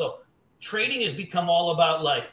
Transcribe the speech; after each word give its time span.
also 0.00 0.20
trading 0.60 1.02
has 1.02 1.14
become 1.14 1.48
all 1.48 1.70
about 1.70 2.02
like 2.02 2.24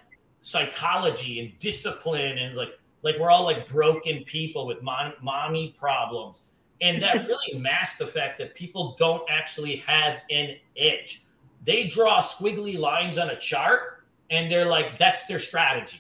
psychology 0.41 1.39
and 1.39 1.57
discipline 1.59 2.37
and 2.37 2.55
like 2.55 2.79
like 3.01 3.17
we're 3.19 3.29
all 3.29 3.43
like 3.43 3.67
broken 3.67 4.23
people 4.23 4.65
with 4.65 4.81
mom, 4.81 5.13
mommy 5.21 5.75
problems. 5.77 6.43
And 6.81 7.01
that 7.03 7.27
really 7.27 7.59
masks 7.59 7.97
the 7.97 8.07
fact 8.07 8.37
that 8.39 8.55
people 8.55 8.95
don't 8.97 9.23
actually 9.29 9.77
have 9.77 10.19
an 10.29 10.55
edge. 10.77 11.23
They 11.63 11.87
draw 11.87 12.21
squiggly 12.21 12.77
lines 12.77 13.17
on 13.17 13.29
a 13.29 13.37
chart 13.37 14.05
and 14.29 14.51
they're 14.51 14.65
like 14.65 14.97
that's 14.97 15.25
their 15.27 15.39
strategy 15.39 15.99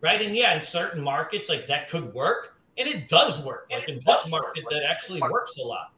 right? 0.00 0.20
And 0.20 0.36
yeah 0.36 0.54
in 0.54 0.60
certain 0.60 1.02
markets 1.02 1.48
like 1.48 1.66
that 1.66 1.88
could 1.88 2.12
work 2.14 2.58
and 2.76 2.88
it 2.88 3.08
does 3.08 3.44
work. 3.44 3.68
Like 3.70 3.88
in 3.88 4.00
this 4.04 4.30
market 4.30 4.64
that 4.70 4.82
actually 4.88 5.20
works 5.20 5.56
a 5.58 5.62
lot. 5.62 5.92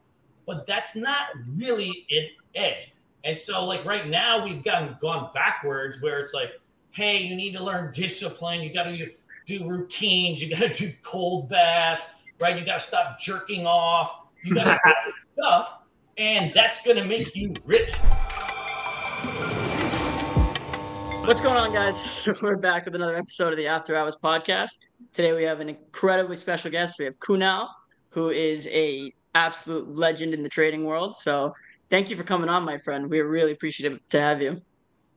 But 0.45 0.65
that's 0.65 0.95
not 0.95 1.27
really 1.55 2.05
an 2.09 2.27
edge 2.55 2.93
and 3.27 3.37
so 3.37 3.65
like 3.65 3.83
right 3.83 4.07
now 4.07 4.43
we've 4.43 4.63
gotten 4.63 4.95
gone 5.01 5.29
backwards 5.33 6.01
where 6.01 6.19
it's 6.19 6.33
like 6.33 6.51
hey 6.91 7.17
you 7.17 7.35
need 7.35 7.51
to 7.51 7.61
learn 7.61 7.91
discipline 7.91 8.61
you 8.61 8.73
got 8.73 8.83
to 8.83 9.11
do 9.45 9.67
routines 9.67 10.41
you 10.41 10.49
got 10.49 10.59
to 10.59 10.73
do 10.73 10.91
cold 11.03 11.49
baths 11.49 12.09
right 12.39 12.57
you 12.57 12.65
got 12.65 12.79
to 12.79 12.87
stop 12.87 13.19
jerking 13.19 13.67
off 13.67 14.27
you 14.43 14.55
got 14.55 14.63
to 14.63 14.79
do 14.85 15.11
stuff 15.41 15.79
and 16.17 16.53
that's 16.53 16.81
going 16.83 16.97
to 16.97 17.03
make 17.03 17.35
you 17.35 17.53
rich 17.65 17.93
What's 21.25 21.41
going 21.41 21.57
on, 21.57 21.73
guys? 21.73 22.01
We're 22.41 22.55
back 22.55 22.85
with 22.85 22.95
another 22.95 23.17
episode 23.17 23.51
of 23.51 23.57
the 23.57 23.67
After 23.67 23.97
Hours 23.97 24.15
podcast. 24.15 24.69
Today 25.11 25.33
we 25.33 25.43
have 25.43 25.59
an 25.59 25.67
incredibly 25.67 26.37
special 26.37 26.71
guest. 26.71 26.99
We 26.99 27.03
have 27.03 27.19
Kunal, 27.19 27.67
who 28.11 28.29
is 28.29 28.65
a 28.67 29.11
absolute 29.35 29.93
legend 29.93 30.33
in 30.33 30.41
the 30.41 30.47
trading 30.47 30.85
world. 30.85 31.17
So 31.17 31.53
thank 31.89 32.09
you 32.09 32.15
for 32.15 32.23
coming 32.23 32.49
on, 32.49 32.65
my 32.65 32.77
friend. 32.77 33.09
We're 33.09 33.27
really 33.27 33.51
appreciative 33.51 33.99
to 34.09 34.21
have 34.21 34.41
you. 34.41 34.61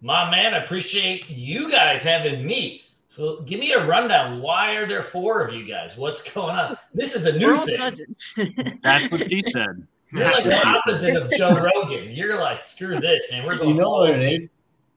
My 0.01 0.31
man, 0.31 0.55
I 0.55 0.65
appreciate 0.65 1.29
you 1.29 1.71
guys 1.71 2.03
having 2.03 2.47
me. 2.47 2.83
So 3.11 3.43
give 3.43 3.61
me 3.61 3.73
a 3.73 3.87
rundown. 3.87 4.41
Why 4.41 4.75
are 4.77 4.87
there 4.87 5.03
four 5.03 5.43
of 5.43 5.55
you 5.55 5.65
guys? 5.65 5.97
What's 5.97 6.23
going 6.33 6.57
on? 6.57 6.77
This 6.95 7.15
is 7.15 7.27
a 7.27 7.37
new 7.37 7.57
thing. 7.57 7.77
Cousins. 7.77 8.35
That's 8.83 9.11
what 9.11 9.29
she 9.29 9.43
said. 9.53 9.87
You're 10.13 10.25
like 10.25 10.45
the 10.45 10.67
opposite 10.67 11.17
of 11.17 11.31
Joe 11.33 11.57
Rogan. 11.57 12.11
You're 12.11 12.41
like, 12.41 12.63
screw 12.63 12.99
this, 13.01 13.25
man. 13.31 13.45
We're 13.45 13.57
going 13.57 13.71
you 13.71 13.75
know 13.81 13.91
what 13.91 14.11
it 14.11 14.27
is? 14.27 14.51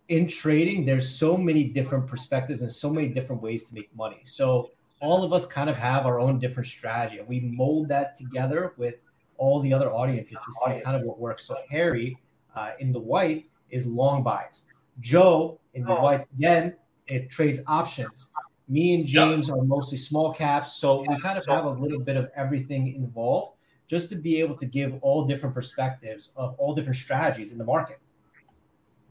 in 0.10 0.28
trading, 0.28 0.86
there's 0.86 1.10
so 1.10 1.38
many 1.38 1.64
different 1.64 2.08
perspectives 2.08 2.62
and 2.62 2.72
so 2.72 2.92
many 2.92 3.08
different 3.08 3.42
ways 3.42 3.66
to 3.66 3.76
make 3.76 3.96
money. 3.96 4.20
So 4.26 4.72
all 5.02 5.24
of 5.24 5.34
us 5.34 5.46
kind 5.46 5.70
of 5.70 5.76
have 5.76 6.06
our 6.06 6.20
own 6.20 6.40
different 6.40 6.68
strategy, 6.68 7.20
and 7.20 7.28
we 7.28 7.40
mold 7.40 7.88
that 7.90 8.16
together 8.16 8.74
with 8.78 8.96
all 9.44 9.60
the 9.60 9.74
other 9.74 9.92
audiences 9.92 10.38
to 10.46 10.52
see 10.52 10.82
kind 10.86 10.96
of 10.96 11.02
what 11.06 11.20
works. 11.20 11.46
So 11.46 11.58
Harry 11.70 12.18
uh, 12.56 12.72
in 12.80 12.94
the 12.94 13.00
white 13.00 13.50
is 13.70 13.86
long 13.86 14.24
buys. 14.24 14.68
Joe 15.02 15.60
in 15.74 15.84
the 15.84 15.94
white 15.94 16.26
again, 16.38 16.76
it 17.08 17.30
trades 17.30 17.62
options. 17.68 18.32
Me 18.70 18.96
and 18.96 19.06
James 19.06 19.50
are 19.50 19.62
mostly 19.62 19.98
small 19.98 20.34
caps, 20.34 20.78
so 20.78 21.02
we 21.02 21.20
kind 21.20 21.38
of 21.38 21.46
have 21.48 21.66
a 21.66 21.70
little 21.70 22.00
bit 22.00 22.16
of 22.16 22.32
everything 22.38 22.96
involved, 22.96 23.58
just 23.86 24.08
to 24.10 24.16
be 24.16 24.40
able 24.40 24.56
to 24.56 24.66
give 24.66 24.98
all 25.02 25.26
different 25.26 25.54
perspectives 25.54 26.32
of 26.38 26.56
all 26.58 26.74
different 26.74 26.96
strategies 26.96 27.52
in 27.52 27.58
the 27.58 27.66
market. 27.66 28.00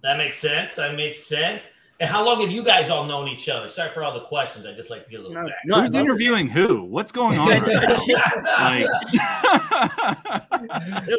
That 0.02 0.16
makes 0.16 0.38
sense. 0.38 0.76
That 0.76 0.96
makes 0.96 1.18
sense. 1.22 1.74
And 2.00 2.10
how 2.10 2.24
long 2.24 2.40
have 2.40 2.50
you 2.50 2.64
guys 2.64 2.90
all 2.90 3.04
known 3.04 3.28
each 3.28 3.48
other? 3.48 3.68
Sorry 3.68 3.92
for 3.92 4.02
all 4.02 4.12
the 4.12 4.24
questions. 4.24 4.66
I 4.66 4.72
just 4.72 4.90
like 4.90 5.04
to 5.04 5.10
get 5.10 5.20
a 5.20 5.22
little 5.22 5.40
no, 5.40 5.48
back. 5.48 5.58
No, 5.64 5.80
Who's 5.80 5.94
interviewing 5.94 6.48
who? 6.48 6.82
What's 6.84 7.12
going 7.12 7.38
on? 7.38 7.48
Right 7.48 7.62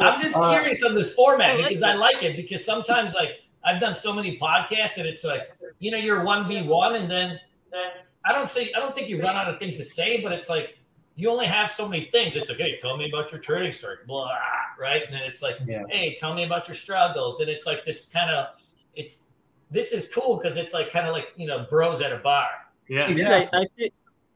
I'm 0.01 0.19
just 0.19 0.35
uh, 0.35 0.51
curious 0.51 0.83
on 0.83 0.93
this 0.95 1.13
format 1.13 1.57
because 1.57 1.83
I 1.83 1.93
like 1.93 2.21
it 2.21 2.35
because 2.35 2.65
sometimes 2.65 3.13
like 3.13 3.41
I've 3.63 3.79
done 3.79 3.95
so 3.95 4.11
many 4.11 4.37
podcasts 4.37 4.97
and 4.97 5.07
it's 5.07 5.23
like 5.23 5.53
you 5.79 5.89
know 5.91 5.97
you're 5.97 6.23
one 6.23 6.45
v 6.45 6.63
one 6.63 6.95
and 6.95 7.09
then 7.09 7.39
then 7.71 7.91
I 8.25 8.33
don't 8.33 8.49
say 8.49 8.71
I 8.75 8.79
don't 8.79 8.93
think 8.93 9.09
you've 9.09 9.23
run 9.23 9.35
out 9.35 9.47
of 9.47 9.59
things 9.59 9.77
to 9.77 9.85
say, 9.85 10.21
but 10.21 10.33
it's 10.33 10.49
like 10.49 10.77
you 11.15 11.29
only 11.29 11.45
have 11.45 11.69
so 11.69 11.87
many 11.87 12.05
things. 12.05 12.35
It's 12.35 12.49
okay. 12.49 12.77
Tell 12.81 12.97
me 12.97 13.07
about 13.07 13.31
your 13.31 13.39
trading 13.39 13.71
story, 13.71 13.97
blah, 14.05 14.31
right? 14.79 15.03
And 15.03 15.13
then 15.13 15.21
it's 15.23 15.41
like, 15.41 15.57
yeah. 15.65 15.83
hey, 15.89 16.15
tell 16.15 16.33
me 16.33 16.43
about 16.43 16.67
your 16.67 16.75
struggles. 16.75 17.39
And 17.39 17.49
it's 17.49 17.65
like 17.65 17.83
this 17.85 18.09
kind 18.09 18.31
of 18.31 18.47
it's 18.95 19.25
this 19.73 19.91
is 19.91 20.09
cool 20.13 20.37
because 20.37 20.55
it's 20.57 20.73
like 20.73 20.91
kind 20.91 21.07
of 21.07 21.13
like 21.13 21.29
you 21.35 21.47
know 21.47 21.65
bros 21.69 22.01
at 22.01 22.13
a 22.13 22.17
bar. 22.17 22.47
Yeah, 22.87 23.09
yeah. 23.09 23.49
I, 23.51 23.65
I 23.79 23.89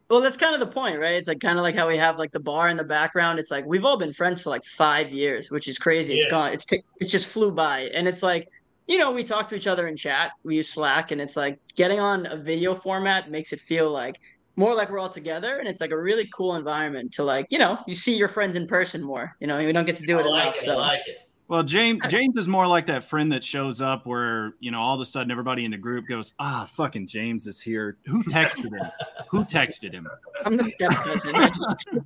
well, 0.09 0.21
that's 0.21 0.37
kind 0.37 0.53
of 0.53 0.61
the 0.61 0.73
point, 0.73 0.99
right? 0.99 1.15
It's 1.15 1.27
like 1.27 1.41
kind 1.41 1.57
of 1.57 1.63
like 1.63 1.75
how 1.75 1.87
we 1.87 1.97
have 1.97 2.17
like 2.17 2.31
the 2.31 2.39
bar 2.39 2.69
in 2.69 2.77
the 2.77 2.83
background. 2.83 3.39
It's 3.39 3.51
like 3.51 3.65
we've 3.65 3.83
all 3.83 3.97
been 3.97 4.13
friends 4.13 4.41
for 4.41 4.49
like 4.49 4.63
five 4.63 5.11
years, 5.11 5.51
which 5.51 5.67
is 5.67 5.77
crazy. 5.77 6.13
Yeah. 6.13 6.19
It's 6.19 6.31
gone. 6.31 6.53
It's 6.53 6.65
t- 6.65 6.83
it 6.99 7.05
just 7.05 7.27
flew 7.27 7.51
by, 7.51 7.89
and 7.93 8.07
it's 8.07 8.23
like 8.23 8.49
you 8.87 8.97
know 8.97 9.11
we 9.11 9.23
talk 9.23 9.47
to 9.49 9.55
each 9.55 9.67
other 9.67 9.87
in 9.87 9.97
chat. 9.97 10.31
We 10.43 10.55
use 10.55 10.69
Slack, 10.69 11.11
and 11.11 11.19
it's 11.19 11.35
like 11.35 11.59
getting 11.75 11.99
on 11.99 12.25
a 12.27 12.37
video 12.37 12.73
format 12.73 13.29
makes 13.29 13.51
it 13.51 13.59
feel 13.59 13.91
like 13.91 14.19
more 14.55 14.73
like 14.73 14.89
we're 14.89 14.99
all 14.99 15.09
together, 15.09 15.57
and 15.59 15.67
it's 15.67 15.81
like 15.81 15.91
a 15.91 15.99
really 15.99 16.29
cool 16.33 16.55
environment 16.55 17.13
to 17.13 17.23
like 17.23 17.47
you 17.49 17.59
know 17.59 17.77
you 17.85 17.93
see 17.93 18.15
your 18.15 18.29
friends 18.29 18.55
in 18.55 18.65
person 18.65 19.03
more. 19.03 19.35
You 19.41 19.47
know, 19.47 19.57
we 19.57 19.73
don't 19.73 19.85
get 19.85 19.97
to 19.97 20.05
do 20.05 20.19
it 20.19 20.25
I 20.25 20.29
like 20.29 20.43
enough. 20.43 20.55
It, 20.55 20.63
so. 20.63 20.71
I 20.71 20.75
like 20.75 21.01
it. 21.05 21.26
Well, 21.47 21.63
James 21.63 22.01
James 22.09 22.37
is 22.37 22.47
more 22.47 22.67
like 22.67 22.87
that 22.87 23.05
friend 23.05 23.31
that 23.31 23.43
shows 23.43 23.79
up 23.79 24.05
where 24.05 24.55
you 24.59 24.69
know 24.71 24.81
all 24.81 24.95
of 24.95 25.01
a 25.01 25.05
sudden 25.05 25.31
everybody 25.31 25.63
in 25.63 25.71
the 25.71 25.77
group 25.77 26.07
goes, 26.07 26.33
"Ah, 26.39 26.69
fucking 26.73 27.07
James 27.07 27.47
is 27.47 27.61
here. 27.61 27.97
Who 28.05 28.21
texted 28.23 28.77
him? 28.77 28.91
Who 29.29 29.45
texted 29.45 29.93
him?" 29.93 30.07
I'm 30.45 30.57
the 30.57 30.69
step 30.69 30.91
cousin. 30.91 32.05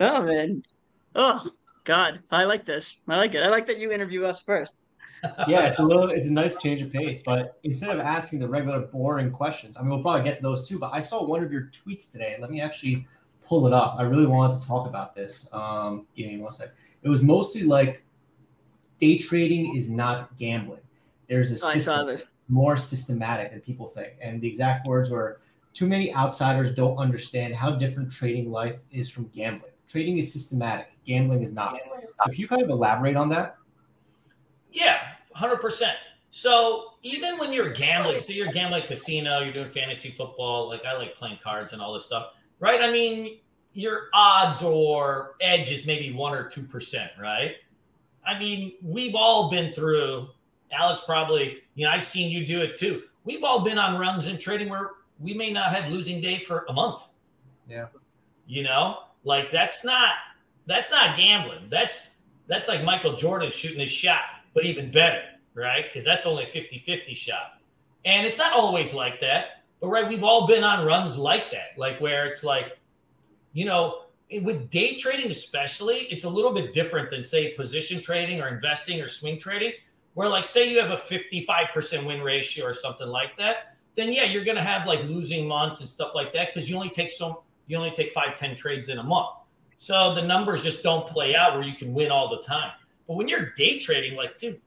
oh 0.00 0.22
man, 0.24 0.62
oh 1.14 1.50
God, 1.84 2.20
I 2.30 2.44
like 2.44 2.64
this. 2.64 2.96
I 3.08 3.16
like 3.16 3.34
it. 3.34 3.42
I 3.42 3.48
like 3.50 3.66
that 3.66 3.78
you 3.78 3.92
interview 3.92 4.24
us 4.24 4.42
first. 4.42 4.84
yeah, 5.48 5.66
it's 5.66 5.80
a 5.80 5.82
little, 5.82 6.08
it's 6.10 6.28
a 6.28 6.32
nice 6.32 6.56
change 6.58 6.80
of 6.80 6.92
pace. 6.92 7.22
But 7.22 7.58
instead 7.64 7.90
of 7.90 7.98
asking 7.98 8.38
the 8.38 8.48
regular 8.48 8.80
boring 8.80 9.32
questions, 9.32 9.76
I 9.76 9.80
mean, 9.80 9.90
we'll 9.90 10.00
probably 10.00 10.22
get 10.22 10.36
to 10.36 10.42
those 10.42 10.66
too. 10.66 10.78
But 10.78 10.94
I 10.94 11.00
saw 11.00 11.24
one 11.24 11.42
of 11.42 11.52
your 11.52 11.70
tweets 11.72 12.10
today. 12.10 12.36
Let 12.40 12.50
me 12.50 12.60
actually 12.60 13.06
pull 13.44 13.66
it 13.66 13.72
up. 13.72 13.96
I 13.98 14.02
really 14.02 14.26
wanted 14.26 14.60
to 14.60 14.66
talk 14.66 14.86
about 14.86 15.14
this. 15.14 15.48
Um, 15.52 16.06
give 16.14 16.26
me 16.26 16.38
one 16.38 16.52
second 16.52 16.74
it 17.02 17.08
was 17.08 17.22
mostly 17.22 17.62
like 17.62 18.02
day 19.00 19.18
trading 19.18 19.76
is 19.76 19.88
not 19.88 20.36
gambling. 20.38 20.80
There's 21.28 21.50
a 21.50 21.66
oh, 21.66 21.70
system 21.72 22.08
It's 22.08 22.40
more 22.48 22.76
systematic 22.76 23.50
than 23.50 23.60
people 23.60 23.86
think. 23.88 24.14
And 24.20 24.40
the 24.40 24.48
exact 24.48 24.86
words 24.86 25.10
were 25.10 25.40
too 25.74 25.86
many 25.86 26.12
outsiders 26.14 26.74
don't 26.74 26.96
understand 26.96 27.54
how 27.54 27.72
different 27.72 28.10
trading 28.10 28.50
life 28.50 28.76
is 28.90 29.10
from 29.10 29.28
gambling. 29.28 29.72
Trading 29.88 30.18
is 30.18 30.32
systematic, 30.32 30.88
gambling 31.06 31.40
is 31.40 31.52
not. 31.52 31.78
Gambling 31.78 32.00
is 32.02 32.14
not. 32.18 32.28
So, 32.28 32.32
you 32.32 32.48
kind 32.48 32.62
of 32.62 32.70
elaborate 32.70 33.16
on 33.16 33.28
that? 33.30 33.56
Yeah, 34.72 34.98
100%. 35.36 35.92
So, 36.30 36.90
even 37.02 37.38
when 37.38 37.52
you're 37.52 37.70
gambling, 37.70 38.20
so 38.20 38.32
you're 38.32 38.52
gambling 38.52 38.84
casino, 38.86 39.40
you're 39.40 39.52
doing 39.52 39.70
fantasy 39.70 40.10
football, 40.10 40.68
like 40.68 40.84
I 40.84 40.96
like 40.96 41.14
playing 41.14 41.38
cards 41.42 41.72
and 41.72 41.80
all 41.80 41.94
this 41.94 42.04
stuff, 42.04 42.32
right? 42.60 42.82
I 42.82 42.90
mean, 42.90 43.38
your 43.78 44.08
odds 44.12 44.60
or 44.60 45.36
edge 45.40 45.70
is 45.70 45.86
maybe 45.86 46.12
one 46.12 46.34
or 46.34 46.50
two 46.50 46.62
percent, 46.62 47.12
right? 47.16 47.52
I 48.26 48.36
mean, 48.36 48.72
we've 48.82 49.14
all 49.14 49.50
been 49.50 49.72
through. 49.72 50.30
Alex 50.72 51.04
probably, 51.06 51.58
you 51.76 51.86
know, 51.86 51.92
I've 51.92 52.04
seen 52.04 52.30
you 52.30 52.44
do 52.44 52.60
it 52.60 52.76
too. 52.76 53.04
We've 53.24 53.44
all 53.44 53.60
been 53.60 53.78
on 53.78 53.96
runs 53.96 54.26
in 54.26 54.36
trading 54.36 54.68
where 54.68 54.90
we 55.20 55.32
may 55.32 55.52
not 55.52 55.72
have 55.72 55.92
losing 55.92 56.20
day 56.20 56.38
for 56.38 56.66
a 56.68 56.72
month. 56.72 57.02
Yeah. 57.68 57.86
You 58.48 58.64
know, 58.64 58.98
like 59.22 59.52
that's 59.52 59.84
not 59.84 60.10
that's 60.66 60.90
not 60.90 61.16
gambling. 61.16 61.68
That's 61.70 62.16
that's 62.48 62.66
like 62.66 62.82
Michael 62.82 63.14
Jordan 63.14 63.48
shooting 63.52 63.78
his 63.78 63.92
shot, 63.92 64.22
but 64.54 64.64
even 64.64 64.90
better, 64.90 65.22
right? 65.54 65.84
Because 65.84 66.04
that's 66.04 66.26
only 66.26 66.44
50-50 66.44 67.16
shot. 67.16 67.60
And 68.04 68.26
it's 68.26 68.38
not 68.38 68.54
always 68.54 68.92
like 68.92 69.20
that, 69.20 69.62
but 69.80 69.88
right, 69.88 70.08
we've 70.08 70.24
all 70.24 70.48
been 70.48 70.64
on 70.64 70.84
runs 70.84 71.16
like 71.16 71.52
that, 71.52 71.78
like 71.78 72.00
where 72.00 72.26
it's 72.26 72.42
like 72.42 72.78
you 73.58 73.64
know, 73.64 74.02
with 74.42 74.70
day 74.70 74.94
trading 74.94 75.32
especially, 75.32 76.06
it's 76.12 76.22
a 76.22 76.28
little 76.28 76.52
bit 76.52 76.72
different 76.72 77.10
than 77.10 77.24
say 77.24 77.54
position 77.54 78.00
trading 78.00 78.40
or 78.40 78.46
investing 78.46 79.00
or 79.00 79.08
swing 79.08 79.36
trading, 79.36 79.72
where 80.14 80.28
like 80.28 80.46
say 80.46 80.70
you 80.70 80.78
have 80.80 80.92
a 80.92 80.96
55% 80.96 82.06
win 82.06 82.20
ratio 82.20 82.64
or 82.64 82.72
something 82.72 83.08
like 83.08 83.36
that, 83.36 83.74
then 83.96 84.12
yeah, 84.12 84.22
you're 84.22 84.44
gonna 84.44 84.62
have 84.62 84.86
like 84.86 85.02
losing 85.06 85.48
months 85.48 85.80
and 85.80 85.88
stuff 85.88 86.12
like 86.14 86.32
that 86.34 86.54
because 86.54 86.70
you 86.70 86.76
only 86.76 86.88
take 86.88 87.10
so 87.10 87.42
you 87.66 87.76
only 87.76 87.90
take 87.90 88.12
five, 88.12 88.36
10 88.36 88.54
trades 88.54 88.90
in 88.90 88.98
a 88.98 89.02
month. 89.02 89.30
So 89.76 90.14
the 90.14 90.22
numbers 90.22 90.62
just 90.62 90.84
don't 90.84 91.04
play 91.08 91.34
out 91.34 91.54
where 91.54 91.64
you 91.64 91.74
can 91.74 91.92
win 91.92 92.12
all 92.12 92.30
the 92.30 92.42
time. 92.42 92.70
But 93.08 93.16
when 93.16 93.26
you're 93.26 93.50
day 93.56 93.80
trading, 93.80 94.16
like, 94.16 94.38
dude, 94.38 94.60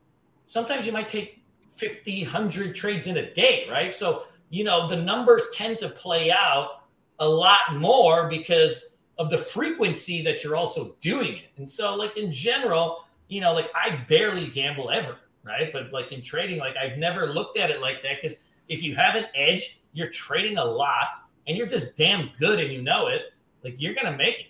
sometimes 0.47 0.85
you 0.85 0.91
might 0.91 1.07
take 1.07 1.41
50, 1.77 2.23
100 2.23 2.75
trades 2.75 3.07
in 3.07 3.15
a 3.15 3.33
day, 3.33 3.67
right? 3.71 3.95
So, 3.95 4.23
you 4.49 4.65
know, 4.65 4.89
the 4.89 4.97
numbers 4.97 5.43
tend 5.53 5.79
to 5.79 5.89
play 5.89 6.29
out 6.29 6.80
a 7.21 7.27
lot 7.27 7.77
more 7.77 8.27
because 8.27 8.95
of 9.17 9.29
the 9.29 9.37
frequency 9.37 10.21
that 10.23 10.43
you're 10.43 10.55
also 10.55 10.97
doing 10.99 11.35
it. 11.35 11.49
And 11.57 11.69
so, 11.69 11.95
like 11.95 12.17
in 12.17 12.31
general, 12.31 13.05
you 13.29 13.39
know, 13.39 13.53
like 13.53 13.69
I 13.73 14.03
barely 14.09 14.49
gamble 14.49 14.89
ever, 14.89 15.15
right? 15.43 15.71
But 15.71 15.93
like 15.93 16.11
in 16.11 16.21
trading, 16.21 16.59
like 16.59 16.75
I've 16.75 16.97
never 16.97 17.27
looked 17.27 17.57
at 17.57 17.71
it 17.71 17.79
like 17.79 18.01
that 18.03 18.21
because 18.21 18.37
if 18.67 18.83
you 18.83 18.95
have 18.95 19.15
an 19.15 19.25
edge, 19.35 19.79
you're 19.93 20.09
trading 20.09 20.57
a 20.57 20.65
lot 20.65 21.07
and 21.47 21.55
you're 21.55 21.67
just 21.67 21.95
damn 21.95 22.31
good 22.37 22.59
and 22.59 22.73
you 22.73 22.81
know 22.81 23.07
it, 23.07 23.33
like 23.63 23.79
you're 23.81 23.93
gonna 23.93 24.17
make 24.17 24.39
it. 24.39 24.45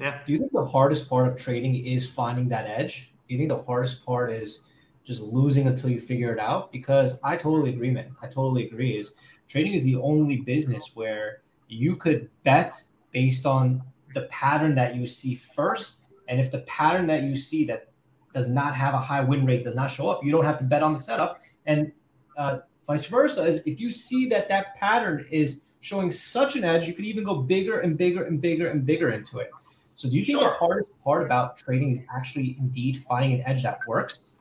Yeah. 0.00 0.20
Do 0.26 0.32
you 0.32 0.38
think 0.38 0.52
the 0.52 0.64
hardest 0.64 1.08
part 1.08 1.28
of 1.28 1.36
trading 1.36 1.84
is 1.84 2.08
finding 2.08 2.48
that 2.48 2.66
edge? 2.66 3.12
Do 3.28 3.34
you 3.34 3.38
think 3.38 3.50
the 3.50 3.62
hardest 3.64 4.04
part 4.04 4.30
is 4.30 4.64
just 5.08 5.22
losing 5.22 5.66
until 5.66 5.88
you 5.88 5.98
figure 5.98 6.34
it 6.34 6.38
out. 6.38 6.70
Because 6.70 7.18
I 7.24 7.36
totally 7.36 7.70
agree, 7.70 7.90
man. 7.90 8.14
I 8.20 8.26
totally 8.26 8.66
agree. 8.66 8.98
Is 8.98 9.14
trading 9.48 9.74
is 9.74 9.84
the 9.84 9.96
only 9.96 10.36
business 10.36 10.92
where 10.94 11.42
you 11.68 11.96
could 11.96 12.28
bet 12.44 12.72
based 13.12 13.46
on 13.46 13.82
the 14.14 14.22
pattern 14.22 14.74
that 14.74 14.94
you 14.94 15.06
see 15.06 15.34
first. 15.34 15.96
And 16.28 16.40
if 16.40 16.50
the 16.50 16.60
pattern 16.60 17.06
that 17.06 17.22
you 17.22 17.34
see 17.34 17.64
that 17.66 17.88
does 18.34 18.48
not 18.48 18.74
have 18.74 18.94
a 18.94 18.98
high 18.98 19.20
win 19.20 19.46
rate 19.46 19.64
does 19.64 19.74
not 19.74 19.90
show 19.90 20.08
up, 20.08 20.24
you 20.24 20.30
don't 20.30 20.44
have 20.44 20.58
to 20.58 20.64
bet 20.64 20.82
on 20.82 20.92
the 20.92 20.98
setup. 20.98 21.40
And 21.66 21.92
uh, 22.36 22.58
vice 22.86 23.06
versa, 23.06 23.44
is 23.44 23.62
if 23.66 23.80
you 23.80 23.90
see 23.90 24.26
that 24.28 24.48
that 24.48 24.76
pattern 24.76 25.26
is 25.30 25.64
showing 25.80 26.10
such 26.10 26.56
an 26.56 26.64
edge, 26.64 26.86
you 26.86 26.94
could 26.94 27.04
even 27.04 27.24
go 27.24 27.36
bigger 27.36 27.80
and 27.80 27.96
bigger 27.96 28.24
and 28.24 28.40
bigger 28.40 28.68
and 28.68 28.84
bigger 28.84 29.10
into 29.10 29.38
it. 29.38 29.50
So, 29.94 30.08
do 30.08 30.16
you 30.16 30.24
think 30.24 30.38
sure. 30.38 30.50
the 30.50 30.54
hardest 30.54 30.90
part 31.02 31.24
about 31.24 31.56
trading 31.56 31.90
is 31.90 32.04
actually 32.14 32.56
indeed 32.60 33.04
finding 33.08 33.40
an 33.40 33.46
edge 33.46 33.62
that 33.64 33.80
works? 33.86 34.32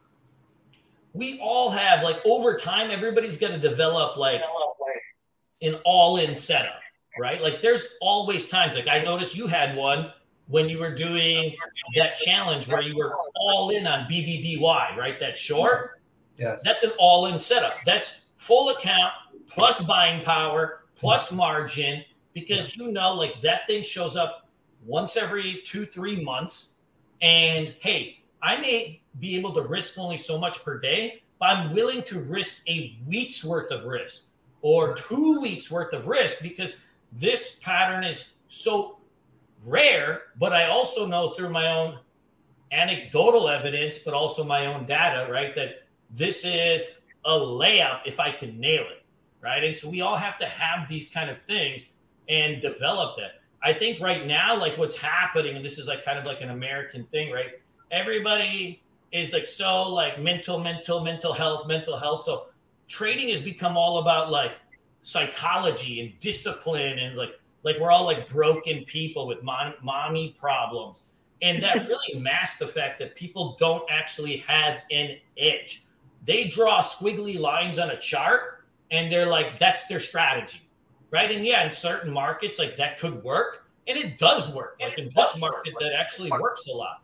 We 1.18 1.40
all 1.40 1.69
have 1.72 2.04
like 2.04 2.18
over 2.25 2.58
time, 2.58 2.92
everybody's 2.92 3.38
going 3.38 3.60
to 3.60 3.69
develop 3.69 4.18
like 4.18 4.42
an 5.62 5.80
all-in 5.84 6.36
setup, 6.36 6.80
right? 7.19 7.42
Like, 7.42 7.62
there's 7.62 7.96
always 8.02 8.48
times. 8.48 8.75
Like 8.75 8.88
I 8.88 9.04
noticed 9.04 9.36
you 9.36 9.48
had 9.48 9.75
one 9.75 10.12
when 10.48 10.69
you 10.69 10.78
were 10.80 10.94
doing 10.94 11.56
that 11.96 12.16
challenge 12.16 12.68
where 12.68 12.81
you 12.81 12.96
were 12.96 13.16
all 13.36 13.72
in 13.72 13.88
on 13.88 14.08
BBBY, 14.10 14.96
right? 14.96 15.19
That 15.19 15.38
short. 15.38 16.00
Yes. 16.38 16.62
That's 16.64 16.84
an 16.84 16.92
all-in 17.00 17.40
setup. 17.40 17.78
That's 17.86 18.22
full 18.38 18.69
account 18.69 19.12
plus 19.50 19.81
buying 19.81 20.24
power 20.24 20.84
plus 20.96 21.31
margin 21.31 22.04
because 22.34 22.75
you 22.75 22.92
know 22.92 23.14
like 23.14 23.40
that 23.42 23.62
thing 23.68 23.81
shows 23.81 24.16
up 24.16 24.48
once 24.86 25.18
every 25.18 25.62
two 25.66 25.86
three 25.86 26.24
months 26.24 26.75
and 27.22 27.74
hey 27.80 28.17
i 28.42 28.57
may 28.57 29.01
be 29.19 29.36
able 29.36 29.54
to 29.54 29.62
risk 29.62 29.98
only 29.98 30.18
so 30.18 30.39
much 30.39 30.63
per 30.63 30.80
day 30.80 31.22
but 31.39 31.50
i'm 31.50 31.74
willing 31.74 32.01
to 32.04 32.19
risk 32.22 32.68
a 32.69 32.98
week's 33.07 33.44
worth 33.44 33.72
of 33.72 33.86
risk 33.86 34.28
or 34.62 34.95
two 34.95 35.39
weeks 35.39 35.69
worth 35.72 35.94
of 35.94 36.07
risk 36.07 36.42
because 36.42 36.75
this 37.13 37.57
pattern 37.62 38.04
is 38.04 38.34
so 38.48 38.98
rare 39.66 40.24
but 40.39 40.54
i 40.54 40.68
also 40.68 41.06
know 41.06 41.31
through 41.31 41.50
my 41.50 41.68
own 41.68 41.98
anecdotal 42.72 43.50
evidence 43.50 44.00
but 44.00 44.13
also 44.13 44.44
my 44.44 44.66
own 44.66 44.86
data 44.86 45.31
right 45.31 45.56
that 45.56 45.83
this 46.12 46.44
is 46.44 47.00
a 47.25 47.31
layup 47.31 48.00
if 48.06 48.19
i 48.19 48.31
can 48.31 48.60
nail 48.60 48.83
it 48.92 49.04
right? 49.42 49.63
And 49.63 49.75
so 49.75 49.90
we 49.90 50.01
all 50.01 50.16
have 50.16 50.38
to 50.40 50.45
have 50.45 50.88
these 50.88 51.10
kind 51.10 51.30
of 51.30 51.40
things 51.40 51.86
and 52.30 52.62
develop 52.62 53.18
that. 53.18 53.42
I 53.63 53.74
think 53.74 54.00
right 54.01 54.25
now, 54.28 54.57
like 54.57 54.78
what's 54.78 54.98
happening, 54.98 55.56
and 55.56 55.66
this 55.66 55.78
is 55.78 55.88
like 55.88 56.04
kind 56.04 56.19
of 56.19 56.25
like 56.25 56.42
an 56.42 56.50
American 56.50 57.06
thing, 57.06 57.31
right? 57.31 57.51
Everybody 57.92 58.84
is 59.12 59.34
like 59.34 59.48
so 59.48 59.89
like 59.89 60.19
mental, 60.19 60.60
mental, 60.60 61.04
mental 61.04 61.34
health, 61.34 61.68
mental 61.68 61.98
health. 61.98 62.24
So 62.24 62.48
trading 62.88 63.30
has 63.30 63.42
become 63.42 63.78
all 63.78 64.00
about 64.00 64.30
like 64.30 64.54
psychology 65.01 66.01
and 66.01 66.19
discipline 66.19 67.00
and 67.00 67.16
like 67.16 67.39
like 67.63 67.78
we're 67.80 67.92
all 67.92 68.06
like 68.06 68.30
broken 68.30 68.84
people 68.86 69.28
with 69.28 69.44
mom, 69.44 69.74
mommy 69.81 70.36
problems. 70.39 71.04
And 71.42 71.62
that 71.63 71.88
really 71.88 72.19
masks 72.19 72.60
the 72.60 72.68
fact 72.68 73.00
that 73.00 73.16
people 73.16 73.56
don't 73.60 73.84
actually 73.90 74.38
have 74.38 74.80
an 74.92 75.18
edge. 75.38 75.83
They 76.25 76.45
draw 76.45 76.81
squiggly 76.81 77.40
lines 77.40 77.80
on 77.80 77.92
a 77.92 77.98
chart 77.98 78.57
and 78.92 79.12
they're 79.12 79.28
like 79.28 79.60
that's 79.60 79.88
their 79.88 80.00
strategy 80.00 80.62
right 81.12 81.31
and 81.31 81.45
yeah 81.45 81.63
in 81.63 81.72
certain 81.72 82.12
markets 82.12 82.60
like 82.60 82.75
that 82.78 83.00
could 83.00 83.24
work 83.24 83.68
and 83.88 83.98
it 83.98 84.18
does 84.18 84.54
work 84.54 84.78
like 84.81 84.98
in 84.98 85.10
this 85.16 85.40
market 85.40 85.74
that 85.80 85.94
actually 85.94 86.30
works 86.31 86.68
a 86.68 86.72
lot 86.72 87.01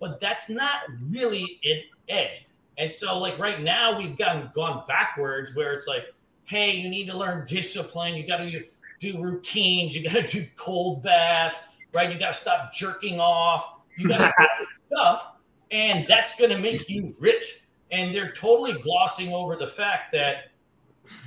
but 0.00 0.20
that's 0.20 0.48
not 0.48 0.80
really 1.08 1.60
an 1.64 1.82
edge. 2.08 2.46
And 2.78 2.90
so 2.90 3.18
like 3.18 3.38
right 3.38 3.62
now 3.62 3.96
we've 3.96 4.16
gotten 4.16 4.50
gone 4.54 4.84
backwards 4.88 5.54
where 5.54 5.72
it's 5.72 5.86
like 5.86 6.06
hey 6.44 6.72
you 6.72 6.88
need 6.90 7.06
to 7.06 7.16
learn 7.16 7.46
discipline. 7.46 8.14
You 8.14 8.26
got 8.26 8.38
to 8.38 8.64
do 9.00 9.22
routines. 9.22 9.96
You 9.96 10.08
got 10.08 10.14
to 10.14 10.26
do 10.26 10.46
cold 10.56 11.02
baths 11.02 11.62
right? 11.94 12.12
You 12.12 12.18
got 12.18 12.34
to 12.34 12.40
stop 12.40 12.72
jerking 12.72 13.20
off. 13.20 13.76
You 13.96 14.08
got 14.08 14.18
to 14.18 14.32
stuff 14.92 15.34
and 15.70 16.06
that's 16.06 16.36
going 16.36 16.50
to 16.50 16.58
make 16.58 16.88
you 16.88 17.14
rich. 17.18 17.64
And 17.90 18.14
they're 18.14 18.32
totally 18.32 18.80
glossing 18.80 19.32
over 19.32 19.56
the 19.56 19.66
fact 19.66 20.12
that 20.12 20.50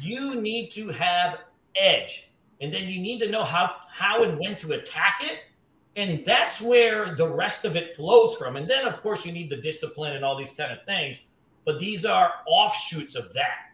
you 0.02 0.42
need 0.42 0.70
to 0.72 0.90
have 0.90 1.40
edge. 1.76 2.32
And 2.62 2.74
then 2.74 2.88
you 2.90 3.00
need 3.00 3.20
to 3.20 3.30
know 3.30 3.44
how 3.44 3.76
how 3.92 4.24
and 4.24 4.40
when 4.40 4.56
to 4.58 4.74
attack 4.74 5.20
it 5.22 5.40
and 5.98 6.24
that's 6.24 6.62
where 6.62 7.16
the 7.16 7.28
rest 7.28 7.66
of 7.66 7.76
it 7.76 7.96
flows 7.96 8.36
from. 8.36 8.56
And 8.56 8.70
then 8.70 8.86
of 8.86 9.02
course 9.02 9.26
you 9.26 9.34
need 9.34 9.50
the 9.50 9.58
discipline 9.58 10.16
and 10.16 10.24
all 10.24 10.38
these 10.38 10.54
kind 10.54 10.72
of 10.72 10.86
things. 10.86 11.20
But 11.66 11.80
these 11.80 12.06
are 12.06 12.32
offshoots 12.48 13.16
of 13.16 13.34
that 13.34 13.67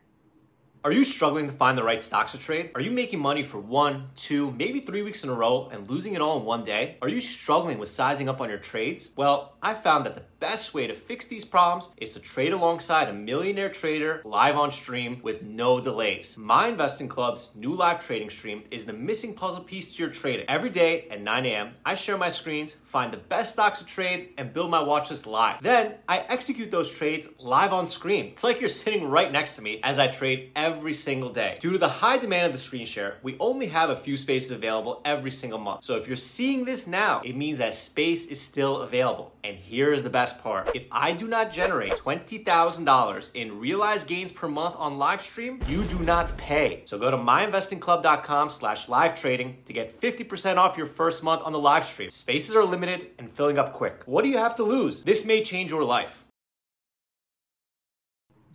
are 0.83 0.91
you 0.91 1.05
struggling 1.05 1.47
to 1.47 1.53
find 1.53 1.77
the 1.77 1.83
right 1.83 2.03
stocks 2.03 2.33
to 2.33 2.37
trade? 2.37 2.71
Are 2.75 2.81
you 2.81 2.91
making 2.91 3.19
money 3.19 3.41
for 3.41 3.57
one, 3.57 4.09
two, 4.17 4.51
maybe 4.51 4.81
three 4.81 5.01
weeks 5.01 5.23
in 5.23 5.29
a 5.29 5.33
row 5.33 5.69
and 5.71 5.89
losing 5.89 6.13
it 6.13 6.21
all 6.21 6.37
in 6.37 6.45
one 6.45 6.65
day? 6.65 6.97
Are 7.01 7.07
you 7.07 7.21
struggling 7.21 7.77
with 7.77 7.87
sizing 7.87 8.27
up 8.27 8.41
on 8.41 8.49
your 8.49 8.57
trades? 8.57 9.11
Well, 9.15 9.55
I 9.61 9.75
found 9.75 10.05
that 10.05 10.15
the 10.15 10.25
best 10.41 10.73
way 10.73 10.87
to 10.87 10.93
fix 10.93 11.23
these 11.23 11.45
problems 11.45 11.87
is 11.95 12.11
to 12.13 12.19
trade 12.19 12.51
alongside 12.51 13.07
a 13.07 13.13
millionaire 13.13 13.69
trader 13.69 14.21
live 14.25 14.57
on 14.57 14.71
stream 14.71 15.21
with 15.23 15.41
no 15.41 15.79
delays. 15.79 16.37
My 16.37 16.67
Investing 16.67 17.07
Club's 17.07 17.51
new 17.55 17.73
live 17.73 18.05
trading 18.05 18.29
stream 18.29 18.63
is 18.69 18.83
the 18.83 18.91
missing 18.91 19.35
puzzle 19.35 19.63
piece 19.63 19.95
to 19.95 20.03
your 20.03 20.11
trading. 20.11 20.45
Every 20.49 20.69
day 20.69 21.07
at 21.09 21.21
9 21.21 21.45
a.m., 21.45 21.75
I 21.85 21.95
share 21.95 22.17
my 22.17 22.27
screens, 22.27 22.73
find 22.87 23.13
the 23.13 23.17
best 23.17 23.53
stocks 23.53 23.79
to 23.79 23.85
trade, 23.85 24.31
and 24.37 24.51
build 24.51 24.69
my 24.69 24.83
watch 24.83 25.11
list 25.11 25.27
live. 25.27 25.63
Then 25.63 25.93
I 26.09 26.25
execute 26.27 26.71
those 26.71 26.91
trades 26.91 27.29
live 27.39 27.71
on 27.71 27.87
screen. 27.87 28.25
It's 28.25 28.43
like 28.43 28.59
you're 28.59 28.67
sitting 28.67 29.07
right 29.09 29.31
next 29.31 29.55
to 29.55 29.61
me 29.61 29.79
as 29.81 29.97
I 29.97 30.07
trade 30.07 30.51
every 30.57 30.72
single 30.93 31.29
day. 31.29 31.57
Due 31.59 31.71
to 31.71 31.77
the 31.77 31.87
high 31.87 32.17
demand 32.17 32.47
of 32.47 32.53
the 32.53 32.57
screen 32.57 32.85
share, 32.85 33.17
we 33.21 33.37
only 33.39 33.67
have 33.67 33.91
a 33.91 33.95
few 33.95 34.17
spaces 34.17 34.51
available 34.51 35.01
every 35.05 35.31
single 35.31 35.59
month. 35.59 35.83
So 35.83 35.95
if 35.95 36.07
you're 36.07 36.17
seeing 36.17 36.65
this 36.65 36.87
now, 36.87 37.21
it 37.23 37.35
means 37.35 37.59
that 37.59 37.75
space 37.75 38.25
is 38.25 38.41
still 38.41 38.81
available. 38.81 39.35
And 39.43 39.57
here 39.57 39.93
is 39.93 40.03
the 40.03 40.09
best 40.09 40.23
best 40.23 40.41
part. 40.41 40.71
If 40.73 40.83
I 40.89 41.11
do 41.11 41.27
not 41.27 41.51
generate 41.51 41.93
$20,000 41.93 43.29
in 43.33 43.59
realized 43.59 44.07
gains 44.07 44.31
per 44.31 44.47
month 44.47 44.75
on 44.77 44.97
live 44.97 45.21
stream, 45.21 45.59
you 45.67 45.83
do 45.83 45.99
not 45.99 46.35
pay. 46.37 46.83
So 46.85 46.97
go 46.97 47.11
to 47.11 47.17
myinvestingclub.com 47.17 48.49
slash 48.49 48.87
live 48.87 49.15
trading 49.15 49.57
to 49.65 49.73
get 49.73 49.99
50% 49.99 50.55
off 50.57 50.77
your 50.77 50.87
first 50.87 51.23
month 51.23 51.41
on 51.43 51.51
the 51.51 51.59
live 51.59 51.83
stream. 51.83 52.09
Spaces 52.09 52.55
are 52.55 52.63
limited 52.63 53.07
and 53.19 53.29
filling 53.31 53.59
up 53.59 53.73
quick. 53.73 54.03
What 54.05 54.23
do 54.23 54.29
you 54.29 54.37
have 54.37 54.55
to 54.55 54.63
lose? 54.63 55.03
This 55.03 55.25
may 55.25 55.43
change 55.43 55.71
your 55.71 55.83
life. 55.83 56.22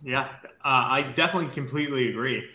Yeah, 0.03 0.29
uh, 0.63 0.87
I 0.89 1.01
definitely 1.15 1.51
completely 1.53 2.09
agree. 2.09 2.47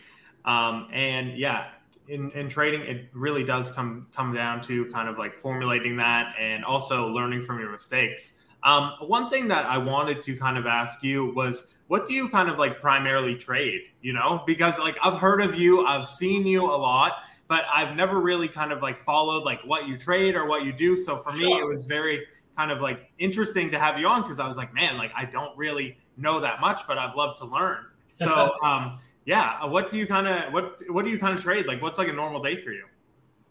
Um, 0.44 0.88
and 0.92 1.36
yeah, 1.36 1.68
in, 2.08 2.30
in 2.32 2.48
trading, 2.48 2.82
it 2.82 3.08
really 3.12 3.44
does 3.44 3.72
come 3.72 4.06
come 4.14 4.34
down 4.34 4.60
to 4.62 4.86
kind 4.86 5.08
of 5.08 5.18
like 5.18 5.38
formulating 5.38 5.96
that 5.96 6.34
and 6.38 6.64
also 6.64 7.08
learning 7.08 7.42
from 7.42 7.58
your 7.58 7.70
mistakes. 7.70 8.34
Um, 8.62 8.92
one 9.00 9.28
thing 9.28 9.48
that 9.48 9.66
I 9.66 9.76
wanted 9.78 10.22
to 10.22 10.36
kind 10.36 10.56
of 10.56 10.66
ask 10.66 11.02
you 11.02 11.32
was, 11.34 11.66
what 11.88 12.06
do 12.06 12.14
you 12.14 12.28
kind 12.28 12.48
of 12.48 12.58
like 12.58 12.80
primarily 12.80 13.34
trade? 13.34 13.82
You 14.00 14.14
know, 14.14 14.42
because 14.46 14.78
like 14.78 14.96
I've 15.02 15.18
heard 15.18 15.42
of 15.42 15.54
you, 15.54 15.86
I've 15.86 16.08
seen 16.08 16.46
you 16.46 16.64
a 16.64 16.76
lot, 16.76 17.12
but 17.46 17.64
I've 17.72 17.94
never 17.94 18.20
really 18.20 18.48
kind 18.48 18.72
of 18.72 18.80
like 18.80 19.00
followed 19.00 19.44
like 19.44 19.60
what 19.64 19.86
you 19.86 19.98
trade 19.98 20.34
or 20.34 20.46
what 20.46 20.64
you 20.64 20.72
do. 20.72 20.96
So 20.96 21.18
for 21.18 21.32
me, 21.32 21.52
it 21.52 21.66
was 21.66 21.84
very 21.84 22.26
kind 22.56 22.70
of 22.70 22.80
like 22.80 23.10
interesting 23.18 23.70
to 23.70 23.78
have 23.78 23.98
you 23.98 24.06
on 24.06 24.22
because 24.22 24.40
I 24.40 24.48
was 24.48 24.56
like, 24.56 24.72
man, 24.72 24.96
like 24.96 25.12
I 25.16 25.24
don't 25.24 25.56
really 25.58 25.98
know 26.16 26.40
that 26.40 26.61
much, 26.61 26.87
but 26.87 26.99
I've 26.99 27.14
loved 27.14 27.38
to 27.38 27.44
learn. 27.47 27.87
So, 28.16 28.52
um, 28.62 29.00
yeah, 29.25 29.64
what 29.64 29.90
do 29.90 29.99
you 29.99 30.06
kind 30.06 30.28
of 30.28 30.52
what 30.52 30.80
what 30.88 31.04
do 31.04 31.11
you 31.11 31.18
kind 31.18 31.37
of 31.37 31.42
trade? 31.42 31.66
Like, 31.66 31.83
what's 31.83 31.99
like 31.99 32.06
a 32.06 32.12
normal 32.12 32.40
day 32.40 32.56
for 32.56 32.71
you? 32.71 32.85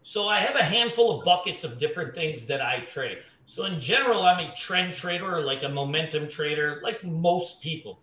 So 0.03 0.29
I 0.29 0.39
have 0.39 0.55
a 0.55 0.63
handful 0.63 1.20
of 1.20 1.25
buckets 1.25 1.65
of 1.65 1.77
different 1.77 2.15
things 2.15 2.46
that 2.46 2.62
I 2.62 2.79
trade. 2.82 3.20
So 3.46 3.65
in 3.65 3.79
general, 3.79 4.24
I'm 4.24 4.39
a 4.39 4.55
trend 4.55 4.93
trader 4.93 5.36
or 5.36 5.41
like 5.41 5.63
a 5.63 5.70
momentum 5.70 6.27
trader, 6.27 6.79
like 6.84 7.03
most 7.03 7.62
people. 7.62 8.00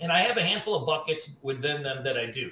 And 0.00 0.10
I 0.10 0.20
have 0.20 0.36
a 0.36 0.42
handful 0.42 0.74
of 0.74 0.86
buckets 0.86 1.30
within 1.42 1.82
them 1.82 2.02
that 2.04 2.16
I 2.16 2.26
do. 2.26 2.50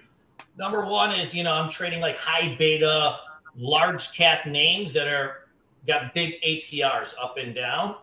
Number 0.57 0.85
one 0.85 1.13
is, 1.13 1.35
you 1.35 1.43
know, 1.43 1.53
I'm 1.53 1.71
trading 1.71 2.01
like 2.01 2.17
high 2.17 2.55
beta, 2.59 3.17
large 3.57 4.13
cap 4.13 4.47
names 4.47 4.93
that 4.93 5.09
are 5.09 5.49
got 5.87 6.15
big 6.15 6.41
ATRs 6.43 7.15
up 7.21 7.37
and 7.39 7.55
down. 7.55 7.97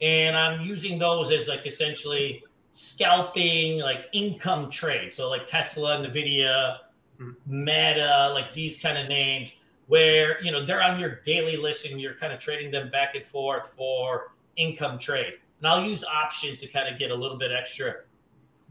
And 0.00 0.36
I'm 0.36 0.60
using 0.60 0.98
those 0.98 1.30
as 1.30 1.48
like 1.48 1.66
essentially 1.66 2.44
scalping 2.72 3.78
like 3.78 4.06
income 4.12 4.70
trade. 4.70 5.14
So 5.14 5.28
like 5.28 5.46
Tesla, 5.46 5.98
Nvidia, 5.98 6.78
mm-hmm. 7.20 7.32
Meta, 7.46 8.30
like 8.34 8.52
these 8.52 8.80
kind 8.80 8.98
of 8.98 9.08
names 9.08 9.52
where 9.86 10.42
you 10.42 10.50
know 10.50 10.64
they're 10.64 10.82
on 10.82 10.98
your 10.98 11.16
daily 11.24 11.56
list 11.56 11.86
and 11.86 12.00
you're 12.00 12.14
kind 12.14 12.32
of 12.32 12.38
trading 12.40 12.70
them 12.70 12.90
back 12.90 13.14
and 13.14 13.24
forth 13.24 13.74
for 13.76 14.32
income 14.56 14.98
trade. 14.98 15.34
And 15.58 15.68
I'll 15.68 15.84
use 15.84 16.02
options 16.04 16.60
to 16.60 16.66
kind 16.66 16.92
of 16.92 16.98
get 16.98 17.10
a 17.10 17.14
little 17.14 17.38
bit 17.38 17.52
extra 17.52 17.96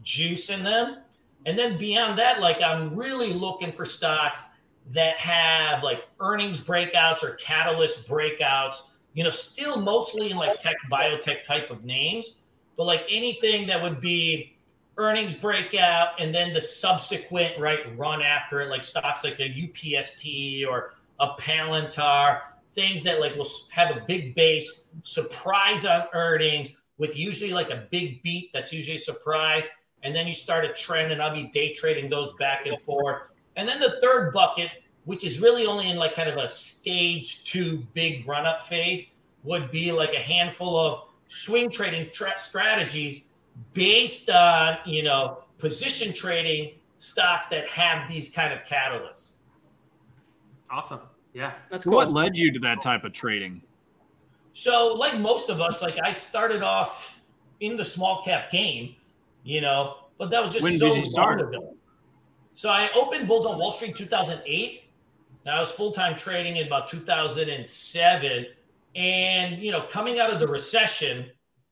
juice 0.02 0.50
in 0.50 0.62
them. 0.62 0.98
And 1.46 1.58
then 1.58 1.78
beyond 1.78 2.18
that, 2.18 2.40
like 2.40 2.62
I'm 2.62 2.94
really 2.94 3.32
looking 3.32 3.72
for 3.72 3.84
stocks 3.84 4.42
that 4.90 5.16
have 5.16 5.82
like 5.82 6.06
earnings 6.20 6.60
breakouts 6.60 7.22
or 7.22 7.34
catalyst 7.36 8.08
breakouts, 8.08 8.88
you 9.14 9.24
know, 9.24 9.30
still 9.30 9.80
mostly 9.80 10.30
in 10.30 10.36
like 10.36 10.58
tech, 10.58 10.76
biotech 10.90 11.44
type 11.44 11.70
of 11.70 11.84
names, 11.84 12.38
but 12.76 12.84
like 12.84 13.04
anything 13.10 13.66
that 13.66 13.82
would 13.82 14.00
be 14.00 14.56
earnings 14.98 15.34
breakout 15.34 16.20
and 16.20 16.34
then 16.34 16.52
the 16.52 16.60
subsequent 16.60 17.58
right 17.58 17.96
run 17.98 18.22
after 18.22 18.60
it, 18.60 18.68
like 18.68 18.84
stocks 18.84 19.24
like 19.24 19.40
a 19.40 19.48
UPST 19.48 20.66
or 20.66 20.94
a 21.20 21.28
Palantir, 21.40 22.40
things 22.74 23.02
that 23.04 23.20
like 23.20 23.34
will 23.36 23.48
have 23.70 23.96
a 23.96 24.02
big 24.06 24.34
base, 24.34 24.84
surprise 25.02 25.84
on 25.84 26.06
earnings 26.14 26.70
with 26.98 27.16
usually 27.16 27.52
like 27.52 27.70
a 27.70 27.86
big 27.90 28.22
beat 28.22 28.50
that's 28.52 28.72
usually 28.72 28.96
a 28.96 29.00
surprise. 29.00 29.66
And 30.02 30.14
then 30.14 30.26
you 30.26 30.34
start 30.34 30.64
a 30.64 30.72
trend, 30.72 31.12
and 31.12 31.22
I'll 31.22 31.34
be 31.34 31.44
day 31.48 31.72
trading 31.72 32.10
those 32.10 32.32
back 32.34 32.66
and 32.66 32.80
forth. 32.80 33.22
And 33.56 33.68
then 33.68 33.78
the 33.78 34.00
third 34.00 34.32
bucket, 34.32 34.68
which 35.04 35.22
is 35.22 35.40
really 35.40 35.64
only 35.64 35.90
in 35.90 35.96
like 35.96 36.14
kind 36.14 36.28
of 36.28 36.36
a 36.38 36.48
stage 36.48 37.44
two 37.44 37.86
big 37.94 38.26
run 38.26 38.44
up 38.46 38.62
phase, 38.64 39.06
would 39.44 39.70
be 39.70 39.92
like 39.92 40.12
a 40.12 40.20
handful 40.20 40.76
of 40.78 41.08
swing 41.32 41.70
trading 41.70 42.10
tra- 42.12 42.38
strategies 42.38 43.28
based 43.72 44.30
on 44.30 44.76
you 44.84 45.02
know 45.02 45.44
position 45.58 46.12
trading 46.12 46.74
stocks 46.98 47.48
that 47.48 47.68
have 47.68 48.08
these 48.08 48.30
kind 48.30 48.52
of 48.52 48.60
catalysts. 48.64 49.32
Awesome. 50.70 51.00
Yeah. 51.34 51.52
That's 51.70 51.84
cool. 51.84 51.94
What 51.94 52.12
led 52.12 52.36
you 52.36 52.52
to 52.52 52.58
that 52.60 52.80
type 52.82 53.04
of 53.04 53.12
trading? 53.12 53.62
So, 54.54 54.88
like 54.88 55.18
most 55.18 55.48
of 55.48 55.60
us, 55.60 55.82
like 55.82 55.98
I 56.04 56.12
started 56.12 56.62
off 56.62 57.20
in 57.60 57.76
the 57.76 57.84
small 57.84 58.22
cap 58.22 58.50
game, 58.50 58.94
you 59.44 59.60
know, 59.60 59.96
but 60.18 60.30
that 60.30 60.42
was 60.42 60.52
just 60.52 60.62
when 60.62 60.76
so 60.78 60.88
did 60.88 60.98
you 60.98 61.06
start? 61.06 61.40
Ago. 61.40 61.74
So 62.54 62.68
I 62.68 62.90
opened 62.94 63.26
Bulls 63.26 63.46
on 63.46 63.58
Wall 63.58 63.70
Street 63.70 63.96
2008. 63.96 64.84
Now 65.46 65.56
I 65.56 65.60
was 65.60 65.72
full 65.72 65.92
time 65.92 66.16
trading 66.16 66.58
in 66.58 66.66
about 66.66 66.88
2007, 66.88 68.46
and 68.94 69.62
you 69.62 69.72
know, 69.72 69.86
coming 69.88 70.18
out 70.18 70.32
of 70.32 70.40
the 70.40 70.48
recession, 70.48 71.30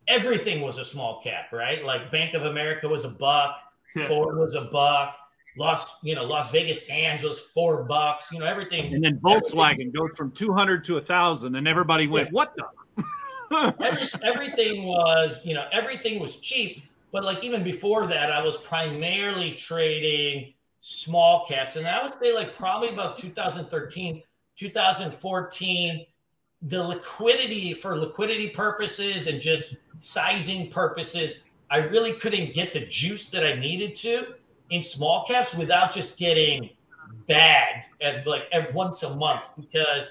everything 0.09 0.61
was 0.61 0.79
a 0.79 0.85
small 0.85 1.21
cap, 1.23 1.53
right? 1.53 1.85
Like 1.85 2.11
Bank 2.11 2.35
of 2.35 2.43
America 2.43 2.89
was 2.89 3.05
a 3.05 3.11
buck, 3.11 3.59
Ford 4.09 4.39
was 4.39 4.55
a 4.55 4.63
buck, 4.63 5.17
Las, 5.59 5.99
you 6.03 6.15
know, 6.15 6.25
Las 6.25 6.51
Vegas 6.51 6.87
Sands 6.87 7.23
was 7.23 7.41
four 7.41 7.85
bucks, 7.85 8.31
you 8.33 8.39
know, 8.39 8.47
everything. 8.47 8.95
And 8.95 9.03
then 9.03 9.19
Volkswagen 9.19 9.73
everything. 9.73 9.93
goes 9.93 10.11
from 10.17 10.31
200 10.33 10.85
to 10.85 10.97
a 10.97 11.01
thousand 11.01 11.57
and 11.57 11.67
everybody 11.67 12.07
went, 12.07 12.29
yeah. 12.29 12.33
what 12.33 12.55
the? 12.57 13.05
everything 14.23 14.85
was, 14.85 15.45
you 15.45 15.55
know, 15.55 15.67
everything 15.73 16.21
was 16.21 16.37
cheap. 16.37 16.85
But 17.13 17.25
like 17.25 17.43
even 17.43 17.65
before 17.65 18.07
that, 18.07 18.31
I 18.31 18.43
was 18.43 18.57
primarily 18.57 19.53
trading 19.55 20.55
small 20.81 21.45
caps. 21.47 21.77
And 21.77 21.87
I 21.87 22.03
would 22.03 22.15
say 22.15 22.33
like 22.33 22.55
probably 22.55 22.91
about 22.91 23.17
2013, 23.17 24.23
2014, 24.57 26.07
the 26.63 26.83
liquidity 26.83 27.75
for 27.75 27.97
liquidity 27.97 28.49
purposes 28.49 29.27
and 29.27 29.41
just 29.41 29.77
sizing 29.99 30.71
purposes, 30.71 31.41
I 31.71 31.79
really 31.79 32.15
couldn't 32.15 32.55
get 32.55 32.73
the 32.73 32.87
juice 32.87 33.31
that 33.31 33.47
I 33.47 33.55
needed 33.55 33.95
to 33.97 34.35
in 34.71 34.83
small 34.83 35.25
caps 35.27 35.55
without 35.55 35.93
just 35.93 36.19
getting 36.19 36.71
bagged 37.27 37.87
at 38.03 38.27
like 38.27 38.43
every, 38.53 38.73
once 38.73 39.03
a 39.03 39.15
month 39.15 39.43
because 39.57 40.11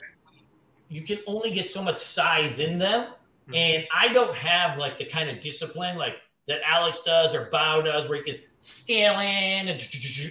you 0.89 1.01
can 1.01 1.20
only 1.27 1.51
get 1.51 1.70
so 1.70 1.84
much 1.84 1.98
size 1.98 2.60
in 2.60 2.79
them. 2.79 3.10
Hmm. 3.48 3.56
And 3.56 3.88
I 3.96 4.12
don't 4.12 4.36
have 4.36 4.77
like 4.77 4.98
the 4.98 5.06
kind 5.06 5.29
of 5.29 5.39
discipline 5.39 5.98
like 5.98 6.15
that 6.48 6.62
Alex 6.65 7.01
does 7.06 7.36
or 7.36 7.50
Bao 7.51 7.84
does 7.84 8.10
where 8.10 8.18
you 8.18 8.24
can 8.24 8.38
scale 8.60 9.20
in 9.20 9.77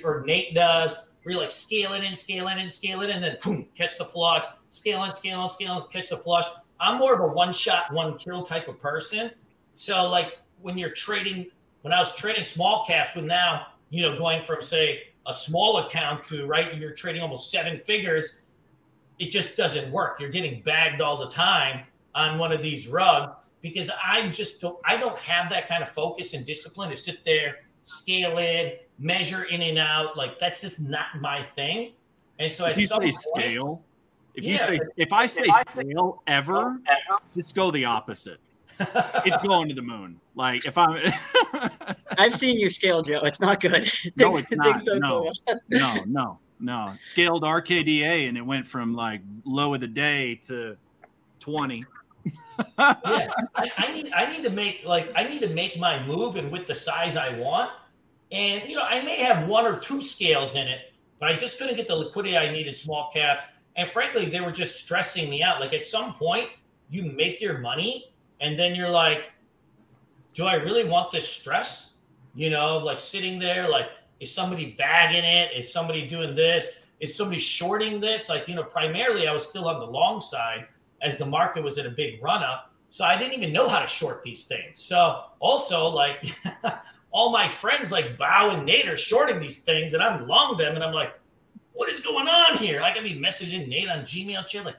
or 0.05 0.25
Nate 0.27 0.55
does 0.55 0.95
where 1.23 1.35
you 1.35 1.41
like 1.41 1.51
scale 1.51 1.93
in 1.95 2.05
and 2.05 2.17
scale 2.17 2.49
in 2.49 2.59
and 2.59 2.71
scale 2.71 3.03
in 3.03 3.11
and 3.11 3.23
then 3.23 3.37
boom, 3.43 3.67
catch 3.75 3.99
the 3.99 4.05
flush, 4.05 4.43
scale 4.71 5.01
scaling, 5.01 5.13
scaling, 5.13 5.45
in, 5.45 5.51
scale 5.51 5.81
catch 5.83 6.09
the 6.11 6.17
flush. 6.17 6.47
I'm 6.81 6.99
more 6.99 7.15
of 7.15 7.21
a 7.21 7.27
one 7.27 7.53
shot, 7.53 7.93
one 7.93 8.19
kill 8.19 8.45
type 8.45 8.69
of 8.69 8.79
person. 8.79 9.31
So 9.77 10.09
like 10.09 10.39
when 10.61 10.79
you're 10.79 10.91
trading, 10.91 11.47
when 11.83 11.93
I 11.93 11.99
was 11.99 12.15
trading 12.15 12.45
small 12.45 12.85
caps 12.87 13.15
with 13.17 13.25
now 13.25 13.67
you 13.91 14.03
know, 14.03 14.17
going 14.19 14.43
from 14.43 14.61
say 14.61 15.05
a 15.27 15.33
small 15.33 15.79
account 15.79 16.25
to 16.25 16.47
right, 16.47 16.77
you're 16.77 16.93
trading 16.93 17.23
almost 17.23 17.51
seven 17.51 17.79
figures. 17.79 18.41
It 19.19 19.31
just 19.31 19.57
doesn't 19.57 19.91
work. 19.91 20.21
You're 20.21 20.31
getting 20.31 20.63
bagged 20.63 21.01
all 21.01 21.17
the 21.19 21.29
time 21.29 21.85
on 22.15 22.39
one 22.39 22.53
of 22.53 22.63
these 22.63 22.87
rugs 22.87 23.35
because 23.61 23.91
I 24.05 24.29
just 24.29 24.61
don't. 24.61 24.79
I 24.85 24.97
don't 24.97 25.19
have 25.19 25.51
that 25.51 25.69
kind 25.69 25.83
of 25.83 25.89
focus 25.89 26.35
and 26.35 26.45
discipline 26.45 26.91
to 26.91 26.97
sit 26.97 27.25
there, 27.25 27.57
scale 27.83 28.39
it, 28.39 28.89
measure 28.99 29.45
in 29.45 29.63
and 29.63 29.79
out. 29.79 30.17
Like 30.17 30.39
that's 30.39 30.61
just 30.61 30.89
not 30.89 31.07
my 31.21 31.43
thing. 31.43 31.93
And 32.39 32.53
so 32.53 32.67
if 32.67 32.73
at 32.73 32.79
you 32.79 32.87
some 32.87 33.03
say 33.03 33.07
point, 33.07 33.17
scale, 33.17 33.83
if 34.39 34.45
Yeah, 34.45 34.53
you 34.53 34.59
say 34.59 34.79
if 34.97 35.13
I 35.13 35.27
say 35.27 35.43
if 35.43 35.55
I 35.55 35.63
scale 35.69 36.23
ever, 36.27 36.81
just 37.37 37.55
go 37.55 37.71
the 37.71 37.85
opposite. 37.85 38.39
It's 39.27 39.41
going 39.41 39.69
to 39.69 39.75
the 39.75 39.83
moon. 39.83 40.21
Like 40.37 40.65
if 40.65 40.79
I'm 40.79 41.13
I've 42.19 42.35
seen 42.35 42.59
you 42.61 42.71
scale, 42.71 43.03
Joe. 43.03 43.21
It's 43.25 43.41
not 43.41 43.61
good. 43.61 43.73
No, 44.17 44.37
Things- 44.37 44.41
it's 44.51 44.51
not. 44.53 44.81
things 44.81 44.87
No. 44.87 44.99
go 45.25 45.33
no, 45.71 45.95
no, 46.07 46.39
no. 46.61 46.93
Scaled 46.99 47.43
RKDA 47.43 48.29
and 48.29 48.37
it 48.39 48.43
went 48.47 48.67
from 48.67 48.95
like 48.95 49.21
low 49.45 49.75
of 49.75 49.81
the 49.81 49.89
day 49.89 50.37
to 50.47 50.77
20. 51.41 51.85
yeah, 52.79 52.95
I, 53.57 53.71
I 53.77 53.93
need 53.93 54.13
I 54.13 54.31
need 54.31 54.43
to 54.45 54.51
make 54.51 54.83
like 54.85 55.11
I 55.17 55.25
need 55.25 55.41
to 55.41 55.49
make 55.49 55.77
my 55.79 56.05
move 56.07 56.37
and 56.37 56.51
with 56.53 56.67
the 56.67 56.75
size 56.75 57.17
I 57.17 57.37
want. 57.39 57.71
And 58.31 58.63
you 58.69 58.77
know, 58.77 58.83
I 58.83 59.01
may 59.03 59.17
have 59.17 59.49
one 59.49 59.65
or 59.67 59.79
two 59.79 60.01
scales 60.03 60.55
in 60.55 60.69
it, 60.69 60.93
but 61.19 61.31
I 61.31 61.35
just 61.37 61.59
couldn't 61.59 61.77
get 61.77 61.89
the 61.89 61.97
liquidity 61.97 62.37
I 62.37 62.53
needed 62.53 62.77
small 62.77 63.11
caps. 63.13 63.43
And 63.79 63.89
frankly, 63.89 64.27
they 64.29 64.41
were 64.41 64.53
just 64.53 64.85
stressing 64.85 65.31
me 65.31 65.41
out. 65.43 65.61
Like 65.61 65.73
at 65.73 65.87
some 65.87 66.15
point, 66.15 66.51
you 66.91 67.05
make 67.13 67.41
your 67.41 67.59
money, 67.59 68.13
and 68.41 68.59
then 68.59 68.75
you're 68.75 68.91
like, 68.91 69.33
do 70.35 70.45
I 70.45 70.55
really 70.55 70.85
want 70.85 71.13
this 71.13 71.27
stress? 71.27 71.95
You 72.35 72.51
know, 72.51 72.79
like 72.79 72.99
sitting 72.99 73.39
there, 73.39 73.69
like, 73.69 73.87
is 74.19 74.35
somebody 74.35 74.75
bagging 74.77 75.25
it? 75.25 75.51
Is 75.57 75.73
somebody 75.73 76.09
doing 76.09 76.35
this? 76.35 76.71
Is 76.99 77.15
somebody 77.15 77.41
shorting 77.41 78.01
this? 78.01 78.29
Like, 78.29 78.49
you 78.49 78.57
know, 78.57 78.65
primarily 78.65 79.29
I 79.29 79.33
was 79.33 79.49
still 79.49 79.69
on 79.69 79.79
the 79.79 79.87
long 79.87 80.21
side 80.21 80.67
as 81.01 81.17
the 81.17 81.27
market 81.27 81.63
was 81.63 81.79
in 81.79 81.87
a 81.87 81.91
big 81.91 82.21
run 82.21 82.43
up. 82.43 82.73
So 82.91 83.05
I 83.05 83.17
didn't 83.17 83.35
even 83.35 83.53
know 83.53 83.69
how 83.69 83.79
to 83.79 83.87
short 83.87 84.25
these 84.25 84.45
things. 84.45 84.83
So 84.83 85.23
also, 85.39 85.87
like, 85.87 86.35
all 87.13 87.31
my 87.31 87.49
friends 87.49 87.93
like 87.93 88.19
Bao 88.19 88.55
and 88.55 88.67
Nate 88.67 88.89
are 88.89 88.97
shorting 88.97 89.39
these 89.39 89.63
things, 89.63 89.95
and 89.95 90.03
I'm 90.03 90.27
long 90.27 90.57
them, 90.57 90.75
and 90.75 90.83
I'm 90.83 90.93
like, 90.93 91.13
what 91.79 91.89
is 91.89 92.01
going 92.01 92.27
on 92.27 92.59
here? 92.59 92.83
I 92.83 92.91
can 92.91 93.05
be 93.05 93.15
messaging 93.15 93.69
Nate 93.69 93.89
on 93.89 94.01
Gmail 94.01 94.45
chat, 94.49 94.65
like, 94.65 94.79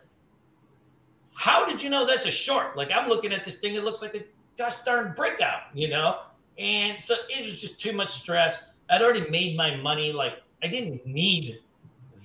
how 1.34 1.66
did 1.66 1.82
you 1.82 1.90
know 1.90 2.06
that's 2.06 2.26
a 2.26 2.32
short? 2.32 2.76
Like, 2.76 2.90
I'm 2.94 3.08
looking 3.08 3.32
at 3.32 3.46
this 3.46 3.56
thing, 3.56 3.76
it 3.76 3.86
looks 3.86 4.02
like 4.02 4.16
a 4.16 4.26
gosh 4.58 4.76
darn 4.84 5.14
breakout, 5.16 5.62
you 5.74 5.88
know? 5.88 6.18
And 6.58 7.02
so 7.02 7.16
it 7.30 7.46
was 7.46 7.62
just 7.62 7.80
too 7.80 7.94
much 7.94 8.10
stress. 8.10 8.66
I'd 8.90 9.02
already 9.02 9.30
made 9.30 9.56
my 9.56 9.78
money. 9.78 10.12
Like, 10.12 10.44
I 10.62 10.68
didn't 10.68 11.08
need 11.08 11.60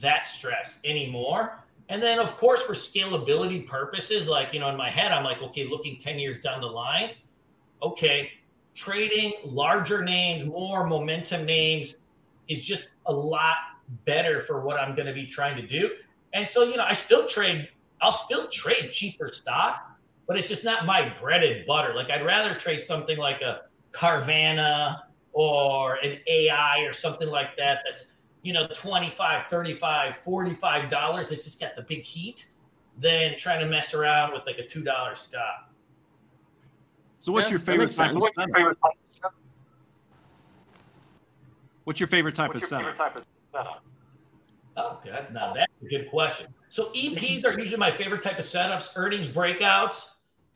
that 0.01 0.27
stress 0.27 0.81
anymore. 0.85 1.65
And 1.89 2.03
then, 2.03 2.19
of 2.19 2.37
course, 2.37 2.61
for 2.61 2.73
scalability 2.73 3.65
purposes, 3.69 4.27
like, 4.27 4.53
you 4.53 4.59
know, 4.59 4.71
in 4.71 4.77
my 4.77 4.91
head, 4.91 5.13
I'm 5.13 5.23
like, 5.23 5.41
okay, 5.41 5.69
looking 5.69 5.99
10 5.99 6.19
years 6.19 6.41
down 6.41 6.61
the 6.61 6.67
line, 6.67 7.11
okay, 7.81 8.33
trading 8.75 9.35
larger 9.45 10.03
names, 10.03 10.45
more 10.45 10.85
momentum 10.85 11.47
names 11.47 11.95
is 12.49 12.67
just 12.67 12.95
a 13.07 13.13
lot 13.13 13.55
better 14.05 14.41
for 14.41 14.61
what 14.61 14.79
I'm 14.79 14.95
going 14.95 15.07
to 15.07 15.13
be 15.13 15.27
trying 15.27 15.57
to 15.57 15.67
do. 15.67 15.91
And 16.33 16.49
so, 16.49 16.65
you 16.65 16.77
know, 16.77 16.85
I 16.85 16.95
still 16.95 17.27
trade, 17.27 17.69
I'll 18.01 18.13
still 18.13 18.49
trade 18.49 18.91
cheaper 18.91 19.29
stocks, 19.33 19.87
but 20.27 20.39
it's 20.39 20.49
just 20.49 20.65
not 20.65 20.87
my 20.87 21.15
bread 21.21 21.43
and 21.45 21.67
butter. 21.67 21.95
Like, 21.95 22.11
I'd 22.11 22.25
rather 22.25 22.55
trade 22.55 22.83
something 22.83 23.19
like 23.19 23.41
a 23.41 23.63
Carvana 23.93 24.97
or 25.33 25.97
an 25.97 26.19
AI 26.27 26.81
or 26.81 26.93
something 26.93 27.29
like 27.29 27.57
that 27.57 27.81
that's 27.85 28.13
you 28.43 28.53
know 28.53 28.69
25 28.75 29.47
35 29.47 30.17
45 30.17 30.91
dollars 30.91 31.33
it's 31.33 31.45
just 31.45 31.61
got 31.61 31.75
the 31.75 31.83
big 31.83 32.03
heat 32.03 32.47
than 32.99 33.37
trying 33.37 33.59
to 33.59 33.67
mess 33.67 33.95
around 33.95 34.33
with 34.33 34.43
like 34.47 34.59
a 34.59 34.67
two 34.67 34.83
dollar 34.83 35.15
stock 35.15 35.71
So 37.19 37.33
what's 37.33 37.49
Yeah, 37.49 37.55
your 37.55 37.59
favorite 37.61 37.85
makes 37.87 37.97
type 37.97 38.15
of 38.15 38.21
sense. 38.23 38.35
setup? 38.35 39.35
What's 41.85 42.01
your 42.01 42.09
favorite 42.09 42.35
type 42.35 42.55
of 42.55 43.25
good 43.55 45.33
now 45.33 45.53
that's 45.55 45.73
a 45.83 45.87
good 45.87 46.11
question. 46.11 46.47
So 46.69 46.87
eps 46.93 47.45
are 47.45 47.59
usually 47.59 47.79
my 47.79 47.91
favorite 47.91 48.23
type 48.23 48.39
of 48.39 48.45
setups 48.45 48.93
earnings 48.97 49.29
breakouts 49.29 50.03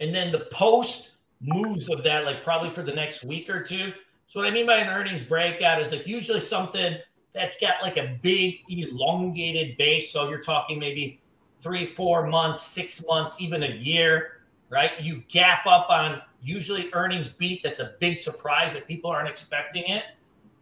and 0.01 0.15
then 0.15 0.33
the 0.33 0.47
post 0.53 1.17
moves 1.41 1.89
of 1.89 2.03
that 2.03 2.25
like 2.25 2.43
probably 2.43 2.71
for 2.71 2.83
the 2.83 2.93
next 2.93 3.25
week 3.25 3.49
or 3.49 3.63
two. 3.63 3.93
So 4.27 4.41
what 4.41 4.49
i 4.49 4.51
mean 4.51 4.67
by 4.67 4.77
an 4.77 4.89
earnings 4.89 5.23
breakout 5.23 5.81
is 5.81 5.93
like 5.93 6.07
usually 6.07 6.41
something 6.41 6.99
that's 7.33 7.61
got 7.61 7.83
like 7.83 7.97
a 7.97 8.19
big 8.23 8.61
elongated 8.69 9.77
base. 9.77 10.13
So 10.13 10.29
you're 10.29 10.43
talking 10.43 10.79
maybe 10.79 11.21
three 11.61 11.87
four 11.87 12.27
months 12.27 12.63
six 12.63 13.05
months 13.07 13.37
even 13.39 13.63
a 13.63 13.69
year 13.69 14.39
right? 14.71 15.01
You 15.01 15.23
gap 15.29 15.67
up 15.67 15.89
on 15.91 16.21
usually 16.43 16.91
earnings 16.93 17.31
beat. 17.31 17.63
That's 17.63 17.81
a 17.81 17.95
big 18.01 18.19
surprise 18.19 18.75
that 18.75 18.87
people 18.87 19.11
aren't 19.11 19.29
expecting 19.29 19.85
it. 19.89 20.05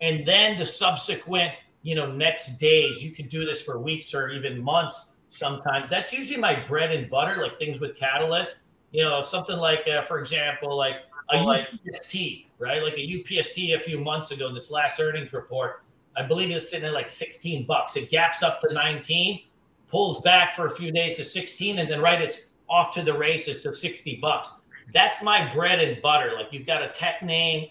And 0.00 0.26
then 0.26 0.56
the 0.56 0.66
subsequent 0.66 1.52
you 1.86 1.94
know 1.94 2.10
next 2.10 2.58
days 2.58 3.02
you 3.02 3.12
can 3.12 3.28
do 3.28 3.44
this 3.44 3.62
for 3.62 3.78
weeks 3.78 4.12
or 4.14 4.30
even 4.30 4.60
months 4.60 5.12
sometimes 5.28 5.88
that's 5.88 6.12
usually 6.12 6.38
my 6.38 6.54
bread 6.66 6.90
and 6.90 7.08
butter 7.08 7.42
like 7.42 7.58
things 7.58 7.80
with 7.80 7.96
catalyst 7.96 8.56
you 8.90 9.04
know 9.04 9.20
something 9.20 9.56
like 9.56 9.86
uh, 9.86 10.02
for 10.02 10.18
example 10.18 10.76
like 10.76 10.96
a 11.30 11.36
UPST, 11.38 12.46
right? 12.58 12.82
Like 12.82 12.94
a 12.94 13.00
UPST 13.00 13.74
a 13.74 13.78
few 13.78 13.98
months 13.98 14.30
ago, 14.30 14.48
in 14.48 14.54
this 14.54 14.70
last 14.70 15.00
earnings 15.00 15.32
report, 15.32 15.82
I 16.16 16.22
believe 16.22 16.50
it's 16.50 16.70
sitting 16.70 16.86
at 16.86 16.94
like 16.94 17.08
16 17.08 17.66
bucks. 17.66 17.96
It 17.96 18.10
gaps 18.10 18.42
up 18.42 18.60
to 18.60 18.72
19, 18.72 19.42
pulls 19.88 20.22
back 20.22 20.52
for 20.52 20.66
a 20.66 20.70
few 20.70 20.92
days 20.92 21.16
to 21.16 21.24
16, 21.24 21.78
and 21.78 21.90
then 21.90 22.00
right 22.00 22.20
it's 22.20 22.46
off 22.68 22.92
to 22.94 23.02
the 23.02 23.16
races 23.16 23.60
to 23.62 23.72
60 23.72 24.16
bucks. 24.16 24.50
That's 24.92 25.22
my 25.22 25.52
bread 25.52 25.80
and 25.80 26.00
butter. 26.00 26.32
Like 26.36 26.52
you've 26.52 26.66
got 26.66 26.82
a 26.82 26.88
tech 26.88 27.22
name 27.22 27.70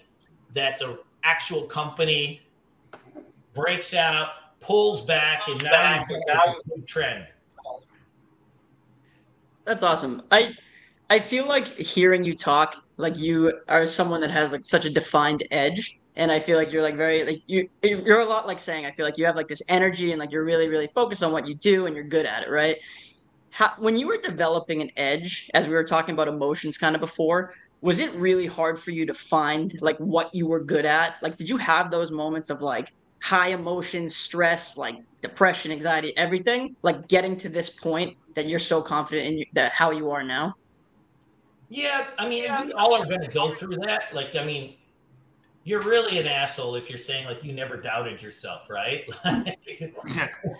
that's 0.54 0.82
a 0.82 0.98
actual 1.24 1.64
company, 1.64 2.42
breaks 3.56 3.94
out, 3.94 4.30
pulls 4.60 5.06
back, 5.06 5.48
and 5.48 5.64
now 5.64 6.06
you 6.08 6.74
a 6.78 6.82
trend. 6.82 7.26
That's 9.64 9.82
awesome. 9.82 10.22
I 10.32 10.54
I 11.10 11.20
feel 11.20 11.48
like 11.48 11.68
hearing 11.78 12.24
you 12.24 12.36
talk, 12.36 12.76
like 12.98 13.18
you 13.18 13.52
are 13.68 13.86
someone 13.86 14.22
that 14.22 14.32
has 14.32 14.52
like 14.52 14.66
such 14.66 14.86
a 14.86 14.90
defined 14.90 15.44
edge, 15.52 16.00
and 16.16 16.32
I 16.32 16.40
feel 16.40 16.58
like 16.58 16.72
you're 16.72 16.84
like 16.84 16.96
very 16.96 17.24
like 17.24 17.42
you 17.48 17.70
you're 17.84 18.20
a 18.20 18.26
lot 18.26 18.46
like 18.46 18.60
Sang 18.60 18.86
I 18.86 18.92
feel 18.92 19.06
like 19.06 19.18
you 19.18 19.26
have 19.26 19.36
like 19.36 19.48
this 19.48 19.62
energy 19.70 20.12
and 20.12 20.20
like 20.20 20.32
you're 20.32 20.44
really 20.44 20.68
really 20.68 20.88
focused 20.88 21.24
on 21.24 21.32
what 21.32 21.48
you 21.48 21.56
do 21.56 21.88
and 21.88 21.96
you're 21.96 22.06
good 22.06 22.26
at 22.26 22.44
it, 22.44 22.50
right? 22.50 22.78
How, 23.52 23.72
when 23.78 23.96
you 23.96 24.08
were 24.08 24.18
developing 24.18 24.82
an 24.82 24.92
edge, 24.98 25.50
as 25.54 25.68
we 25.68 25.74
were 25.74 25.84
talking 25.86 26.14
about 26.14 26.28
emotions 26.28 26.78
kind 26.78 26.94
of 26.94 27.00
before, 27.00 27.54
was 27.80 28.00
it 28.00 28.12
really 28.16 28.48
hard 28.48 28.78
for 28.78 28.92
you 28.92 29.06
to 29.06 29.14
find 29.14 29.80
like 29.82 29.98
what 29.98 30.34
you 30.36 30.48
were 30.48 30.60
good 30.60 30.86
at? 30.86 31.16
Like, 31.22 31.38
did 31.38 31.48
you 31.48 31.56
have 31.58 31.90
those 31.90 32.12
moments 32.12 32.50
of 32.50 32.62
like 32.62 32.94
high 33.26 33.48
emotions, 33.48 34.16
stress, 34.16 34.78
like 34.78 34.98
depression, 35.20 35.72
anxiety, 35.72 36.16
everything, 36.16 36.76
like 36.84 37.08
getting 37.08 37.36
to 37.36 37.50
this 37.50 37.72
point 37.72 38.16
that 38.36 38.48
you're 38.48 38.60
so 38.60 38.84
confident 38.84 39.28
in 39.28 39.44
that 39.54 39.72
how 39.72 39.90
you 39.90 40.12
are 40.12 40.22
now? 40.22 40.54
Yeah, 41.70 42.06
I 42.20 42.30
mean, 42.30 42.44
we 42.64 42.74
all 42.74 42.94
are 42.94 43.04
going 43.04 43.22
to 43.22 43.28
go 43.28 43.52
through 43.52 43.78
that. 43.78 44.14
Like, 44.14 44.36
I 44.36 44.46
mean, 44.46 44.76
you're 45.64 45.82
really 45.82 46.20
an 46.20 46.28
asshole 46.28 46.76
if 46.76 46.88
you're 46.88 47.00
saying 47.00 47.26
like 47.26 47.44
you 47.44 47.52
never 47.52 47.78
doubted 47.78 48.22
yourself, 48.22 48.70
right? 48.70 49.06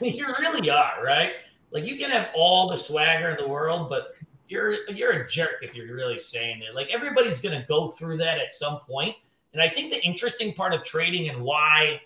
you 0.02 0.26
really 0.40 0.68
are, 0.72 1.04
right? 1.06 1.34
Like, 1.70 1.86
you 1.86 2.00
can 2.00 2.10
have 2.10 2.30
all 2.34 2.68
the 2.68 2.78
swagger 2.78 3.30
in 3.30 3.38
the 3.38 3.48
world, 3.48 3.90
but 3.90 4.16
you're 4.48 4.90
you're 4.90 5.12
a 5.12 5.28
jerk 5.28 5.58
if 5.62 5.76
you're 5.76 5.94
really 5.96 6.18
saying 6.18 6.64
it. 6.68 6.74
Like, 6.74 6.88
everybody's 6.92 7.40
going 7.40 7.62
to 7.62 7.68
go 7.68 7.90
through 7.90 8.18
that 8.18 8.40
at 8.40 8.54
some 8.54 8.80
point. 8.80 9.16
And 9.54 9.62
I 9.62 9.70
think 9.70 9.92
the 9.92 10.04
interesting 10.04 10.52
part 10.52 10.74
of 10.74 10.84
trading 10.84 11.30
and 11.30 11.44
why 11.44 12.02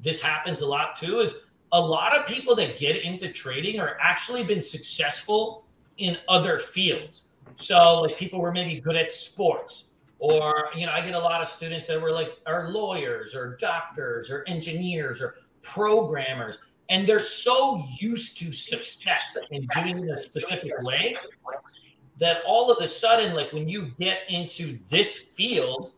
this 0.00 0.20
happens 0.20 0.60
a 0.60 0.66
lot 0.66 0.98
too 0.98 1.20
is 1.20 1.34
a 1.72 1.80
lot 1.80 2.16
of 2.16 2.26
people 2.26 2.54
that 2.56 2.78
get 2.78 2.96
into 2.96 3.32
trading 3.32 3.80
are 3.80 3.96
actually 4.00 4.44
been 4.44 4.62
successful 4.62 5.64
in 5.98 6.18
other 6.28 6.58
fields. 6.58 7.28
So 7.56 8.02
like 8.02 8.16
people 8.16 8.40
were 8.40 8.52
maybe 8.52 8.80
good 8.80 8.96
at 8.96 9.10
sports 9.10 9.92
or 10.22 10.68
you 10.76 10.86
know 10.86 10.92
I 10.92 11.00
get 11.00 11.14
a 11.14 11.18
lot 11.18 11.42
of 11.42 11.48
students 11.48 11.86
that 11.88 12.00
were 12.00 12.12
like 12.12 12.38
are 12.46 12.70
lawyers 12.70 13.34
or 13.34 13.56
doctors 13.56 14.30
or 14.30 14.44
engineers 14.46 15.20
or 15.20 15.36
programmers 15.62 16.58
and 16.90 17.06
they're 17.06 17.18
so 17.18 17.84
used 17.98 18.38
to 18.38 18.52
success 18.52 19.36
in 19.50 19.66
doing 19.74 20.08
it 20.08 20.10
a 20.10 20.22
specific 20.22 20.72
way 20.84 21.14
that 22.20 22.38
all 22.46 22.70
of 22.70 22.80
a 22.82 22.86
sudden 22.86 23.34
like 23.34 23.52
when 23.52 23.68
you 23.68 23.90
get 23.98 24.20
into 24.28 24.78
this 24.88 25.16
field 25.18 25.90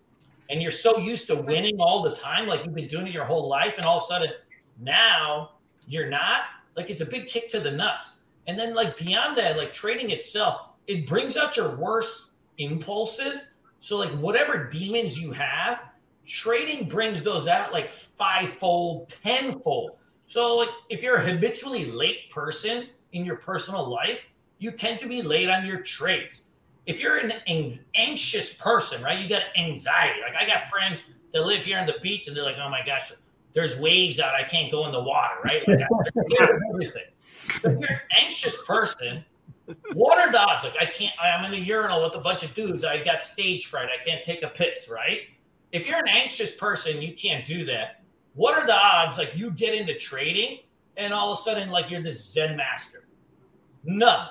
and 0.51 0.61
you're 0.61 0.71
so 0.71 0.99
used 0.99 1.27
to 1.29 1.37
winning 1.37 1.81
all 1.81 2.03
the 2.03 2.15
time, 2.15 2.47
like 2.47 2.65
you've 2.65 2.75
been 2.75 2.89
doing 2.89 3.07
it 3.07 3.13
your 3.13 3.25
whole 3.25 3.49
life, 3.49 3.75
and 3.77 3.87
all 3.87 3.99
of 3.99 4.03
a 4.03 4.07
sudden 4.07 4.31
now 4.81 5.53
you're 5.87 6.09
not, 6.09 6.43
like 6.77 6.91
it's 6.91 7.01
a 7.01 7.07
big 7.07 7.27
kick 7.27 7.49
to 7.51 7.61
the 7.61 7.71
nuts. 7.71 8.19
And 8.47 8.59
then, 8.59 8.75
like 8.75 8.99
beyond 8.99 9.39
that, 9.39 9.57
like 9.57 9.73
trading 9.73 10.11
itself, 10.11 10.61
it 10.87 11.07
brings 11.07 11.37
out 11.37 11.57
your 11.57 11.77
worst 11.77 12.31
impulses. 12.59 13.55
So, 13.81 13.97
like 13.97 14.13
whatever 14.19 14.69
demons 14.69 15.19
you 15.19 15.33
have, 15.33 15.83
trading 16.27 16.89
brings 16.89 17.23
those 17.23 17.49
out 17.49 17.73
like 17.73 17.89
fivefold, 17.89 19.15
tenfold. 19.23 19.93
So, 20.27 20.57
like 20.57 20.69
if 20.91 21.03
you're 21.03 21.17
a 21.17 21.23
habitually 21.23 21.87
late 21.87 22.31
person 22.31 22.89
in 23.13 23.25
your 23.25 23.37
personal 23.37 23.89
life, 23.89 24.21
you 24.59 24.71
tend 24.71 25.01
to 25.01 25.09
be 25.09 25.23
late 25.23 25.49
on 25.49 25.67
your 25.67 25.81
trades 25.81 26.44
if 26.87 27.01
you're 27.01 27.17
an 27.17 27.33
anxious 27.95 28.55
person, 28.55 29.03
right? 29.03 29.19
You 29.19 29.29
got 29.29 29.43
anxiety. 29.57 30.21
Like 30.21 30.37
I 30.37 30.47
got 30.47 30.69
friends 30.69 31.03
that 31.33 31.45
live 31.45 31.65
here 31.65 31.79
on 31.79 31.87
the 31.87 31.95
beach, 32.03 32.29
and 32.29 32.37
they're 32.37 32.45
like, 32.45 32.57
"Oh 32.63 32.69
my 32.69 32.85
gosh, 32.85 33.13
there's 33.53 33.81
waves 33.81 34.21
out. 34.21 34.35
I 34.35 34.45
can't 34.45 34.71
go 34.71 34.87
in 34.87 34.93
the 34.93 35.01
water." 35.01 35.35
Right? 35.45 35.67
Like 35.67 35.81
everything. 36.41 37.03
If 37.47 37.63
you're 37.63 37.91
an 37.91 38.01
anxious 38.19 38.63
person, 38.67 39.25
the 39.67 40.41
odds? 40.41 40.65
Like 40.65 40.77
I 40.81 40.87
can't. 40.87 41.15
I'm 41.21 41.45
in 41.47 41.55
a 41.55 41.63
urinal 41.63 42.03
with 42.03 42.15
a 42.17 42.21
bunch 42.21 42.43
of 42.43 42.55
dudes. 42.55 42.85
I 42.85 43.03
got 43.03 43.23
stage 43.23 43.67
fright. 43.67 43.89
I 43.89 44.05
can't 44.05 44.25
take 44.25 44.43
a 44.43 44.49
piss. 44.49 44.91
Right? 44.93 45.23
If 45.73 45.89
you're 45.89 45.99
an 45.99 46.09
anxious 46.09 46.55
person, 46.55 47.01
you 47.01 47.15
can't 47.15 47.45
do 47.45 47.65
that. 47.65 48.03
What 48.35 48.59
are 48.59 48.67
the 48.67 48.77
odds? 48.77 49.17
Like 49.17 49.35
you 49.35 49.51
get 49.51 49.75
into 49.75 49.97
trading, 49.99 50.59
and 50.99 51.15
all 51.15 51.33
of 51.33 51.39
a 51.39 51.43
sudden, 51.43 51.71
like 51.71 51.91
you're 51.91 52.03
this 52.03 52.23
Zen 52.31 52.57
master. 52.57 53.07
None. 53.85 54.29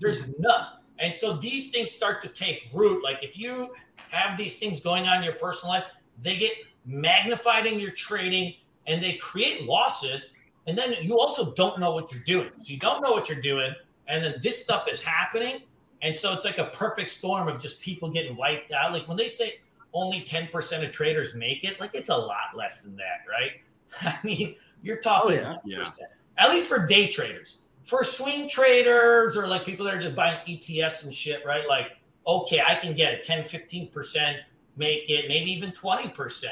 There's 0.00 0.30
none 0.38 0.79
and 1.00 1.12
so 1.12 1.36
these 1.36 1.70
things 1.70 1.90
start 1.90 2.22
to 2.22 2.28
take 2.28 2.68
root. 2.72 3.02
Like 3.02 3.22
if 3.22 3.38
you 3.38 3.70
have 4.10 4.36
these 4.36 4.58
things 4.58 4.80
going 4.80 5.08
on 5.08 5.18
in 5.18 5.24
your 5.24 5.34
personal 5.34 5.74
life, 5.74 5.84
they 6.22 6.36
get 6.36 6.52
magnified 6.84 7.66
in 7.66 7.80
your 7.80 7.92
trading 7.92 8.54
and 8.86 9.02
they 9.02 9.14
create 9.14 9.64
losses. 9.64 10.30
And 10.66 10.76
then 10.76 10.94
you 11.00 11.18
also 11.18 11.52
don't 11.54 11.80
know 11.80 11.92
what 11.92 12.12
you're 12.12 12.22
doing. 12.24 12.50
So 12.62 12.72
you 12.72 12.78
don't 12.78 13.02
know 13.02 13.12
what 13.12 13.28
you're 13.28 13.40
doing. 13.40 13.72
And 14.08 14.22
then 14.22 14.34
this 14.42 14.62
stuff 14.62 14.86
is 14.90 15.00
happening. 15.00 15.62
And 16.02 16.14
so 16.14 16.32
it's 16.32 16.44
like 16.44 16.58
a 16.58 16.66
perfect 16.66 17.10
storm 17.10 17.48
of 17.48 17.60
just 17.60 17.80
people 17.80 18.10
getting 18.10 18.36
wiped 18.36 18.72
out. 18.72 18.92
Like 18.92 19.08
when 19.08 19.16
they 19.16 19.28
say 19.28 19.60
only 19.94 20.22
10% 20.22 20.84
of 20.84 20.90
traders 20.92 21.34
make 21.34 21.64
it, 21.64 21.80
like 21.80 21.94
it's 21.94 22.10
a 22.10 22.16
lot 22.16 22.54
less 22.54 22.82
than 22.82 22.96
that, 22.96 23.24
right? 23.28 23.52
I 24.02 24.18
mean, 24.26 24.54
you're 24.82 24.98
talking 24.98 25.38
oh, 25.38 25.58
yeah. 25.64 25.84
yeah. 25.98 26.06
at 26.38 26.50
least 26.50 26.68
for 26.68 26.86
day 26.86 27.08
traders 27.08 27.58
for 27.84 28.04
swing 28.04 28.48
traders 28.48 29.36
or 29.36 29.46
like 29.46 29.64
people 29.64 29.84
that 29.86 29.94
are 29.94 30.00
just 30.00 30.14
buying 30.14 30.38
ETFs 30.48 31.04
and 31.04 31.14
shit, 31.14 31.44
right? 31.44 31.68
Like, 31.68 31.96
okay, 32.26 32.62
I 32.66 32.74
can 32.74 32.94
get 32.94 33.14
a 33.14 33.22
10, 33.22 33.42
15%, 33.42 34.36
make 34.76 35.08
it, 35.08 35.26
maybe 35.28 35.50
even 35.52 35.72
20%. 35.72 36.44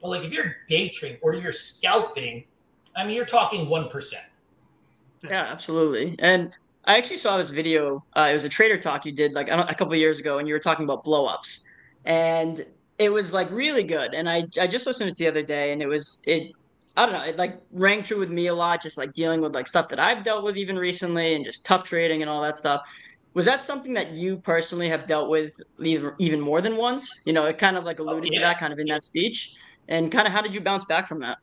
But 0.00 0.08
like 0.08 0.24
if 0.24 0.32
you're 0.32 0.56
day 0.68 0.88
trading 0.88 1.18
or 1.22 1.34
you're 1.34 1.52
scalping, 1.52 2.44
I 2.96 3.04
mean, 3.04 3.16
you're 3.16 3.24
talking 3.24 3.66
1%. 3.66 4.12
Yeah, 5.24 5.42
absolutely. 5.50 6.14
And 6.18 6.52
I 6.86 6.98
actually 6.98 7.16
saw 7.16 7.38
this 7.38 7.50
video. 7.50 8.04
Uh, 8.14 8.28
it 8.30 8.34
was 8.34 8.44
a 8.44 8.48
trader 8.48 8.78
talk 8.78 9.06
you 9.06 9.12
did 9.12 9.32
like 9.32 9.48
a 9.48 9.74
couple 9.74 9.94
years 9.94 10.20
ago, 10.20 10.38
and 10.38 10.46
you 10.46 10.54
were 10.54 10.60
talking 10.60 10.84
about 10.84 11.04
blowups, 11.04 11.64
and 12.04 12.64
it 12.98 13.10
was 13.10 13.32
like 13.32 13.50
really 13.50 13.82
good. 13.82 14.14
And 14.14 14.28
I 14.28 14.44
I 14.60 14.66
just 14.66 14.86
listened 14.86 15.08
to 15.08 15.12
it 15.12 15.16
the 15.16 15.26
other 15.26 15.42
day, 15.42 15.72
and 15.72 15.80
it 15.80 15.86
was 15.86 16.22
it 16.26 16.52
I 16.96 17.06
don't 17.06 17.14
know, 17.14 17.24
it 17.24 17.36
like 17.36 17.60
rang 17.72 18.02
true 18.02 18.18
with 18.18 18.30
me 18.30 18.46
a 18.46 18.54
lot, 18.54 18.80
just 18.80 18.96
like 18.96 19.12
dealing 19.12 19.40
with 19.40 19.54
like 19.54 19.66
stuff 19.66 19.88
that 19.88 19.98
I've 19.98 20.22
dealt 20.22 20.44
with 20.44 20.56
even 20.56 20.78
recently 20.78 21.34
and 21.34 21.44
just 21.44 21.66
tough 21.66 21.82
trading 21.84 22.22
and 22.22 22.30
all 22.30 22.40
that 22.42 22.56
stuff. 22.56 22.88
Was 23.34 23.44
that 23.46 23.60
something 23.60 23.94
that 23.94 24.12
you 24.12 24.36
personally 24.36 24.88
have 24.88 25.06
dealt 25.08 25.28
with 25.28 25.60
even 25.80 26.40
more 26.40 26.60
than 26.60 26.76
once? 26.76 27.20
You 27.26 27.32
know, 27.32 27.46
it 27.46 27.58
kind 27.58 27.76
of 27.76 27.84
like 27.84 27.98
alluded 27.98 28.30
oh, 28.30 28.32
yeah. 28.32 28.38
to 28.38 28.44
that 28.44 28.60
kind 28.60 28.72
of 28.72 28.78
in 28.78 28.86
that 28.86 29.02
speech. 29.02 29.56
And 29.88 30.10
kind 30.10 30.26
of 30.26 30.32
how 30.32 30.40
did 30.40 30.54
you 30.54 30.60
bounce 30.60 30.84
back 30.84 31.08
from 31.08 31.18
that? 31.20 31.38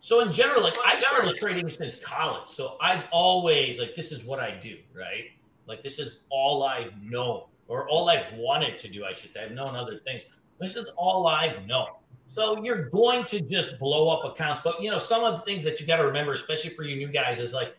So 0.00 0.20
in 0.20 0.32
general, 0.32 0.62
like 0.62 0.76
I 0.84 0.94
started 0.94 1.34
trading 1.36 1.70
since 1.70 1.96
college. 2.00 2.48
So 2.48 2.76
I've 2.80 3.04
always 3.12 3.78
like 3.78 3.94
this 3.94 4.12
is 4.12 4.24
what 4.24 4.38
I 4.38 4.58
do, 4.58 4.76
right? 4.94 5.24
Like 5.66 5.82
this 5.82 5.98
is 5.98 6.22
all 6.30 6.62
I've 6.62 6.92
known 7.02 7.42
or 7.68 7.86
all 7.88 8.08
I've 8.08 8.32
wanted 8.34 8.78
to 8.78 8.88
do, 8.88 9.04
I 9.04 9.12
should 9.12 9.30
say. 9.30 9.44
I've 9.44 9.52
known 9.52 9.76
other 9.76 9.98
things. 9.98 10.22
This 10.58 10.74
is 10.76 10.88
all 10.96 11.26
I've 11.26 11.66
known. 11.66 11.88
So 12.28 12.62
you're 12.62 12.90
going 12.90 13.24
to 13.26 13.40
just 13.40 13.78
blow 13.78 14.10
up 14.10 14.30
accounts. 14.30 14.60
But 14.62 14.80
you 14.82 14.90
know, 14.90 14.98
some 14.98 15.24
of 15.24 15.38
the 15.38 15.44
things 15.44 15.64
that 15.64 15.80
you 15.80 15.86
got 15.86 15.96
to 15.96 16.06
remember, 16.06 16.32
especially 16.32 16.70
for 16.70 16.82
you 16.84 16.96
new 16.96 17.08
guys, 17.08 17.40
is 17.40 17.52
like, 17.52 17.74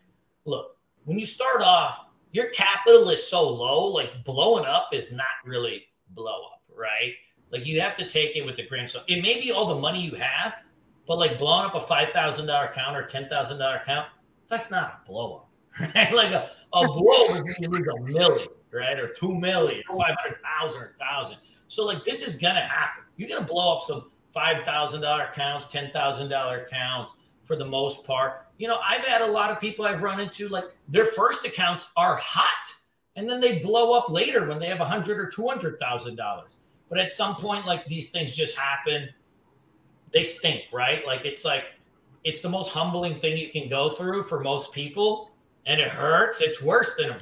look, 0.46 0.76
when 1.06 1.20
you 1.20 1.26
start 1.26 1.62
off, 1.62 2.06
your 2.32 2.50
capital 2.50 3.10
is 3.10 3.26
so 3.26 3.48
low, 3.48 3.86
like 3.86 4.24
blowing 4.24 4.66
up 4.66 4.90
is 4.94 5.12
not 5.12 5.26
really 5.46 5.86
blow 6.12 6.44
up, 6.54 6.62
right? 6.76 7.14
Like 7.52 7.66
you 7.66 7.82
have 7.82 7.96
to 7.96 8.08
take 8.08 8.36
it 8.36 8.46
with 8.46 8.60
a 8.60 8.68
grain 8.68 8.88
So. 8.88 9.02
It 9.08 9.22
may 9.22 9.40
be 9.40 9.52
all 9.52 9.68
the 9.68 9.80
money 9.80 10.02
you 10.02 10.16
have, 10.16 10.56
but 11.08 11.18
like 11.18 11.38
blowing 11.38 11.66
up 11.66 11.76
a 11.76 11.82
five 11.82 12.10
thousand 12.10 12.48
dollar 12.48 12.68
account 12.68 12.96
or 12.96 13.04
ten 13.04 13.28
thousand 13.30 13.58
dollar 13.58 13.78
account, 13.78 14.08
that's 14.48 14.70
not 14.70 15.02
a 15.02 15.08
blow 15.08 15.38
up, 15.38 15.50
right? 15.96 16.14
Like 16.14 16.32
a, 16.32 16.50
a 16.74 16.88
blow 16.88 17.26
is 17.36 17.58
you 17.60 17.70
lose 17.70 17.88
a 17.88 18.02
million, 18.02 18.48
right? 18.72 19.00
Or 19.00 19.08
two 19.08 19.34
million, 19.34 19.82
or 19.90 19.98
five 19.98 20.16
hundred 20.20 20.40
thousand, 20.44 20.82
or 20.82 20.96
thousand. 21.00 21.38
So 21.68 21.86
like 21.86 22.04
this 22.04 22.22
is 22.22 22.40
gonna 22.40 22.62
happen. 22.62 23.04
You're 23.18 23.30
gonna 23.30 23.46
blow 23.46 23.76
up 23.76 23.84
some 23.84 24.12
$5,000 24.40 25.30
accounts, 25.32 25.66
$10,000 25.68 26.66
accounts 26.66 27.14
for 27.44 27.56
the 27.56 27.66
most 27.66 28.06
part. 28.06 28.48
You 28.58 28.68
know, 28.68 28.80
I've 28.88 29.06
had 29.06 29.22
a 29.22 29.28
lot 29.28 29.52
of 29.52 29.60
people 29.60 29.86
I've 29.86 30.02
run 30.02 30.20
into 30.20 30.48
like 30.48 30.66
their 30.88 31.06
first 31.06 31.46
accounts 31.46 31.90
are 31.98 32.16
hot 32.16 32.70
and 33.16 33.30
then 33.30 33.42
they 33.42 33.60
blow 33.60 33.92
up 33.94 34.10
later 34.10 34.48
when 34.48 34.60
they 34.60 34.68
have 34.68 34.80
a 34.80 34.86
hundred 34.86 35.20
or 35.20 35.28
two 35.28 35.48
hundred 35.48 35.80
thousand 35.80 36.16
dollars. 36.16 36.58
But 36.90 37.00
at 37.00 37.12
some 37.12 37.36
point, 37.36 37.66
like 37.66 37.86
these 37.86 38.12
things 38.12 38.36
just 38.36 38.56
happen. 38.56 39.10
They 40.12 40.24
stink, 40.24 40.64
right? 40.72 41.06
Like 41.06 41.26
it's 41.26 41.44
like 41.44 41.66
it's 42.24 42.42
the 42.42 42.50
most 42.50 42.72
humbling 42.72 43.20
thing 43.20 43.38
you 43.38 43.50
can 43.50 43.70
go 43.70 43.90
through 43.90 44.24
for 44.24 44.40
most 44.40 44.74
people, 44.74 45.32
and 45.66 45.80
it 45.80 45.90
hurts. 45.90 46.42
It's 46.42 46.62
worse 46.62 46.96
than 46.96 47.10
a 47.10 47.20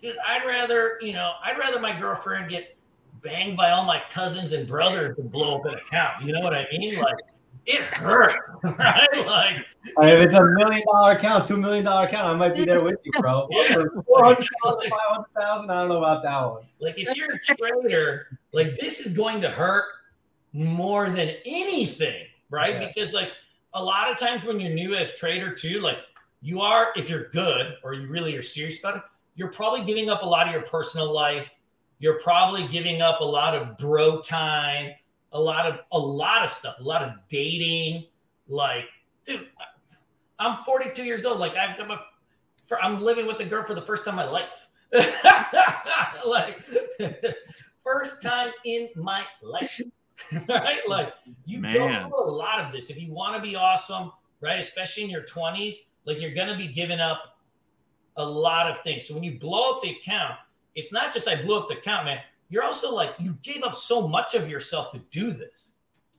dude. 0.00 0.16
I'd 0.26 0.46
rather, 0.46 0.98
you 1.00 1.12
know, 1.12 1.32
I'd 1.44 1.58
rather 1.58 1.78
my 1.78 1.98
girlfriend 1.98 2.50
get 2.50 2.76
banged 3.22 3.56
by 3.56 3.70
all 3.70 3.84
my 3.84 4.02
cousins 4.10 4.52
and 4.52 4.66
brothers 4.66 5.16
to 5.16 5.22
blow 5.22 5.58
up 5.58 5.66
an 5.66 5.74
account. 5.74 6.24
You 6.24 6.32
know 6.32 6.40
what 6.40 6.54
I 6.54 6.66
mean? 6.72 6.98
Like 6.98 7.16
it 7.66 7.82
hurts, 7.82 8.50
right? 8.64 9.26
Like 9.26 9.56
if 10.02 10.26
it's 10.26 10.34
a 10.34 10.42
million 10.42 10.82
dollar 10.90 11.12
account, 11.12 11.46
two 11.46 11.56
million 11.56 11.84
dollar 11.84 12.06
account, 12.06 12.26
I 12.26 12.34
might 12.34 12.54
be 12.54 12.64
there 12.64 12.82
with 12.82 12.98
you, 13.04 13.12
bro. 13.20 13.48
Yeah. 13.68 13.84
500,000, 14.20 15.70
I 15.70 15.80
don't 15.80 15.88
know 15.88 15.98
about 15.98 16.22
that 16.22 16.40
one. 16.40 16.62
Like 16.80 16.98
if 16.98 17.14
you're 17.16 17.34
a 17.34 17.38
trader, 17.38 18.38
like 18.52 18.78
this 18.78 19.00
is 19.00 19.12
going 19.14 19.40
to 19.42 19.50
hurt 19.50 19.84
more 20.52 21.10
than 21.10 21.34
anything, 21.44 22.24
right? 22.50 22.80
Yeah. 22.80 22.88
Because 22.88 23.12
like 23.12 23.34
a 23.74 23.82
lot 23.82 24.10
of 24.10 24.18
times 24.18 24.44
when 24.44 24.58
you're 24.60 24.74
new 24.74 24.94
as 24.94 25.14
trader 25.16 25.54
too, 25.54 25.80
like 25.80 25.98
you 26.40 26.60
are, 26.60 26.88
if 26.96 27.10
you're 27.10 27.28
good 27.28 27.74
or 27.84 27.94
you 27.94 28.08
really 28.08 28.34
are 28.36 28.42
serious 28.42 28.78
about 28.80 28.96
it, 28.96 29.02
you're 29.34 29.52
probably 29.52 29.84
giving 29.84 30.10
up 30.10 30.22
a 30.22 30.26
lot 30.26 30.46
of 30.46 30.52
your 30.52 30.62
personal 30.62 31.12
life. 31.12 31.54
You're 31.98 32.20
probably 32.20 32.68
giving 32.68 33.02
up 33.02 33.20
a 33.20 33.24
lot 33.24 33.54
of 33.54 33.76
bro 33.76 34.20
time 34.20 34.92
a 35.32 35.40
lot 35.40 35.66
of 35.66 35.80
a 35.92 35.98
lot 35.98 36.44
of 36.44 36.50
stuff, 36.50 36.76
a 36.80 36.82
lot 36.82 37.02
of 37.02 37.12
dating. 37.28 38.06
Like, 38.48 38.84
dude, 39.24 39.46
I'm 40.38 40.62
42 40.64 41.04
years 41.04 41.24
old. 41.24 41.38
Like, 41.38 41.54
I've 41.54 41.76
got 41.76 41.88
my, 41.88 41.98
I'm 42.80 43.00
living 43.02 43.26
with 43.26 43.40
a 43.40 43.44
girl 43.44 43.64
for 43.64 43.74
the 43.74 43.82
first 43.82 44.04
time 44.04 44.18
in 44.18 44.26
my 44.26 44.30
life. 44.30 44.68
like, 46.26 46.62
first 47.84 48.22
time 48.22 48.52
in 48.64 48.88
my 48.96 49.24
life. 49.42 49.80
right? 50.48 50.80
Like, 50.88 51.12
you 51.44 51.60
Man. 51.60 51.72
go 51.72 52.08
through 52.08 52.24
a 52.24 52.30
lot 52.30 52.60
of 52.60 52.72
this. 52.72 52.90
If 52.90 53.00
you 53.00 53.12
want 53.12 53.36
to 53.36 53.42
be 53.42 53.54
awesome, 53.54 54.10
right, 54.40 54.58
especially 54.58 55.04
in 55.04 55.10
your 55.10 55.24
20s, 55.24 55.74
like 56.06 56.20
you're 56.20 56.34
going 56.34 56.48
to 56.48 56.56
be 56.56 56.68
giving 56.68 57.00
up 57.00 57.38
a 58.16 58.24
lot 58.24 58.68
of 58.70 58.82
things. 58.82 59.06
So 59.06 59.14
when 59.14 59.22
you 59.22 59.38
blow 59.38 59.74
up 59.74 59.82
the 59.82 59.90
account, 59.90 60.34
it's 60.78 60.92
not 60.92 61.12
just 61.12 61.26
I 61.26 61.34
blew 61.34 61.58
up 61.58 61.66
the 61.66 61.76
account, 61.76 62.04
man. 62.04 62.20
You're 62.48 62.62
also 62.62 62.94
like 62.94 63.14
you 63.18 63.36
gave 63.42 63.64
up 63.64 63.74
so 63.74 64.06
much 64.06 64.34
of 64.34 64.48
yourself 64.48 64.92
to 64.92 64.98
do 65.10 65.32
this. 65.32 65.72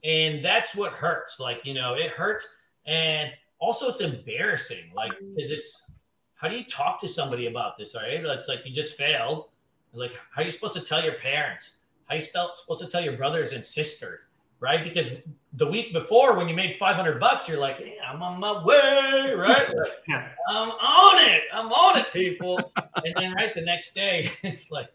And 0.04 0.43
that's 0.43 0.76
what 0.76 0.91
hurts. 0.91 1.39
Like 1.39 1.65
you 1.65 1.74
know 1.74 1.93
it 1.93 2.12
hurts. 2.12 2.58
And 2.86 3.32
also 3.60 3.88
it's 3.88 4.02
embarrassing. 4.02 4.91
Like 4.93 5.13
because 5.36 5.52
it's 5.52 5.89
how 6.36 6.50
do 6.50 6.58
you 6.58 6.65
talk 6.65 7.00
to 7.02 7.08
somebody 7.08 7.48
about 7.48 7.78
this 7.78 7.95
all 7.95 8.02
right? 8.02 8.24
It's 8.24 8.50
like 8.50 8.65
you 8.65 8.74
just 8.74 8.98
failed. 8.98 9.45
Like 9.93 10.12
how 10.32 10.41
are 10.41 10.45
you 10.45 10.52
supposed 10.52 10.76
to 10.76 10.82
tell 10.82 11.02
your 11.02 11.15
parents? 11.15 11.76
How 12.08 12.15
are 12.15 12.17
you 12.17 12.22
supposed 12.22 12.82
to 12.82 12.88
tell 12.88 13.02
your 13.02 13.15
brothers 13.15 13.54
and 13.54 13.63
sisters 13.63 14.28
right 14.60 14.84
because 14.84 15.12
the 15.54 15.65
week 15.65 15.93
before 15.93 16.38
when 16.38 16.48
you 16.48 16.56
made 16.56 16.76
500 16.76 17.19
bucks 17.19 17.48
you're 17.48 17.60
like 17.60 17.78
hey, 17.78 17.98
i'm 18.08 18.22
on 18.22 18.39
my 18.39 18.63
way 18.63 19.34
right 19.36 19.67
like, 20.08 20.19
i'm 20.50 20.69
on 20.69 21.24
it 21.30 21.41
i'm 21.54 21.72
on 21.72 21.98
it 21.98 22.12
people 22.12 22.72
and 23.04 23.13
then 23.15 23.34
right 23.34 23.54
the 23.54 23.62
next 23.62 23.93
day 23.93 24.32
it's 24.43 24.72
like 24.72 24.89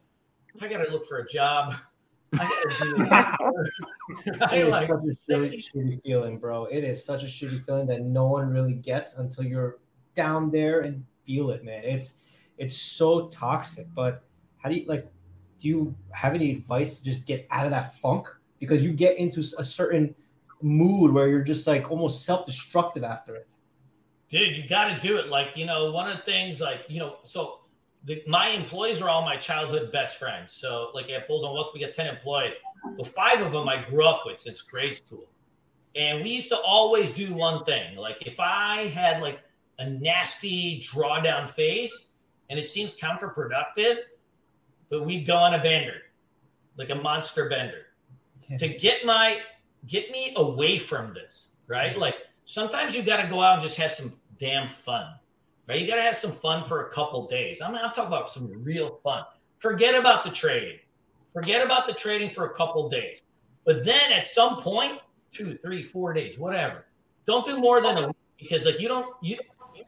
I 0.61 0.69
got 0.69 0.85
to 0.85 0.91
look 0.91 1.07
for 1.07 1.19
a 1.19 1.27
job. 1.27 1.75
I 2.37 2.49
it 4.53 4.69
like, 4.69 4.89
such 4.89 5.01
a 5.03 5.33
shitty, 5.33 5.65
shitty 5.75 6.03
feeling, 6.03 6.39
bro. 6.39 6.67
It 6.67 6.85
is 6.85 7.05
such 7.05 7.23
a 7.23 7.27
shitty 7.27 7.65
feeling 7.65 7.87
that 7.89 8.03
no 8.03 8.27
one 8.27 8.51
really 8.51 8.73
gets 8.73 9.19
until 9.19 9.45
you're 9.45 9.79
down 10.15 10.51
there 10.51 10.81
and 10.81 11.05
feel 11.27 11.51
it, 11.51 11.65
man. 11.65 11.83
It's 11.85 12.25
it's 12.59 12.77
so 12.77 13.29
toxic. 13.29 13.87
But 13.95 14.23
how 14.59 14.69
do 14.69 14.77
you 14.77 14.87
like? 14.87 15.11
Do 15.59 15.69
you 15.69 15.95
have 16.11 16.35
any 16.35 16.53
advice 16.53 16.99
to 16.99 17.05
just 17.05 17.25
get 17.25 17.47
out 17.51 17.67
of 17.67 17.71
that 17.73 17.97
funk? 17.97 18.27
Because 18.65 18.85
you 18.85 18.93
get 18.93 19.17
into 19.17 19.41
a 19.59 19.65
certain 19.65 20.15
mood 20.63 21.13
where 21.13 21.29
you're 21.29 21.43
just 21.43 21.67
like 21.67 21.91
almost 21.91 22.25
self-destructive 22.25 23.05
after 23.05 23.37
it. 23.37 23.49
Dude, 24.31 24.57
you 24.57 24.69
got 24.69 24.89
to 24.89 25.01
do 25.01 25.19
it. 25.19 25.29
Like 25.29 25.49
you 25.55 25.67
know, 25.67 25.91
one 25.91 26.11
of 26.11 26.17
the 26.19 26.23
things, 26.25 26.61
like 26.61 26.81
you 26.89 26.99
know, 26.99 27.17
so 27.25 27.61
the, 28.05 28.23
my 28.27 28.49
employees 28.49 29.01
are 29.01 29.09
all 29.09 29.23
my 29.23 29.37
childhood 29.37 29.91
best 29.93 30.19
friends. 30.19 30.53
So, 30.53 30.91
like 30.95 31.09
at 31.11 31.27
Bulls 31.27 31.45
on 31.45 31.53
Wall 31.53 31.69
we 31.73 31.81
get 31.81 31.95
10 31.95 32.07
employees. 32.07 32.55
Well, 32.97 33.05
five 33.05 33.41
of 33.41 33.53
them 33.53 33.69
I 33.69 33.83
grew 33.83 34.07
up 34.07 34.23
with 34.27 34.41
since 34.41 34.61
grade 34.61 34.97
school. 34.97 35.27
And 35.97 36.23
we 36.23 36.31
used 36.31 36.49
to 36.49 36.59
always 36.59 37.11
do 37.11 37.33
one 37.33 37.65
thing. 37.65 37.97
Like, 37.97 38.27
if 38.27 38.41
I 38.41 38.89
had 38.89 39.23
like 39.23 39.41
a 39.79 39.89
nasty 39.89 40.81
drawdown 40.81 41.49
phase, 41.49 42.09
and 42.51 42.59
it 42.59 42.67
seems 42.67 42.97
counterproductive, 42.97 43.99
but 44.91 45.07
we'd 45.07 45.27
go 45.27 45.37
on 45.37 45.55
a 45.55 45.63
bender, 45.63 46.03
like 46.77 46.91
a 46.91 46.95
monster 46.95 47.49
bender. 47.49 47.87
To 48.59 48.69
get 48.69 49.05
my 49.05 49.41
get 49.87 50.11
me 50.11 50.33
away 50.37 50.79
from 50.79 51.15
this, 51.15 51.49
right? 51.69 51.97
Like 51.99 52.17
sometimes 52.45 52.97
you 52.97 53.03
got 53.03 53.23
to 53.23 53.29
go 53.29 53.43
out 53.43 53.55
and 53.55 53.63
just 53.63 53.77
have 53.77 53.93
some 53.93 54.13
damn 54.39 54.69
fun 54.69 55.15
right? 55.69 55.81
You 55.81 55.87
got 55.87 55.97
to 55.97 56.03
have 56.03 56.17
some 56.17 56.33
fun 56.33 56.65
for 56.65 56.87
a 56.87 56.91
couple 56.91 57.27
days. 57.27 57.61
I'm, 57.61 57.75
I'm 57.75 57.91
talking 57.91 58.07
about 58.07 58.31
some 58.31 58.51
real 58.63 59.01
fun. 59.03 59.25
Forget 59.59 59.95
about 59.95 60.25
the 60.25 60.31
trading. 60.31 60.79
Forget 61.33 61.65
about 61.65 61.87
the 61.87 61.95
trading 61.95 62.31
for 62.31 62.47
a 62.47 62.55
couple 62.55 62.89
days. 62.89 63.23
But 63.65 63.85
then 63.85 64.13
at 64.13 64.29
some 64.29 64.63
point, 64.63 65.01
two, 65.33 65.59
three, 65.63 65.83
four 65.83 66.13
days, 66.13 66.39
whatever. 66.39 66.87
Don't 67.27 67.47
do 67.47 67.59
more 67.59 67.81
than 67.81 67.97
a 67.97 68.07
week 68.09 68.17
because 68.39 68.67
like 68.67 68.79
you 68.79 68.89
don't 68.89 69.17
you 69.23 69.39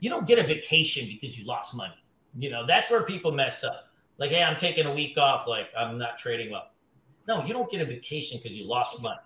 you 0.00 0.08
don't 0.08 0.26
get 0.26 0.38
a 0.38 0.42
vacation 0.42 1.06
because 1.06 1.38
you 1.38 1.44
lost 1.44 1.76
money. 1.76 1.94
You 2.38 2.50
know, 2.50 2.66
that's 2.66 2.90
where 2.90 3.02
people 3.02 3.30
mess 3.30 3.62
up. 3.62 3.90
Like, 4.18 4.30
hey, 4.30 4.42
I'm 4.42 4.56
taking 4.56 4.86
a 4.86 4.94
week 4.94 5.18
off, 5.18 5.46
like 5.46 5.66
I'm 5.78 5.98
not 5.98 6.18
trading 6.18 6.50
well. 6.50 6.70
No, 7.28 7.44
you 7.44 7.52
don't 7.52 7.70
get 7.70 7.80
a 7.80 7.84
vacation 7.84 8.38
because 8.40 8.56
you 8.56 8.66
lost 8.66 9.02
money. 9.02 9.16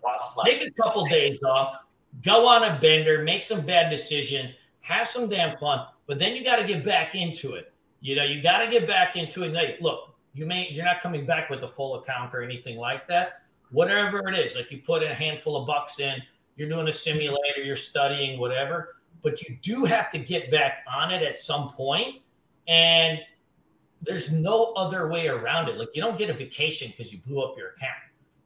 Take 0.44 0.66
a 0.66 0.70
couple 0.70 1.06
days 1.06 1.38
off, 1.42 1.86
go 2.22 2.48
on 2.48 2.64
a 2.64 2.78
bender, 2.80 3.22
make 3.22 3.42
some 3.42 3.60
bad 3.60 3.90
decisions, 3.90 4.52
have 4.80 5.06
some 5.06 5.28
damn 5.28 5.56
fun, 5.58 5.86
but 6.06 6.18
then 6.18 6.34
you 6.34 6.42
got 6.42 6.56
to 6.56 6.64
get 6.64 6.84
back 6.84 7.14
into 7.14 7.54
it. 7.54 7.72
You 8.00 8.16
know, 8.16 8.24
you 8.24 8.42
got 8.42 8.64
to 8.64 8.70
get 8.70 8.86
back 8.86 9.16
into 9.16 9.44
it. 9.44 9.52
Like, 9.52 9.78
look, 9.80 10.14
you 10.32 10.46
may 10.46 10.68
you're 10.70 10.84
not 10.84 11.00
coming 11.00 11.26
back 11.26 11.50
with 11.50 11.62
a 11.62 11.68
full 11.68 11.96
account 11.96 12.34
or 12.34 12.42
anything 12.42 12.78
like 12.78 13.06
that. 13.08 13.42
Whatever 13.70 14.28
it 14.28 14.38
is, 14.38 14.56
like 14.56 14.70
you 14.70 14.78
put 14.78 15.02
a 15.02 15.14
handful 15.14 15.56
of 15.56 15.66
bucks 15.66 16.00
in, 16.00 16.20
you're 16.56 16.68
doing 16.68 16.88
a 16.88 16.92
simulator, 16.92 17.62
you're 17.62 17.76
studying, 17.76 18.40
whatever. 18.40 18.96
But 19.22 19.42
you 19.42 19.58
do 19.60 19.84
have 19.84 20.10
to 20.10 20.18
get 20.18 20.50
back 20.50 20.84
on 20.92 21.12
it 21.12 21.22
at 21.22 21.38
some 21.38 21.70
point, 21.70 22.20
and 22.66 23.18
there's 24.02 24.32
no 24.32 24.72
other 24.74 25.08
way 25.08 25.28
around 25.28 25.68
it. 25.68 25.76
Like 25.76 25.90
you 25.94 26.02
don't 26.02 26.18
get 26.18 26.30
a 26.30 26.34
vacation 26.34 26.88
because 26.88 27.12
you 27.12 27.18
blew 27.18 27.42
up 27.42 27.56
your 27.56 27.68
account. 27.70 27.92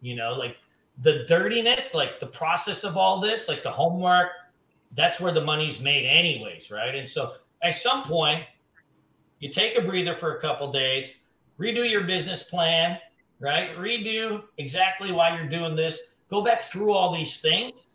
You 0.01 0.17
know, 0.17 0.33
like 0.33 0.57
the 1.03 1.25
dirtiness, 1.29 1.95
like 1.95 2.21
the 2.21 2.27
process 2.27 2.85
of 2.85 2.97
all 2.97 3.21
this, 3.21 3.49
like 3.49 3.63
the 3.63 3.71
homework, 3.71 4.31
that's 4.93 5.21
where 5.21 5.33
the 5.33 5.45
money's 5.45 5.81
made, 5.83 6.07
anyways, 6.07 6.71
right? 6.71 6.95
And 6.95 7.09
so 7.09 7.35
at 7.63 7.75
some 7.75 8.03
point, 8.03 8.45
you 9.41 9.51
take 9.51 9.77
a 9.77 9.83
breather 9.83 10.15
for 10.15 10.37
a 10.37 10.41
couple 10.41 10.71
days, 10.71 11.11
redo 11.59 11.89
your 11.89 12.03
business 12.03 12.45
plan, 12.45 12.99
right? 13.41 13.77
Redo 13.77 14.45
exactly 14.59 15.13
why 15.13 15.37
you're 15.37 15.49
doing 15.49 15.75
this. 15.75 15.99
Go 16.31 16.43
back 16.43 16.63
through 16.63 16.93
all 16.93 17.13
these 17.13 17.41
things, 17.41 17.87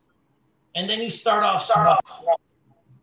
and 0.75 0.89
then 0.89 0.99
you 0.99 1.09
start 1.09 1.43
off 1.43 1.63
start 1.63 2.07
small. 2.07 2.33
Off. 2.33 2.39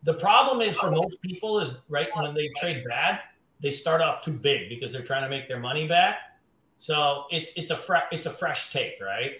The 0.05 0.15
problem 0.15 0.61
is 0.61 0.77
for 0.77 0.91
most 0.91 1.21
people 1.23 1.59
is 1.59 1.83
right 1.89 2.09
when 2.15 2.33
they 2.35 2.49
trade 2.59 2.85
bad, 2.89 3.21
they 3.61 3.71
start 3.71 4.01
off 4.01 4.23
too 4.23 4.33
big 4.33 4.69
because 4.69 4.93
they're 4.93 5.03
trying 5.03 5.23
to 5.23 5.29
make 5.29 5.49
their 5.49 5.61
money 5.61 5.87
back. 5.87 6.19
So 6.79 7.25
it's 7.31 7.51
it's 7.57 7.71
a 7.71 7.77
fre- 7.77 8.09
it's 8.13 8.27
a 8.27 8.31
fresh 8.31 8.73
take, 8.73 9.01
right? 9.01 9.33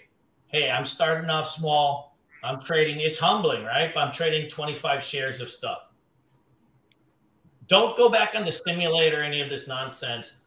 Hey, 0.47 0.69
I'm 0.69 0.85
starting 0.85 1.29
off 1.29 1.47
small. 1.47 2.17
I'm 2.43 2.59
trading. 2.61 2.99
It's 2.99 3.19
humbling, 3.19 3.63
right? 3.63 3.91
But 3.93 4.01
I'm 4.01 4.11
trading 4.11 4.49
25 4.49 5.03
shares 5.03 5.41
of 5.41 5.49
stuff. 5.49 5.79
Don't 7.67 7.97
go 7.97 8.09
back 8.09 8.33
on 8.35 8.45
the 8.45 8.51
simulator, 8.51 9.21
any 9.21 9.41
of 9.41 9.49
this 9.49 9.67
nonsense. 9.67 10.37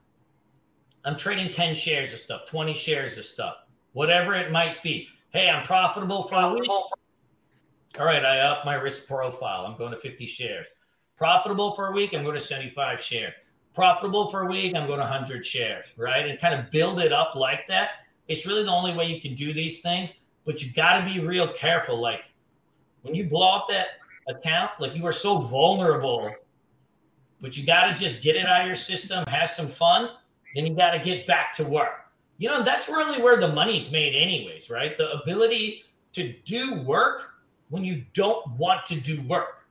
I'm 1.05 1.17
trading 1.17 1.53
10 1.53 1.75
shares 1.75 2.13
of 2.13 2.21
stuff, 2.21 2.43
20 2.47 2.75
shares 2.75 3.19
of 3.19 3.25
stuff, 3.25 3.57
whatever 3.93 4.35
it 4.35 4.51
might 4.51 4.83
be. 4.83 5.09
Hey, 5.31 5.49
I'm 5.49 5.65
profitable 5.65 6.25
for 6.25 6.37
a 6.37 6.53
week. 6.53 6.69
All 6.69 8.07
right, 8.07 8.25
I 8.25 8.41
up 8.41 8.65
my 8.65 8.75
risk 8.75 9.07
profile. 9.07 9.67
I'm 9.67 9.77
going 9.77 9.93
to 9.93 9.99
50 9.99 10.27
shares. 10.27 10.67
Profitable 11.17 11.75
for 11.75 11.89
a 11.89 11.93
week, 11.93 12.15
I'm 12.15 12.23
going 12.23 12.35
to 12.35 12.41
75 12.41 13.01
shares. 13.01 13.35
Profitable 13.75 14.29
for 14.29 14.43
a 14.43 14.51
week, 14.51 14.75
I'm 14.75 14.87
going 14.87 14.99
to 14.99 15.05
100 15.05 15.47
shares, 15.47 15.87
right? 15.97 16.27
And 16.27 16.39
kind 16.39 16.55
of 16.55 16.71
build 16.71 16.99
it 16.99 17.13
up 17.13 17.35
like 17.35 17.67
that. 17.69 17.91
It's 18.29 18.47
really 18.47 18.65
the 18.65 18.73
only 18.73 18.95
way 18.95 19.07
you 19.07 19.21
can 19.21 19.35
do 19.35 19.53
these 19.53 19.81
things, 19.81 20.15
but 20.45 20.63
you 20.63 20.73
got 20.73 20.99
to 20.99 21.05
be 21.05 21.21
real 21.21 21.53
careful. 21.53 22.01
Like 22.01 22.23
when 23.03 23.15
you 23.15 23.29
blow 23.29 23.49
up 23.49 23.67
that 23.69 23.87
account, 24.29 24.73
like 24.79 24.95
you 24.95 25.07
are 25.07 25.13
so 25.13 25.39
vulnerable 25.39 26.31
but 27.41 27.57
you 27.57 27.65
got 27.65 27.87
to 27.87 27.95
just 27.95 28.23
get 28.23 28.37
it 28.37 28.47
out 28.47 28.63
of 28.63 28.67
your 28.67 28.77
system, 28.77 29.25
have 29.29 29.49
some 29.49 29.67
fun, 29.67 30.11
then 30.55 30.67
you 30.67 30.75
got 30.75 30.91
to 30.91 30.99
get 30.99 31.27
back 31.27 31.55
to 31.55 31.65
work. 31.65 32.07
You 32.39 32.49
know, 32.49 32.63
that's 32.63 32.89
really 32.89 33.23
where 33.23 33.41
the 33.41 33.49
money's 33.49 33.91
made, 33.91 34.15
anyways, 34.15 34.71
right? 34.71 34.97
The 34.97 35.11
ability 35.13 35.85
to 36.13 36.33
do 36.45 36.83
work 36.83 37.35
when 37.69 37.85
you 37.85 38.05
don't 38.15 38.49
want 38.53 38.87
to 38.87 38.97
do 38.97 39.23
work. 39.23 39.67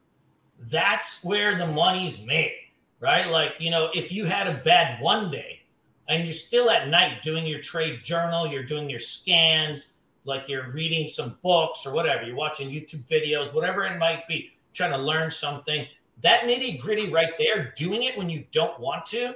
That's 0.62 1.23
where 1.23 1.57
the 1.57 1.67
money's 1.67 2.25
made, 2.25 2.57
right? 2.99 3.27
Like, 3.27 3.53
you 3.59 3.71
know, 3.71 3.89
if 3.93 4.12
you 4.12 4.25
had 4.25 4.47
a 4.47 4.62
bad 4.63 5.01
one 5.01 5.31
day 5.31 5.62
and 6.07 6.23
you're 6.23 6.33
still 6.33 6.69
at 6.69 6.89
night 6.89 7.21
doing 7.23 7.45
your 7.45 7.59
trade 7.59 8.03
journal, 8.03 8.47
you're 8.47 8.63
doing 8.63 8.89
your 8.89 8.99
scans, 8.99 9.93
like 10.25 10.47
you're 10.47 10.71
reading 10.71 11.07
some 11.07 11.38
books 11.41 11.85
or 11.85 11.93
whatever, 11.93 12.23
you're 12.23 12.35
watching 12.35 12.69
YouTube 12.69 13.05
videos, 13.07 13.53
whatever 13.53 13.85
it 13.85 13.97
might 13.97 14.27
be, 14.27 14.51
trying 14.73 14.91
to 14.91 14.97
learn 14.97 15.31
something 15.31 15.85
that 16.21 16.41
nitty 16.41 16.79
gritty 16.79 17.09
right 17.09 17.38
there, 17.38 17.73
doing 17.77 18.03
it 18.03 18.17
when 18.17 18.29
you 18.29 18.43
don't 18.51 18.77
want 18.79 19.05
to, 19.07 19.33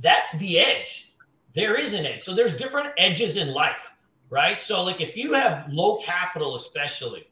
that's 0.00 0.32
the 0.38 0.58
edge. 0.58 1.14
there 1.54 1.76
is 1.76 1.92
an 1.92 2.06
edge. 2.06 2.22
So 2.22 2.34
there's 2.34 2.56
different 2.56 2.90
edges 2.96 3.36
in 3.36 3.52
life, 3.52 3.90
right? 4.30 4.60
So 4.60 4.82
like 4.82 5.00
if 5.00 5.16
you 5.16 5.34
have 5.34 5.66
low 5.70 5.98
capital, 5.98 6.54
especially, 6.54 7.28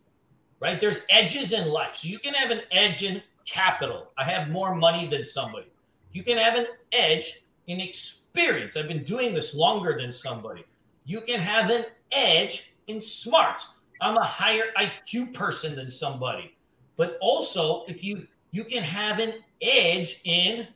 right? 0.61 0.79
There's 0.79 1.07
edges 1.11 1.53
in 1.53 1.69
life. 1.69 1.97
So 1.97 2.09
you 2.09 2.19
can 2.19 2.35
have 2.35 2.51
an 2.51 2.61
edge 2.71 3.03
in 3.03 3.23
capital. 3.51 4.13
I 4.17 4.25
have 4.25 4.49
more 4.49 4.75
money 4.75 5.09
than 5.09 5.25
somebody. 5.25 5.67
You 6.13 6.23
can 6.23 6.39
have 6.39 6.57
an 6.57 6.67
edge 6.93 7.43
in 7.67 7.81
experience. 7.81 8.77
I've 8.77 8.89
been 8.89 9.05
doing 9.05 9.35
this 9.35 9.55
longer 9.55 9.99
than 10.01 10.13
somebody. 10.13 10.65
You 11.05 11.21
can 11.21 11.41
have 11.41 11.71
an 11.71 11.87
edge 12.13 12.75
in 12.87 13.01
smarts. 13.01 13.69
I'm 14.01 14.17
a 14.17 14.25
higher 14.25 14.67
IQ 14.79 15.35
person 15.35 15.75
than 15.75 15.91
somebody. 15.91 16.55
But 16.97 17.19
also, 17.21 17.85
if 17.89 18.05
you 18.05 18.27
you 18.53 18.65
can 18.65 18.83
have 18.83 19.21
an 19.21 19.35
edge 19.63 20.21
in 20.25 20.67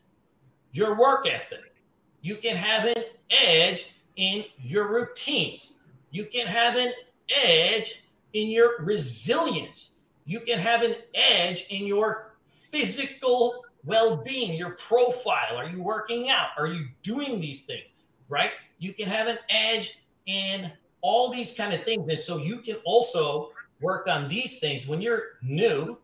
your 0.73 0.99
work 0.99 1.27
ethic. 1.27 1.75
You 2.23 2.37
can 2.37 2.57
have 2.57 2.85
an 2.85 3.05
edge 3.31 3.95
in 4.17 4.45
your 4.59 4.89
routines. 4.93 5.73
You 6.11 6.27
can 6.27 6.47
have 6.47 6.77
an 6.77 6.93
edge 7.29 8.05
in 8.33 8.49
your 8.49 8.81
resilience. 8.81 9.93
You 10.25 10.41
can 10.41 10.59
have 10.59 10.83
an 10.83 10.95
edge 11.15 11.67
in 11.71 11.87
your 11.87 12.34
physical 12.75 13.65
well 13.85 14.17
being, 14.17 14.55
your 14.55 14.71
profile. 14.71 15.57
Are 15.57 15.69
you 15.69 15.83
working 15.83 16.29
out? 16.29 16.49
Are 16.59 16.67
you 16.67 16.87
doing 17.03 17.41
these 17.41 17.63
things? 17.63 17.85
Right? 18.29 18.51
You 18.79 18.93
can 18.93 19.09
have 19.09 19.29
an 19.29 19.39
edge 19.49 20.01
in 20.27 20.73
all 21.01 21.31
these 21.31 21.55
kind 21.55 21.73
of 21.73 21.85
things. 21.85 22.09
And 22.09 22.19
so 22.19 22.39
you 22.39 22.59
can 22.59 22.77
also 22.85 23.51
work 23.81 24.09
on 24.09 24.27
these 24.27 24.59
things 24.59 24.89
when 24.89 25.01
you're 25.01 25.23
new 25.43 25.99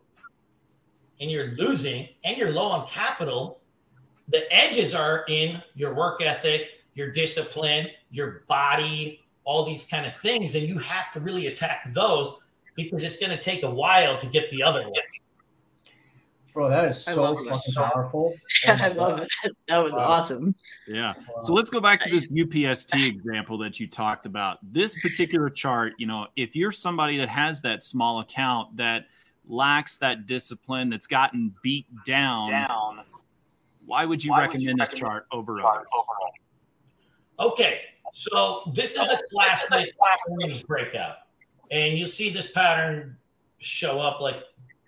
and 1.19 1.29
you're 1.29 1.51
losing 1.57 2.07
and 2.23 2.37
you're 2.37 2.51
low 2.51 2.67
on 2.67 2.87
capital. 2.87 3.59
The 4.29 4.51
edges 4.53 4.93
are 4.93 5.25
in 5.27 5.61
your 5.73 5.93
work 5.93 6.21
ethic, 6.21 6.67
your 6.93 7.11
discipline, 7.11 7.87
your 8.11 8.43
body, 8.47 9.21
all 9.43 9.65
these 9.65 9.87
kind 9.87 10.05
of 10.05 10.15
things. 10.17 10.55
And 10.55 10.67
you 10.67 10.77
have 10.77 11.11
to 11.13 11.19
really 11.19 11.47
attack 11.47 11.91
those 11.93 12.37
because 12.75 13.03
it's 13.03 13.17
going 13.17 13.31
to 13.31 13.41
take 13.41 13.63
a 13.63 13.69
while 13.69 14.17
to 14.19 14.27
get 14.27 14.49
the 14.51 14.63
other 14.63 14.81
ones. 14.81 15.19
Bro, 16.53 16.69
that 16.69 16.85
is 16.85 17.03
so 17.03 17.35
fucking 17.35 17.73
powerful. 17.75 18.33
Oh 18.67 18.77
I 18.79 18.87
love 18.89 19.21
it. 19.21 19.55
That 19.67 19.83
was 19.83 19.93
wow. 19.93 19.99
awesome. 19.99 20.55
Yeah. 20.87 21.13
So 21.41 21.53
let's 21.53 21.69
go 21.69 21.79
back 21.79 22.01
to 22.01 22.09
this 22.09 22.27
UPST 22.27 23.07
example 23.07 23.57
that 23.59 23.79
you 23.79 23.87
talked 23.87 24.25
about. 24.25 24.59
This 24.61 25.01
particular 25.01 25.49
chart, 25.49 25.93
you 25.97 26.07
know, 26.07 26.27
if 26.35 26.55
you're 26.55 26.71
somebody 26.71 27.17
that 27.17 27.29
has 27.29 27.61
that 27.61 27.83
small 27.83 28.19
account 28.19 28.77
that 28.77 29.05
lacks 29.47 29.97
that 29.97 30.25
discipline, 30.25 30.89
that's 30.89 31.07
gotten 31.07 31.55
beat 31.63 31.87
down, 32.05 32.51
down 32.51 33.01
why 33.85 34.05
would 34.05 34.23
you, 34.23 34.31
why 34.31 34.41
recommend, 34.41 34.53
would 34.53 34.61
you 34.61 34.69
recommend 34.69 34.91
this 34.91 34.99
chart 34.99 35.27
over 35.31 35.65
others? 35.65 35.87
Okay. 37.39 37.81
So 38.13 38.71
this 38.73 38.91
is 38.91 38.97
a 39.09 39.17
oh, 39.17 39.21
classic 39.31 39.93
earnings 40.33 40.63
breakout. 40.63 41.17
And 41.71 41.97
you'll 41.97 42.07
see 42.07 42.29
this 42.29 42.51
pattern 42.51 43.17
show 43.59 44.01
up 44.01 44.21
like 44.21 44.43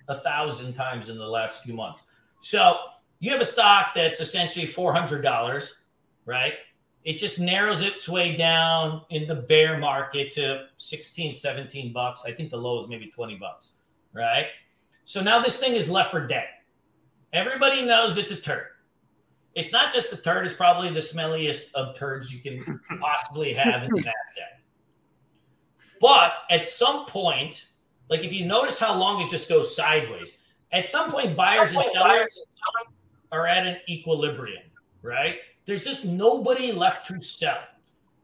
a 0.07 0.15
thousand 0.15 0.73
times 0.73 1.09
in 1.09 1.17
the 1.17 1.27
last 1.27 1.63
few 1.63 1.73
months. 1.73 2.03
So 2.41 2.77
you 3.19 3.31
have 3.31 3.41
a 3.41 3.45
stock 3.45 3.93
that's 3.93 4.19
essentially 4.19 4.67
$400, 4.67 5.71
right? 6.25 6.53
It 7.05 7.17
just 7.17 7.39
narrows 7.39 7.81
its 7.81 8.07
way 8.07 8.35
down 8.35 9.01
in 9.09 9.27
the 9.27 9.35
bear 9.35 9.77
market 9.77 10.31
to 10.33 10.65
16, 10.77 11.33
17 11.33 11.93
bucks. 11.93 12.23
I 12.25 12.31
think 12.31 12.49
the 12.49 12.57
low 12.57 12.79
is 12.81 12.87
maybe 12.87 13.07
20 13.07 13.35
bucks, 13.35 13.71
right? 14.13 14.47
So 15.05 15.21
now 15.21 15.41
this 15.41 15.57
thing 15.57 15.75
is 15.75 15.89
left 15.89 16.11
for 16.11 16.25
dead. 16.25 16.47
Everybody 17.33 17.83
knows 17.83 18.17
it's 18.17 18.31
a 18.31 18.35
turd. 18.35 18.67
It's 19.55 19.71
not 19.71 19.93
just 19.93 20.11
a 20.13 20.17
turd, 20.17 20.45
it's 20.45 20.53
probably 20.53 20.89
the 20.89 20.99
smelliest 20.99 21.73
of 21.73 21.95
turds 21.95 22.33
you 22.33 22.39
can 22.39 22.79
possibly 22.99 23.53
have 23.53 23.83
in 23.83 23.89
the 23.91 24.01
NASDAQ. 24.01 24.61
But 26.01 26.39
at 26.49 26.65
some 26.65 27.05
point, 27.05 27.69
like 28.13 28.23
if 28.23 28.31
you 28.31 28.45
notice 28.45 28.77
how 28.77 28.95
long 28.95 29.21
it 29.23 29.29
just 29.29 29.49
goes 29.49 29.75
sideways, 29.75 30.37
at 30.71 30.85
some 30.85 31.11
point 31.11 31.35
buyers 31.35 31.73
and 31.73 31.83
sellers 31.91 32.47
are 33.31 33.47
at 33.47 33.65
an 33.65 33.77
equilibrium, 33.89 34.61
right? 35.01 35.37
There's 35.65 35.83
just 35.83 36.05
nobody 36.05 36.71
left 36.71 37.07
to 37.07 37.23
sell. 37.23 37.63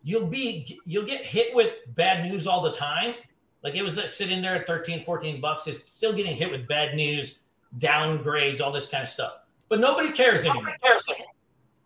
You'll 0.04 0.28
be 0.28 0.80
you'll 0.86 1.08
get 1.08 1.26
hit 1.26 1.56
with 1.56 1.74
bad 1.96 2.30
news 2.30 2.46
all 2.46 2.62
the 2.62 2.72
time. 2.72 3.16
Like 3.64 3.74
it 3.74 3.82
was 3.82 4.00
sitting 4.14 4.44
there 4.44 4.58
at 4.58 4.68
13, 4.68 5.04
14 5.04 5.42
bucks. 5.42 5.66
It's 5.66 5.92
still 5.92 6.14
getting 6.14 6.36
hit 6.36 6.52
with 6.52 6.68
bad 6.68 6.94
news, 6.94 7.40
downgrades, 7.80 8.62
all 8.62 8.72
this 8.72 8.90
kind 8.90 9.02
of 9.02 9.10
stuff. 9.10 9.34
But 9.70 9.80
nobody 9.80 10.12
cares 10.12 10.46
anymore. 10.46 10.72
Cares 10.84 11.10
anymore. 11.10 11.34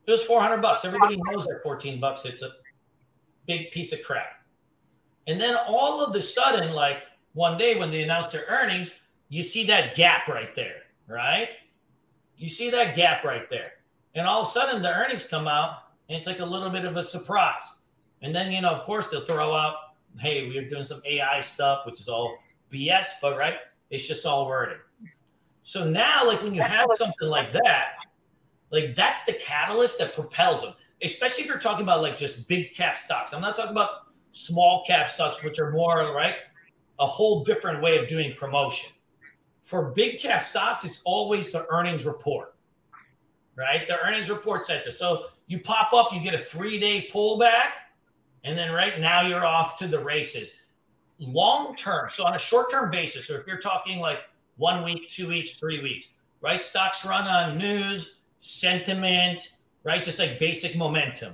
It 0.08 0.12
was 0.12 0.24
400 0.24 0.62
bucks. 0.62 0.84
Everybody 0.84 1.18
knows 1.30 1.48
that 1.48 1.62
14 1.64 2.02
bucks, 2.02 2.26
it's 2.26 2.42
a 2.42 2.50
big 3.48 3.72
piece 3.72 3.94
of 3.94 4.04
crap. 4.04 4.44
And 5.28 5.40
then 5.40 5.56
all 5.56 6.04
of 6.04 6.12
the 6.12 6.22
sudden, 6.22 6.74
like 6.74 6.98
one 7.34 7.58
day 7.58 7.78
when 7.78 7.92
they 7.92 8.04
announce 8.04 8.32
their 8.32 8.46
earnings, 8.48 8.92
you 9.30 9.44
see 9.44 9.66
that 9.66 9.96
gap 9.96 10.28
right 10.28 10.54
there, 10.56 10.84
right? 11.08 11.50
You 12.38 12.50
see 12.50 12.70
that 12.70 12.96
gap 12.96 13.24
right 13.24 13.50
there. 13.50 13.74
And 14.16 14.28
all 14.28 14.42
of 14.42 14.48
a 14.48 14.50
sudden 14.50 14.82
the 14.82 14.94
earnings 14.94 15.28
come 15.28 15.48
out 15.48 15.78
and 16.08 16.18
it's 16.18 16.28
like 16.28 16.40
a 16.40 16.46
little 16.46 16.70
bit 16.70 16.86
of 16.86 16.98
a 16.98 17.04
surprise. 17.04 17.64
And 18.22 18.34
then, 18.34 18.52
you 18.52 18.62
know, 18.62 18.70
of 18.70 18.86
course, 18.86 19.08
they'll 19.08 19.26
throw 19.26 19.54
out, 19.56 19.76
hey, 20.20 20.48
we're 20.48 20.70
doing 20.70 20.84
some 20.84 21.02
AI 21.06 21.42
stuff, 21.42 21.86
which 21.86 22.00
is 22.00 22.08
all 22.08 22.38
BS, 22.72 23.06
but 23.22 23.38
right, 23.38 23.58
it's 23.90 24.08
just 24.08 24.26
all 24.26 24.48
wording. 24.48 24.78
So 25.64 25.90
now, 25.90 26.26
like 26.28 26.44
when 26.44 26.54
you 26.54 26.62
have 26.62 26.88
something 26.96 27.28
like 27.28 27.52
that, 27.54 27.94
like 28.70 28.96
that's 28.96 29.26
the 29.26 29.34
catalyst 29.34 29.98
that 30.00 30.14
propels 30.14 30.62
them, 30.62 30.74
especially 31.02 31.44
if 31.44 31.50
you're 31.50 31.60
talking 31.60 31.84
about 31.84 32.02
like 32.02 32.18
just 32.18 32.48
big 32.48 32.74
cap 32.74 32.98
stocks. 32.98 33.34
I'm 33.34 33.42
not 33.42 33.56
talking 33.56 33.72
about 33.72 33.90
small 34.32 34.84
cap 34.86 35.10
stocks, 35.10 35.44
which 35.44 35.60
are 35.60 35.72
more 35.72 36.14
right 36.14 36.36
a 37.00 37.06
whole 37.06 37.44
different 37.44 37.82
way 37.82 37.98
of 37.98 38.08
doing 38.08 38.34
promotion. 38.36 38.92
For 39.64 39.92
big 39.92 40.20
cap 40.20 40.44
stocks, 40.44 40.84
it's 40.86 41.02
always 41.06 41.52
the 41.52 41.66
earnings 41.70 42.06
report, 42.06 42.56
right? 43.56 43.88
The 43.88 44.00
earnings 44.00 44.30
report 44.30 44.66
sets 44.66 44.88
it. 44.88 44.92
So 44.92 45.26
you 45.48 45.60
pop 45.60 45.94
up, 45.94 46.14
you 46.14 46.22
get 46.22 46.34
a 46.34 46.38
three 46.38 46.80
day 46.80 47.08
pullback, 47.12 47.72
and 48.44 48.58
then 48.58 48.72
right 48.72 49.00
now 49.00 49.26
you're 49.26 49.46
off 49.46 49.78
to 49.80 49.88
the 49.88 50.00
races. 50.00 50.60
Long 51.20 51.76
term, 51.76 52.10
so 52.10 52.26
on 52.26 52.36
a 52.36 52.40
short 52.40 52.70
term 52.70 52.92
basis, 52.92 53.30
or 53.30 53.40
if 53.40 53.48
you're 53.48 53.60
talking 53.60 54.00
like 54.00 54.20
one 54.58 54.84
week, 54.84 55.08
two 55.10 55.28
weeks, 55.28 55.54
three 55.54 55.82
weeks, 55.82 56.08
right? 56.42 56.62
Stocks 56.62 57.06
run 57.06 57.26
on 57.26 57.58
news, 57.58 58.18
sentiment, 58.40 59.54
right? 59.84 60.04
Just 60.04 60.20
like 60.20 60.40
basic 60.40 60.76
momentum. 60.76 61.34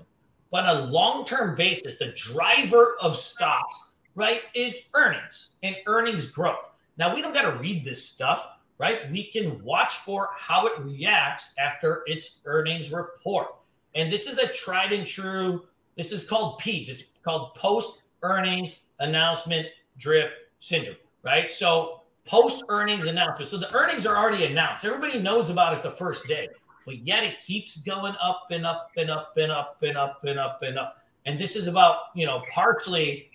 But 0.51 0.65
on 0.65 0.77
a 0.77 0.85
long 0.85 1.25
term 1.25 1.55
basis, 1.55 1.97
the 1.97 2.13
driver 2.15 2.97
of 3.01 3.17
stocks 3.17 3.89
right, 4.15 4.41
is 4.53 4.89
earnings 4.93 5.49
and 5.63 5.75
earnings 5.85 6.25
growth. 6.25 6.71
Now, 6.97 7.13
we 7.13 7.21
don't 7.21 7.33
got 7.33 7.43
to 7.43 7.57
read 7.57 7.85
this 7.85 8.03
stuff, 8.03 8.65
right? 8.77 9.09
We 9.11 9.31
can 9.31 9.63
watch 9.63 9.97
for 9.97 10.29
how 10.35 10.67
it 10.67 10.79
reacts 10.79 11.53
after 11.57 12.03
its 12.07 12.39
earnings 12.45 12.91
report. 12.91 13.47
And 13.95 14.11
this 14.11 14.27
is 14.27 14.37
a 14.37 14.47
tried 14.47 14.91
and 14.91 15.07
true, 15.07 15.63
this 15.99 16.13
is 16.13 16.25
called 16.25 16.61
PEDS. 16.61 16.87
It's 16.87 17.11
called 17.25 17.55
post 17.55 18.03
earnings 18.23 18.83
announcement 18.99 19.67
drift 19.97 20.33
syndrome, 20.61 20.95
right? 21.23 21.51
So, 21.51 22.03
post 22.25 22.63
earnings 22.69 23.05
announcement. 23.05 23.49
So, 23.49 23.57
the 23.57 23.69
earnings 23.73 24.05
are 24.05 24.15
already 24.15 24.45
announced. 24.45 24.85
Everybody 24.85 25.19
knows 25.19 25.49
about 25.49 25.73
it 25.75 25.83
the 25.83 25.91
first 25.91 26.25
day, 26.25 26.47
but 26.85 27.05
yet 27.05 27.25
it 27.25 27.39
keeps 27.39 27.81
going 27.81 28.15
up 28.21 28.43
and 28.49 28.65
up 28.65 28.91
and 28.95 29.09
up 29.09 29.33
and 29.35 29.51
up 29.51 29.77
and 29.81 29.97
up 29.97 30.23
and 30.23 30.39
up 30.39 30.61
and 30.61 30.79
up. 30.79 31.03
And 31.25 31.37
this 31.37 31.57
is 31.57 31.67
about, 31.67 31.97
you 32.15 32.25
know, 32.25 32.41
partially 32.53 33.28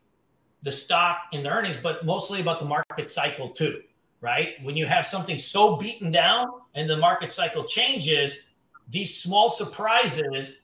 the 0.64 0.72
stock 0.72 1.18
and 1.32 1.44
the 1.44 1.50
earnings, 1.50 1.76
but 1.78 2.04
mostly 2.04 2.40
about 2.40 2.58
the 2.58 2.64
market 2.64 3.10
cycle 3.10 3.50
too, 3.50 3.82
right? 4.20 4.54
When 4.62 4.76
you 4.76 4.86
have 4.86 5.06
something 5.06 5.38
so 5.38 5.76
beaten 5.76 6.10
down 6.10 6.48
and 6.74 6.88
the 6.88 6.96
market 6.96 7.30
cycle 7.30 7.64
changes, 7.64 8.48
these 8.88 9.16
small 9.16 9.50
surprises 9.50 10.62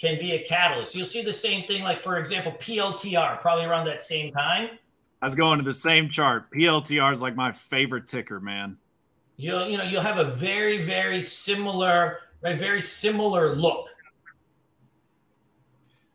can 0.00 0.18
be 0.18 0.32
a 0.32 0.44
catalyst. 0.44 0.94
You'll 0.94 1.04
see 1.04 1.22
the 1.22 1.32
same 1.32 1.66
thing, 1.66 1.82
like 1.82 2.02
for 2.02 2.18
example, 2.18 2.52
PLTR, 2.52 3.40
probably 3.40 3.66
around 3.66 3.86
that 3.86 4.02
same 4.02 4.32
time. 4.32 4.70
I 5.20 5.26
was 5.26 5.34
going 5.34 5.58
to 5.58 5.64
the 5.64 5.74
same 5.74 6.08
chart. 6.08 6.50
PLTR 6.52 7.12
is 7.12 7.20
like 7.20 7.36
my 7.36 7.52
favorite 7.52 8.06
ticker, 8.06 8.40
man. 8.40 8.78
You'll 9.36 9.68
you 9.68 9.76
know 9.76 9.84
you'll 9.84 10.02
have 10.02 10.18
a 10.18 10.24
very 10.24 10.84
very 10.84 11.20
similar 11.20 12.18
right 12.40 12.58
very 12.58 12.80
similar 12.80 13.54
look. 13.54 13.86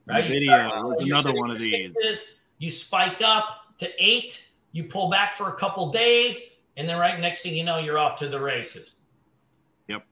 Right, 0.06 0.30
video 0.30 0.68
was 0.84 1.00
another 1.00 1.34
one 1.34 1.50
of 1.50 1.60
these 1.60 1.94
you 2.64 2.70
spike 2.70 3.22
up 3.22 3.78
to 3.78 3.90
eight, 4.00 4.48
you 4.72 4.86
pull 4.86 5.10
back 5.10 5.34
for 5.34 5.50
a 5.50 5.54
couple 5.54 5.92
days, 5.92 6.40
and 6.78 6.88
then 6.88 6.98
right 6.98 7.20
next 7.20 7.44
thing 7.44 7.54
you 7.54 7.66
know, 7.66 7.78
you're 7.80 7.98
off 7.98 8.18
to 8.20 8.30
the 8.30 8.40
races. 8.40 8.96
Yep. 9.90 10.06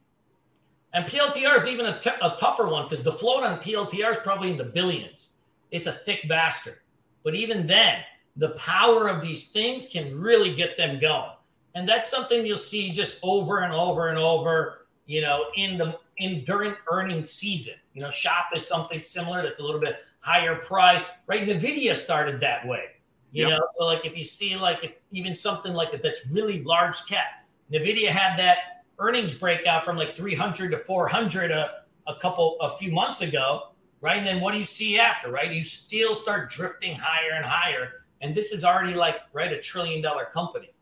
And 0.94 1.06
PLTR 1.06 1.56
is 1.56 1.66
even 1.66 1.86
a, 1.86 1.98
t- 1.98 2.10
a 2.22 2.36
tougher 2.38 2.68
one 2.68 2.84
because 2.84 3.04
the 3.04 3.12
float 3.14 3.44
on 3.44 3.58
PLTR 3.60 4.12
is 4.12 4.18
probably 4.18 4.52
in 4.52 4.58
the 4.58 4.66
billions. 4.66 5.36
It's 5.72 5.86
a 5.86 5.94
thick 5.94 6.28
bastard. 6.28 6.80
But 7.24 7.36
even 7.36 7.66
then, 7.66 8.02
the 8.36 8.50
power 8.50 9.08
of 9.08 9.22
these 9.22 9.48
things 9.52 9.88
can 9.88 10.20
really 10.20 10.54
get 10.54 10.76
them 10.76 11.00
going. 11.00 11.32
And 11.76 11.88
that's 11.88 12.12
something 12.12 12.46
you'll 12.46 12.58
see 12.58 12.92
just 12.92 13.18
over 13.24 13.60
and 13.60 13.74
over 13.74 14.10
and 14.10 14.18
over 14.18 14.82
you 15.06 15.22
know, 15.22 15.46
in 15.58 15.78
the 15.78 15.98
in 16.18 16.46
during 16.46 16.74
earning 16.90 17.26
season. 17.26 17.74
You 17.94 18.02
know, 18.02 18.12
shop 18.12 18.48
is 18.56 18.66
something 18.66 19.02
similar 19.02 19.42
that's 19.42 19.60
a 19.60 19.64
little 19.64 19.82
bit 19.82 19.98
higher 20.22 20.56
price, 20.56 21.06
right? 21.28 21.48
Nvidia 21.48 21.96
started 21.96 22.40
that 22.40 22.66
way. 22.68 22.84
You 23.32 23.48
yep. 23.48 23.60
know, 23.60 23.68
so 23.78 23.86
like 23.86 24.06
if 24.06 24.18
you 24.18 24.24
see 24.24 24.56
like 24.58 24.84
if 24.84 24.92
even 25.12 25.34
something 25.34 25.74
like 25.74 25.92
that 25.92 26.02
that's 26.02 26.28
really 26.32 26.64
large 26.64 27.06
cap, 27.08 27.46
Nvidia 27.72 28.10
had 28.10 28.38
that 28.38 28.84
earnings 29.00 29.34
breakout 29.34 29.84
from 29.86 29.98
like 29.98 30.16
300 30.16 30.72
to 30.72 30.78
400 30.78 31.52
a, 31.52 31.72
a 32.08 32.16
couple 32.16 32.58
a 32.62 32.78
few 32.78 32.92
months 32.92 33.22
ago, 33.22 33.70
right? 34.02 34.18
And 34.18 34.28
then 34.28 34.42
what 34.42 34.52
do 34.52 34.58
you 34.58 34.66
see 34.66 35.00
after, 35.00 35.32
right? 35.32 35.52
You 35.52 35.64
still 35.64 36.14
start 36.14 36.52
drifting 36.52 36.96
higher 36.96 37.36
and 37.36 37.46
higher, 37.46 38.04
and 38.22 38.36
this 38.36 38.52
is 38.52 38.64
already 38.64 38.94
like 38.94 39.18
right 39.34 39.52
a 39.52 39.60
trillion 39.60 40.02
dollar 40.02 40.26
company. 40.26 40.74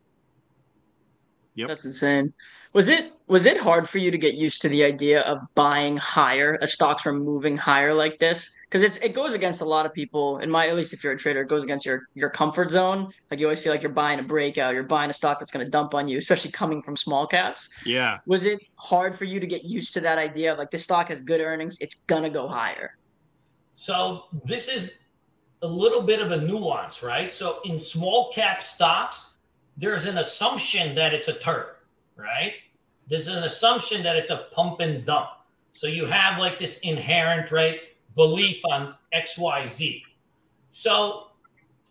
Yep. 1.60 1.68
That's 1.68 1.84
insane. 1.84 2.34
Was 2.72 2.88
it 2.88 3.12
was 3.28 3.46
it 3.46 3.58
hard 3.58 3.90
for 3.90 3.98
you 3.98 4.12
to 4.12 4.18
get 4.18 4.36
used 4.36 4.62
to 4.62 4.70
the 4.70 4.82
idea 4.86 5.22
of 5.22 5.40
buying 5.56 5.98
higher 5.98 6.58
as 6.62 6.72
stocks 6.72 7.04
were 7.04 7.12
moving 7.12 7.58
higher 7.58 7.94
like 7.94 8.18
this? 8.18 8.50
Because 8.64 8.82
it's 8.82 8.96
it 9.00 9.14
goes 9.14 9.34
against 9.34 9.60
a 9.60 9.66
lot 9.66 9.86
of 9.86 9.94
people. 9.94 10.38
In 10.38 10.50
my 10.50 10.70
at 10.70 10.78
least 10.78 10.94
if 10.94 11.04
you're 11.04 11.12
a 11.12 11.18
trader, 11.18 11.42
it 11.42 11.50
goes 11.50 11.66
against 11.66 11.86
your 11.86 12.04
your 12.14 12.30
comfort 12.30 12.72
zone. 12.72 13.12
Like 13.30 13.42
you 13.42 13.46
always 13.48 13.60
feel 13.60 13.74
like 13.74 13.82
you're 13.82 13.92
buying 13.92 14.20
a 14.20 14.24
breakout, 14.24 14.74
you're 14.74 14.84
buying 14.84 15.10
a 15.10 15.14
stock 15.14 15.38
that's 15.38 15.52
going 15.52 15.66
to 15.66 15.70
dump 15.70 15.94
on 15.94 16.08
you, 16.08 16.18
especially 16.18 16.52
coming 16.52 16.82
from 16.82 16.96
small 16.96 17.28
caps. 17.28 17.68
Yeah. 17.86 18.20
Was 18.26 18.46
it 18.46 18.62
hard 18.76 19.14
for 19.18 19.26
you 19.26 19.42
to 19.42 19.48
get 19.48 19.66
used 19.66 19.94
to 19.96 20.00
that 20.00 20.18
idea 20.18 20.54
of 20.54 20.60
like 20.60 20.72
this 20.72 20.86
stock 20.86 21.10
has 21.10 21.20
good 21.20 21.42
earnings, 21.42 21.78
it's 21.82 22.06
gonna 22.06 22.30
go 22.30 22.48
higher? 22.48 22.96
So 23.76 24.28
this 24.46 24.70
is 24.70 25.00
a 25.62 25.68
little 25.68 26.04
bit 26.04 26.22
of 26.22 26.32
a 26.32 26.40
nuance, 26.40 27.04
right? 27.04 27.30
So 27.30 27.60
in 27.66 27.78
small 27.78 28.32
cap 28.32 28.64
stocks 28.64 29.29
there's 29.80 30.06
an 30.06 30.18
assumption 30.18 30.94
that 30.96 31.14
it's 31.14 31.30
a 31.30 31.34
turd, 31.34 31.76
right? 32.18 32.54
There's 33.08 33.28
an 33.28 33.44
assumption 33.46 34.04
that 34.04 34.18
it's 34.18 34.30
a 34.30 34.48
pump 34.52 34.82
and 34.82 35.06
dump. 35.06 35.30
So 35.74 35.88
you 35.88 36.06
have 36.06 36.38
like 36.38 36.60
this 36.60 36.80
inherent, 36.80 37.52
right, 37.52 37.80
belief 38.16 38.62
on 38.70 38.96
XYZ. 39.14 40.04
So 40.74 41.28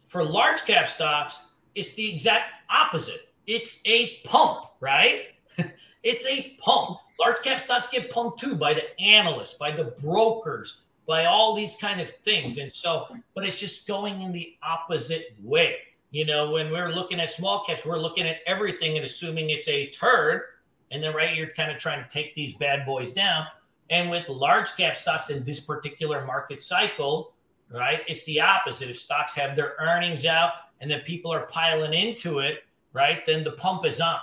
for 0.06 0.22
large 0.22 0.64
cap 0.64 0.88
stocks, 0.88 1.38
it's 1.74 1.94
the 1.94 2.12
exact 2.12 2.52
opposite. 2.70 3.32
It's 3.46 3.80
a 3.86 4.18
pump, 4.24 4.66
right? 4.80 5.28
it's 6.02 6.26
a 6.26 6.56
pump. 6.60 6.98
Large 7.18 7.42
cap 7.42 7.60
stocks 7.60 7.88
get 7.88 8.10
pumped 8.10 8.38
too 8.38 8.54
by 8.54 8.74
the 8.74 9.00
analysts, 9.00 9.54
by 9.54 9.70
the 9.70 9.84
brokers, 10.02 10.82
by 11.06 11.24
all 11.24 11.56
these 11.56 11.76
kind 11.76 12.00
of 12.00 12.10
things. 12.10 12.58
And 12.58 12.70
so, 12.70 13.06
but 13.34 13.46
it's 13.46 13.58
just 13.58 13.88
going 13.88 14.20
in 14.20 14.30
the 14.30 14.56
opposite 14.62 15.34
way. 15.42 15.76
You 16.10 16.24
know, 16.24 16.50
when 16.50 16.70
we're 16.70 16.90
looking 16.90 17.20
at 17.20 17.30
small 17.30 17.62
caps, 17.64 17.84
we're 17.84 17.98
looking 17.98 18.26
at 18.26 18.38
everything 18.46 18.96
and 18.96 19.04
assuming 19.04 19.50
it's 19.50 19.68
a 19.68 19.90
turd. 19.90 20.42
And 20.90 21.02
then, 21.02 21.14
right, 21.14 21.36
you're 21.36 21.50
kind 21.50 21.70
of 21.70 21.76
trying 21.76 22.02
to 22.02 22.08
take 22.08 22.34
these 22.34 22.54
bad 22.54 22.86
boys 22.86 23.12
down. 23.12 23.46
And 23.90 24.10
with 24.10 24.28
large 24.28 24.74
cap 24.76 24.96
stocks 24.96 25.30
in 25.30 25.44
this 25.44 25.60
particular 25.60 26.24
market 26.24 26.62
cycle, 26.62 27.34
right, 27.70 28.00
it's 28.06 28.24
the 28.24 28.40
opposite. 28.40 28.88
If 28.88 28.98
stocks 28.98 29.34
have 29.34 29.54
their 29.54 29.74
earnings 29.80 30.24
out 30.24 30.52
and 30.80 30.90
then 30.90 31.00
people 31.00 31.32
are 31.32 31.46
piling 31.46 31.92
into 31.92 32.38
it, 32.38 32.64
right, 32.92 33.24
then 33.26 33.44
the 33.44 33.52
pump 33.52 33.84
is 33.84 34.00
on. 34.00 34.18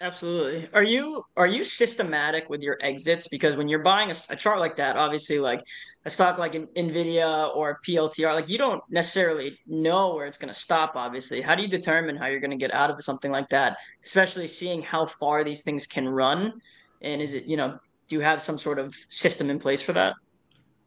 Absolutely. 0.00 0.68
Are 0.74 0.82
you 0.82 1.24
are 1.38 1.46
you 1.46 1.64
systematic 1.64 2.50
with 2.50 2.62
your 2.62 2.76
exits? 2.82 3.28
Because 3.28 3.56
when 3.56 3.66
you're 3.66 3.82
buying 3.82 4.10
a, 4.10 4.14
a 4.28 4.36
chart 4.36 4.58
like 4.58 4.76
that, 4.76 4.96
obviously, 4.96 5.38
like 5.38 5.62
a 6.04 6.10
stock 6.10 6.36
like 6.36 6.54
an 6.54 6.66
Nvidia 6.76 7.56
or 7.56 7.80
PLTR, 7.86 8.34
like 8.34 8.48
you 8.48 8.58
don't 8.58 8.82
necessarily 8.90 9.58
know 9.66 10.14
where 10.14 10.26
it's 10.26 10.36
going 10.36 10.52
to 10.52 10.58
stop. 10.58 10.96
Obviously, 10.96 11.40
how 11.40 11.54
do 11.54 11.62
you 11.62 11.68
determine 11.68 12.14
how 12.14 12.26
you're 12.26 12.40
going 12.40 12.50
to 12.50 12.58
get 12.58 12.74
out 12.74 12.90
of 12.90 13.02
something 13.02 13.30
like 13.30 13.48
that? 13.48 13.78
Especially 14.04 14.46
seeing 14.46 14.82
how 14.82 15.06
far 15.06 15.44
these 15.44 15.62
things 15.62 15.86
can 15.86 16.06
run, 16.06 16.60
and 17.00 17.22
is 17.22 17.32
it 17.32 17.46
you 17.46 17.56
know 17.56 17.78
do 18.08 18.16
you 18.16 18.20
have 18.20 18.42
some 18.42 18.58
sort 18.58 18.78
of 18.78 18.94
system 19.08 19.48
in 19.48 19.58
place 19.58 19.80
for 19.80 19.94
that? 19.94 20.14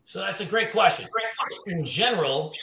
So 0.06 0.20
that's 0.20 0.42
a 0.42 0.46
great 0.46 0.72
question. 0.72 1.08
Great 1.12 1.26
question. 1.38 1.80
In 1.80 1.86
general, 1.86 2.54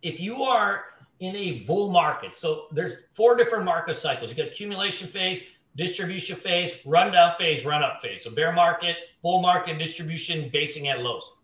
if 0.00 0.18
you 0.18 0.42
are 0.44 0.84
in 1.20 1.36
a 1.36 1.60
bull 1.60 1.90
market, 1.90 2.36
so 2.36 2.66
there's 2.72 2.96
four 3.14 3.36
different 3.36 3.64
market 3.64 3.96
cycles. 3.96 4.30
You 4.30 4.36
got 4.36 4.46
accumulation 4.46 5.08
phase 5.08 5.44
distribution 5.76 6.36
phase, 6.36 6.80
rundown 6.84 7.34
phase, 7.36 7.64
run 7.64 7.82
up 7.82 8.00
phase. 8.00 8.24
So 8.24 8.30
bear 8.30 8.52
market, 8.52 8.96
bull 9.22 9.42
market, 9.42 9.78
distribution, 9.78 10.48
basing 10.50 10.88
at 10.88 11.00
lows. 11.00 11.36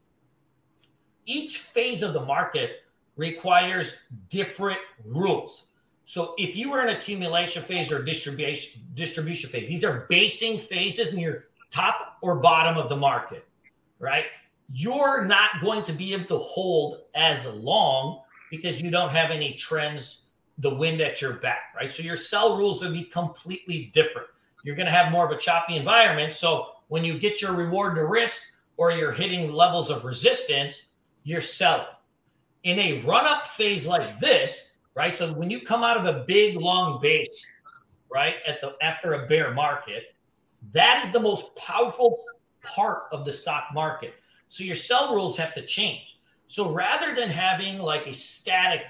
Each 1.27 1.59
phase 1.59 2.03
of 2.03 2.13
the 2.13 2.25
market 2.25 2.83
requires 3.17 3.99
different 4.29 4.79
rules. 5.05 5.67
So 6.05 6.35
if 6.39 6.57
you 6.57 6.71
were 6.71 6.83
in 6.83 6.97
accumulation 6.97 7.63
phase 7.63 7.93
or 7.93 8.03
distribution 8.03 8.83
distribution 8.95 9.51
phase, 9.51 9.69
these 9.69 9.85
are 9.85 10.07
basing 10.09 10.59
phases 10.59 11.15
near 11.15 11.47
top 11.71 12.19
or 12.21 12.37
bottom 12.37 12.77
of 12.77 12.89
the 12.89 12.97
market, 12.97 13.47
right? 13.99 14.25
You're 14.73 15.25
not 15.25 15.61
going 15.61 15.85
to 15.85 15.93
be 15.93 16.13
able 16.13 16.25
to 16.27 16.39
hold 16.39 17.03
as 17.15 17.47
long 17.47 18.23
because 18.51 18.83
you 18.83 18.91
don't 18.91 19.11
have 19.11 19.31
any 19.31 19.55
trends 19.55 20.30
the 20.61 20.75
wind 20.75 21.01
at 21.01 21.21
your 21.21 21.35
back, 21.35 21.75
right? 21.75 21.91
So 21.91 22.03
your 22.03 22.17
sell 22.17 22.57
rules 22.57 22.83
would 22.83 22.93
be 22.93 23.05
completely 23.05 23.91
different. 23.93 24.29
You're 24.63 24.77
going 24.77 24.87
to 24.87 24.93
have 24.93 25.11
more 25.11 25.25
of 25.25 25.31
a 25.31 25.39
choppy 25.41 25.77
environment. 25.77 26.33
So 26.35 26.73
when 26.89 27.05
you 27.05 27.19
get 27.19 27.41
your 27.41 27.55
reward 27.55 27.97
to 27.97 28.05
risk 28.05 28.43
or 28.77 28.91
you're 28.91 29.13
hitting 29.13 29.53
levels 29.53 29.91
of 29.91 30.05
resistance, 30.05 30.85
you're 31.25 31.41
selling. 31.41 31.87
In 32.65 32.79
a 32.79 33.01
run 33.03 33.27
up 33.27 33.47
phase 33.47 33.87
like 33.87 34.21
this, 34.21 34.73
right? 34.95 35.17
So 35.17 35.33
when 35.33 35.51
you 35.51 35.63
come 35.63 35.83
out 35.83 35.97
of 35.97 36.05
a 36.05 36.25
big 36.25 36.57
long 36.57 37.01
base, 37.01 37.47
right, 38.13 38.35
at 38.47 38.61
the 38.61 38.75
after 38.83 39.15
a 39.15 39.27
bear 39.29 39.55
market, 39.55 40.15
that 40.73 41.03
is 41.05 41.11
the 41.11 41.21
most 41.21 41.57
powerful 41.57 42.25
part 42.63 43.05
of 43.13 43.25
the 43.25 43.33
stock 43.33 43.69
market. 43.73 44.15
So 44.49 44.65
your 44.65 44.77
sell 44.77 45.15
rules 45.15 45.39
have 45.39 45.55
to 45.55 45.65
change. 45.65 46.19
So 46.49 46.71
rather 46.71 47.15
than 47.15 47.31
having 47.31 47.79
like 47.79 48.07
a 48.07 48.13
static 48.13 48.83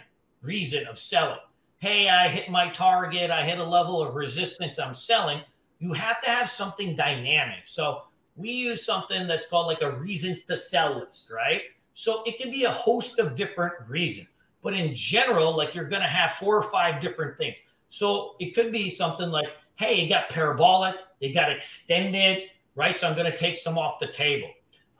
reason 0.42 0.86
of 0.86 0.98
selling, 0.98 1.38
hey, 1.80 2.08
I 2.08 2.28
hit 2.28 2.50
my 2.50 2.68
target, 2.68 3.30
I 3.30 3.44
hit 3.44 3.58
a 3.58 3.64
level 3.64 4.02
of 4.02 4.14
resistance, 4.14 4.78
I'm 4.78 4.94
selling. 4.94 5.40
You 5.78 5.94
have 5.94 6.20
to 6.22 6.30
have 6.30 6.48
something 6.48 6.94
dynamic. 6.94 7.60
So 7.64 8.02
we 8.36 8.50
use 8.50 8.84
something 8.84 9.26
that's 9.26 9.46
called 9.46 9.66
like 9.66 9.80
a 9.80 9.92
reasons 9.92 10.44
to 10.44 10.56
sell 10.56 11.00
list, 11.00 11.30
right? 11.34 11.62
So 11.94 12.22
it 12.24 12.38
can 12.38 12.50
be 12.50 12.64
a 12.64 12.70
host 12.70 13.18
of 13.18 13.34
different 13.34 13.74
reasons. 13.88 14.28
But 14.62 14.74
in 14.74 14.94
general, 14.94 15.56
like 15.56 15.74
you're 15.74 15.88
going 15.88 16.02
to 16.02 16.08
have 16.08 16.32
four 16.32 16.54
or 16.56 16.62
five 16.62 17.00
different 17.00 17.38
things. 17.38 17.58
So 17.88 18.36
it 18.40 18.54
could 18.54 18.72
be 18.72 18.90
something 18.90 19.30
like, 19.30 19.48
hey, 19.76 20.04
it 20.04 20.08
got 20.08 20.28
parabolic, 20.28 20.96
it 21.20 21.32
got 21.32 21.50
extended, 21.50 22.44
right? 22.74 22.98
So 22.98 23.08
I'm 23.08 23.16
going 23.16 23.30
to 23.30 23.36
take 23.36 23.56
some 23.56 23.78
off 23.78 23.98
the 23.98 24.08
table. 24.08 24.50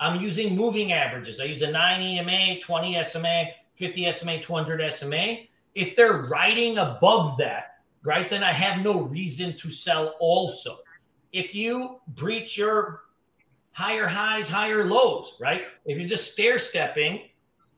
I'm 0.01 0.23
using 0.23 0.57
moving 0.57 0.93
averages. 0.93 1.41
I 1.41 1.45
use 1.45 1.61
a 1.61 1.71
9 1.71 2.01
EMA, 2.01 2.61
20 2.61 3.03
SMA, 3.05 3.45
50 3.75 4.13
SMA, 4.13 4.43
200 4.43 4.93
SMA. 4.93 5.37
If 5.75 5.97
they're 5.97 6.23
riding 6.23 6.79
above 6.79 7.37
that, 7.39 7.83
right, 8.03 8.29
then 8.29 8.43
I 8.43 8.53
have 8.53 8.83
no 8.83 9.03
reason 9.03 9.57
to 9.59 9.71
sell 9.71 10.17
also. 10.21 10.79
If 11.33 11.55
you 11.55 12.01
breach 12.09 12.59
your 12.59 13.03
higher 13.73 14.07
highs, 14.07 14.49
higher 14.49 14.85
lows, 14.85 15.37
right? 15.41 15.63
If 15.87 15.99
you're 15.99 16.09
just 16.09 16.33
stair 16.33 16.59
stepping 16.59 17.29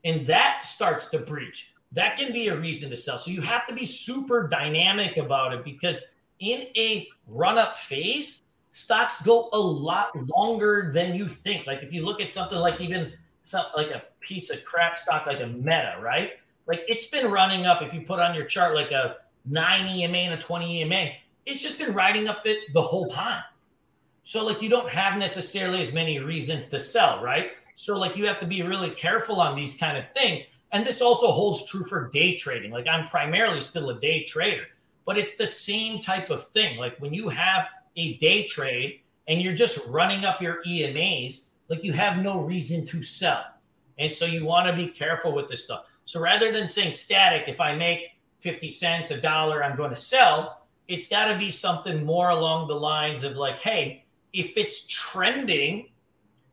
and 0.03 0.25
that 0.27 0.65
starts 0.65 1.07
to 1.07 1.19
breach, 1.19 1.73
that 1.91 2.17
can 2.17 2.33
be 2.33 2.47
a 2.47 2.59
reason 2.59 2.89
to 2.89 2.97
sell. 2.97 3.19
So 3.19 3.31
you 3.31 3.41
have 3.41 3.67
to 3.67 3.73
be 3.73 3.85
super 3.85 4.47
dynamic 4.47 5.17
about 5.17 5.53
it 5.53 5.63
because 5.63 6.01
in 6.39 6.67
a 6.75 7.07
run 7.27 7.57
up 7.57 7.77
phase, 7.77 8.41
stocks 8.71 9.21
go 9.21 9.49
a 9.53 9.59
lot 9.59 10.09
longer 10.35 10.91
than 10.93 11.15
you 11.15 11.29
think. 11.29 11.67
Like 11.67 11.83
if 11.83 11.93
you 11.93 12.03
look 12.03 12.19
at 12.19 12.31
something 12.31 12.57
like 12.57 12.81
even 12.81 13.13
some 13.43 13.65
like 13.77 13.91
a 13.91 14.03
piece 14.19 14.49
of 14.49 14.63
crap 14.65 14.97
stock 14.97 15.27
like 15.27 15.41
a 15.41 15.47
meta, 15.47 15.97
right? 16.01 16.31
Like 16.67 16.81
it's 16.87 17.07
been 17.07 17.29
running 17.29 17.65
up. 17.65 17.81
If 17.81 17.93
you 17.93 18.01
put 18.01 18.19
on 18.19 18.35
your 18.35 18.45
chart 18.45 18.75
like 18.75 18.91
a 18.91 19.17
nine 19.45 19.87
EMA 19.87 20.17
and 20.17 20.33
a 20.33 20.41
20 20.41 20.81
EMA, 20.81 21.09
it's 21.45 21.61
just 21.61 21.77
been 21.77 21.93
riding 21.93 22.27
up 22.27 22.45
it 22.45 22.73
the 22.73 22.81
whole 22.81 23.07
time. 23.07 23.43
So 24.23 24.45
like 24.45 24.61
you 24.61 24.69
don't 24.69 24.89
have 24.89 25.17
necessarily 25.17 25.81
as 25.81 25.93
many 25.93 26.19
reasons 26.19 26.69
to 26.69 26.79
sell, 26.79 27.21
right? 27.21 27.51
So 27.75 27.97
like 27.97 28.15
you 28.15 28.25
have 28.27 28.39
to 28.39 28.45
be 28.45 28.61
really 28.61 28.91
careful 28.91 29.41
on 29.41 29.55
these 29.55 29.77
kind 29.77 29.97
of 29.97 30.09
things. 30.11 30.43
And 30.71 30.85
this 30.85 31.01
also 31.01 31.31
holds 31.31 31.65
true 31.65 31.83
for 31.85 32.09
day 32.09 32.35
trading. 32.35 32.71
Like 32.71 32.87
I'm 32.87 33.07
primarily 33.07 33.61
still 33.61 33.89
a 33.89 33.99
day 33.99 34.23
trader, 34.23 34.65
but 35.05 35.17
it's 35.17 35.35
the 35.35 35.47
same 35.47 35.99
type 35.99 36.29
of 36.29 36.47
thing. 36.49 36.77
Like 36.77 36.97
when 36.99 37.13
you 37.13 37.29
have 37.29 37.67
a 37.95 38.17
day 38.17 38.45
trade 38.45 39.01
and 39.27 39.41
you're 39.41 39.53
just 39.53 39.87
running 39.89 40.25
up 40.25 40.41
your 40.41 40.63
EMAs, 40.65 41.47
like 41.67 41.83
you 41.83 41.93
have 41.93 42.17
no 42.17 42.39
reason 42.39 42.85
to 42.85 43.03
sell. 43.03 43.43
And 43.99 44.11
so 44.11 44.25
you 44.25 44.45
want 44.45 44.67
to 44.67 44.75
be 44.75 44.89
careful 44.89 45.33
with 45.33 45.49
this 45.49 45.65
stuff. 45.65 45.85
So 46.05 46.19
rather 46.19 46.51
than 46.51 46.67
saying 46.67 46.93
static, 46.93 47.45
if 47.47 47.61
I 47.61 47.75
make 47.75 48.09
50 48.39 48.71
cents, 48.71 49.11
a 49.11 49.17
dollar, 49.19 49.63
I'm 49.63 49.77
going 49.77 49.91
to 49.91 49.95
sell, 49.95 50.65
it's 50.87 51.07
got 51.07 51.31
to 51.31 51.37
be 51.37 51.49
something 51.49 52.03
more 52.05 52.29
along 52.29 52.67
the 52.67 52.75
lines 52.75 53.23
of 53.23 53.37
like, 53.37 53.57
hey, 53.57 54.03
if 54.33 54.57
it's 54.57 54.85
trending 54.87 55.89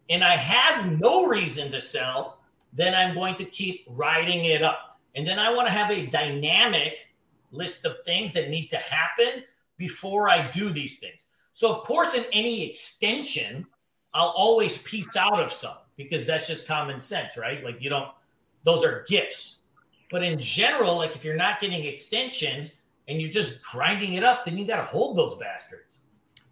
and 0.08 0.22
I 0.22 0.36
have 0.36 0.98
no 1.00 1.26
reason 1.26 1.70
to 1.72 1.80
sell, 1.80 2.38
then 2.72 2.94
I'm 2.94 3.14
going 3.14 3.34
to 3.36 3.44
keep 3.44 3.84
riding 3.88 4.44
it 4.44 4.62
up. 4.62 4.98
And 5.14 5.26
then 5.26 5.38
I 5.38 5.52
want 5.52 5.66
to 5.66 5.72
have 5.72 5.90
a 5.90 6.06
dynamic 6.06 7.08
list 7.50 7.84
of 7.84 7.96
things 8.04 8.32
that 8.34 8.50
need 8.50 8.68
to 8.68 8.76
happen 8.76 9.42
before 9.76 10.28
I 10.28 10.50
do 10.50 10.72
these 10.72 10.98
things. 10.98 11.26
So, 11.52 11.70
of 11.70 11.82
course, 11.82 12.14
in 12.14 12.24
any 12.32 12.68
extension, 12.68 13.66
I'll 14.14 14.34
always 14.36 14.78
piece 14.78 15.16
out 15.16 15.40
of 15.40 15.52
some 15.52 15.76
because 15.96 16.24
that's 16.24 16.46
just 16.46 16.66
common 16.66 17.00
sense, 17.00 17.36
right? 17.36 17.64
Like, 17.64 17.80
you 17.80 17.90
don't, 17.90 18.08
those 18.64 18.84
are 18.84 19.04
gifts. 19.08 19.62
But 20.10 20.22
in 20.22 20.40
general, 20.40 20.96
like 20.96 21.14
if 21.14 21.24
you're 21.24 21.36
not 21.36 21.60
getting 21.60 21.84
extensions 21.84 22.74
and 23.08 23.20
you're 23.20 23.30
just 23.30 23.64
grinding 23.64 24.14
it 24.14 24.24
up, 24.24 24.44
then 24.44 24.58
you 24.58 24.66
got 24.66 24.76
to 24.76 24.82
hold 24.82 25.16
those 25.16 25.36
bastards. 25.36 26.00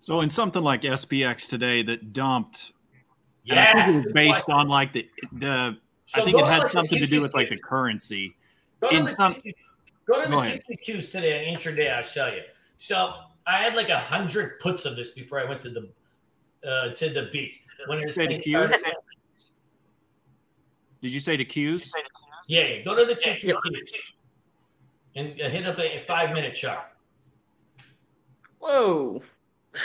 So, 0.01 0.21
in 0.21 0.31
something 0.31 0.63
like 0.63 0.83
SPX 0.83 1.49
today 1.49 1.83
that 1.83 2.13
dumped, 2.13 2.73
yeah, 3.45 4.03
based 4.13 4.49
on 4.49 4.69
like 4.69 4.93
the, 4.93 5.09
the 5.33 5.77
so 6.07 6.23
I 6.23 6.25
think 6.25 6.39
it 6.39 6.47
had 6.47 6.69
something 6.71 6.99
to 6.99 7.07
do 7.07 7.21
with 7.21 7.35
like 7.35 7.49
the 7.49 7.59
currency. 7.59 8.35
Go 8.81 8.89
in 8.91 9.09
some, 9.09 9.35
go 10.07 10.23
to 10.23 10.31
the 10.31 10.37
QQQs 10.37 11.11
today 11.11 11.49
on 11.49 11.55
intraday. 11.55 11.93
I'll 11.93 12.03
show 12.03 12.29
you. 12.29 12.43
So 12.79 13.15
I 13.47 13.63
had 13.63 13.75
like 13.75 13.89
a 13.89 13.99
hundred 13.99 14.61
puts 14.61 14.85
of 14.85 14.95
this 14.95 15.11
before 15.11 15.41
I 15.41 15.45
went 15.45 15.61
to 15.63 15.71
the 15.71 15.89
uh, 16.69 16.95
to 16.95 17.09
the 17.09 17.29
beach. 17.33 17.63
When 17.87 17.99
it 17.99 18.09
Qs? 18.09 18.83
Did 21.01 21.13
you 21.13 21.21
say 21.21 21.37
the 21.37 21.45
Qs? 21.45 21.93
Yeah, 22.47 22.83
go 22.83 22.95
to 22.95 23.05
the 23.05 23.15
QQQs 23.15 24.15
and 25.17 25.41
uh, 25.41 25.49
hit 25.49 25.67
up 25.67 25.79
a 25.79 25.99
five 25.99 26.33
minute 26.33 26.55
chart. 26.55 26.87
Whoa. 28.59 29.23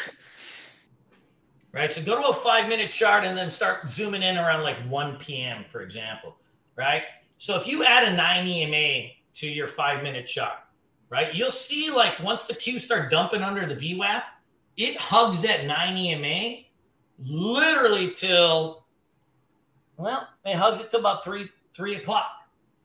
Right. 1.74 1.91
So 1.91 2.03
go 2.03 2.22
to 2.22 2.28
a 2.28 2.34
five 2.34 2.70
minute 2.70 2.91
chart 2.91 3.26
and 3.26 3.36
then 3.36 3.49
start 3.49 3.89
zooming 3.89 4.22
in 4.22 4.38
around 4.38 4.61
like 4.61 4.78
1 4.88 5.18
p.m., 5.18 5.64
for 5.64 5.82
example. 5.82 6.36
Right. 6.76 7.01
So 7.39 7.55
if 7.55 7.68
you 7.68 7.84
add 7.84 8.03
a 8.07 8.16
9 8.16 8.47
EMA 8.47 9.09
to 9.34 9.47
your 9.47 9.66
five 9.66 10.03
minute 10.03 10.28
chart, 10.28 10.59
right, 11.09 11.34
you'll 11.34 11.49
see 11.49 11.89
like 11.89 12.20
once 12.20 12.45
the 12.45 12.53
Qs 12.53 12.82
start 12.82 13.09
dumping 13.09 13.41
under 13.41 13.66
the 13.66 13.74
VWAP, 13.74 14.22
it 14.78 14.97
hugs 14.97 15.41
that 15.41 15.66
9 15.66 15.97
EMA 15.97 16.61
literally 17.20 18.11
till, 18.11 18.82
well, 20.03 20.27
it 20.45 20.55
hugs 20.55 20.79
it 20.79 20.91
till 20.91 20.99
about 20.99 21.23
three, 21.23 21.49
three 21.73 21.95
o'clock. 21.95 22.31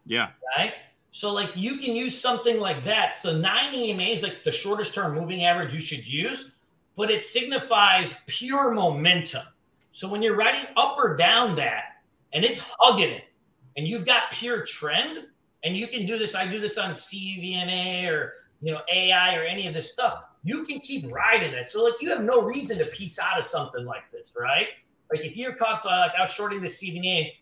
Yeah. 0.06 0.30
Right. 0.56 0.74
So 1.10 1.32
like 1.32 1.56
you 1.56 1.76
can 1.76 1.96
use 1.96 2.18
something 2.18 2.58
like 2.60 2.82
that. 2.84 3.18
So 3.18 3.36
9 3.36 3.74
EMA 3.74 4.02
is 4.02 4.22
like 4.22 4.44
the 4.44 4.50
shortest 4.50 4.94
term 4.94 5.14
moving 5.14 5.44
average 5.44 5.74
you 5.74 5.80
should 5.80 6.06
use 6.06 6.52
but 6.98 7.12
it 7.12 7.24
signifies 7.24 8.20
pure 8.26 8.72
momentum. 8.72 9.44
So 9.92 10.08
when 10.08 10.20
you're 10.20 10.34
riding 10.34 10.66
up 10.76 10.98
or 10.98 11.16
down 11.16 11.54
that 11.54 12.02
and 12.32 12.44
it's 12.44 12.60
hugging 12.80 13.12
it 13.12 13.24
and 13.76 13.86
you've 13.86 14.04
got 14.04 14.32
pure 14.32 14.66
trend 14.66 15.26
and 15.62 15.76
you 15.76 15.86
can 15.86 16.06
do 16.06 16.18
this, 16.18 16.34
I 16.34 16.48
do 16.48 16.58
this 16.58 16.76
on 16.76 16.90
CVNA 16.90 18.10
or 18.10 18.32
you 18.60 18.72
know 18.72 18.80
AI 18.92 19.36
or 19.36 19.42
any 19.42 19.68
of 19.68 19.74
this 19.74 19.92
stuff, 19.92 20.24
you 20.42 20.64
can 20.64 20.80
keep 20.80 21.10
riding 21.12 21.54
it. 21.54 21.68
So 21.68 21.84
like 21.84 21.94
you 22.00 22.10
have 22.10 22.24
no 22.24 22.42
reason 22.42 22.78
to 22.78 22.86
piece 22.86 23.20
out 23.20 23.38
of 23.38 23.46
something 23.46 23.84
like 23.84 24.10
this, 24.10 24.34
right? 24.36 24.66
Like 25.11 25.24
if 25.24 25.36
you're 25.36 25.54
caught 25.54 25.84
uh, 25.86 25.88
like 25.88 26.12
out 26.18 26.30
shorting 26.30 26.61
the 26.61 26.68
CVNA 26.68 27.32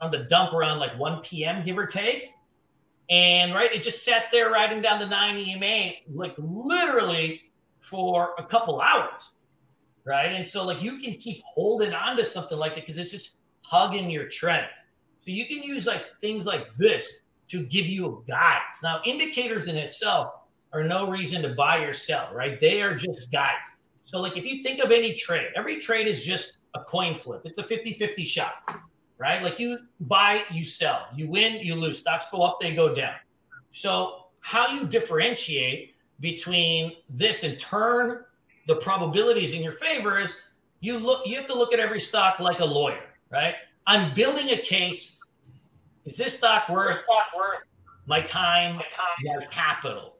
on 0.00 0.10
the 0.10 0.24
dump 0.30 0.52
around 0.52 0.78
like 0.78 0.98
1 0.98 1.22
p.m. 1.22 1.64
give 1.64 1.78
or 1.78 1.86
take, 1.86 2.32
and 3.10 3.54
right, 3.54 3.72
it 3.72 3.82
just 3.82 4.04
sat 4.04 4.26
there 4.30 4.50
riding 4.50 4.80
down 4.80 5.00
the 5.00 5.06
9 5.06 5.36
EMA, 5.36 5.92
like 6.14 6.34
literally 6.38 7.42
for 7.80 8.34
a 8.38 8.44
couple 8.44 8.80
hours, 8.80 9.32
right? 10.04 10.32
And 10.32 10.46
so 10.46 10.64
like 10.64 10.80
you 10.80 10.98
can 10.98 11.14
keep 11.14 11.42
holding 11.44 11.92
on 11.92 12.16
to 12.16 12.24
something 12.24 12.58
like 12.58 12.74
that 12.74 12.86
because 12.86 12.98
it's 12.98 13.10
just 13.10 13.38
hugging 13.62 14.10
your 14.10 14.28
trend. 14.28 14.66
So 15.20 15.32
you 15.32 15.46
can 15.46 15.62
use 15.62 15.86
like 15.86 16.04
things 16.20 16.46
like 16.46 16.72
this 16.74 17.22
to 17.48 17.64
give 17.64 17.86
you 17.86 18.24
guides. 18.28 18.82
Now, 18.82 19.02
indicators 19.04 19.66
in 19.66 19.76
itself 19.76 20.32
are 20.72 20.84
no 20.84 21.10
reason 21.10 21.42
to 21.42 21.48
buy 21.50 21.78
or 21.78 21.92
sell, 21.92 22.30
right? 22.32 22.60
They 22.60 22.80
are 22.80 22.94
just 22.94 23.32
guides. 23.32 23.68
So 24.04 24.20
like 24.20 24.36
if 24.36 24.44
you 24.46 24.62
think 24.62 24.80
of 24.80 24.92
any 24.92 25.14
trade, 25.14 25.48
every 25.56 25.78
trade 25.78 26.06
is 26.06 26.24
just 26.24 26.58
a 26.74 26.80
coin 26.84 27.14
flip. 27.14 27.42
It's 27.44 27.58
a 27.58 27.62
50-50 27.62 28.26
shot, 28.26 28.54
right? 29.18 29.42
Like 29.42 29.58
you 29.58 29.78
buy, 30.00 30.44
you 30.52 30.64
sell. 30.64 31.06
You 31.14 31.28
win, 31.28 31.54
you 31.64 31.74
lose. 31.74 31.98
Stocks 31.98 32.26
go 32.30 32.42
up, 32.42 32.58
they 32.60 32.74
go 32.74 32.94
down. 32.94 33.14
So 33.72 34.26
how 34.40 34.68
you 34.68 34.86
differentiate 34.86 35.94
between 36.20 36.92
this 37.08 37.44
and 37.44 37.58
turn 37.58 38.24
the 38.66 38.76
probabilities 38.76 39.54
in 39.54 39.62
your 39.62 39.72
favor 39.72 40.20
is 40.20 40.40
you 40.80 40.98
look 40.98 41.26
you 41.26 41.36
have 41.36 41.46
to 41.46 41.54
look 41.54 41.72
at 41.72 41.80
every 41.80 42.00
stock 42.00 42.40
like 42.40 42.60
a 42.60 42.64
lawyer, 42.64 43.02
right? 43.30 43.54
I'm 43.86 44.14
building 44.14 44.50
a 44.50 44.56
case. 44.56 45.18
Is 46.04 46.16
this 46.16 46.38
stock 46.38 46.68
worth, 46.68 46.96
stock 46.96 47.26
worth 47.36 47.72
my 48.06 48.20
time, 48.20 48.76
my 48.76 48.84
time, 48.90 49.40
my 49.40 49.46
capital? 49.50 50.14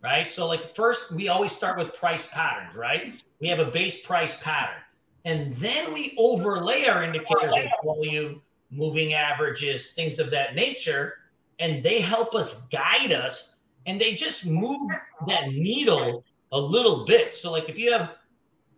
Right. 0.00 0.28
So, 0.28 0.46
like, 0.46 0.76
first, 0.76 1.10
we 1.10 1.28
always 1.28 1.50
start 1.50 1.76
with 1.76 1.92
price 1.92 2.28
patterns, 2.28 2.76
right? 2.76 3.20
We 3.40 3.48
have 3.48 3.58
a 3.58 3.64
base 3.64 4.06
price 4.06 4.40
pattern. 4.40 4.80
And 5.28 5.52
then 5.54 5.92
we 5.92 6.14
overlay 6.16 6.86
our 6.86 7.04
indicators 7.04 7.50
like 7.50 7.70
volume, 7.84 8.40
moving 8.70 9.12
averages, 9.12 9.90
things 9.90 10.18
of 10.18 10.30
that 10.30 10.54
nature. 10.54 11.18
And 11.58 11.82
they 11.82 12.00
help 12.00 12.34
us 12.34 12.66
guide 12.68 13.12
us 13.12 13.56
and 13.84 14.00
they 14.00 14.14
just 14.14 14.46
move 14.46 14.88
that 15.26 15.48
needle 15.48 16.24
a 16.52 16.58
little 16.58 17.04
bit. 17.04 17.34
So, 17.34 17.52
like 17.52 17.68
if 17.68 17.78
you 17.78 17.92
have, 17.92 18.14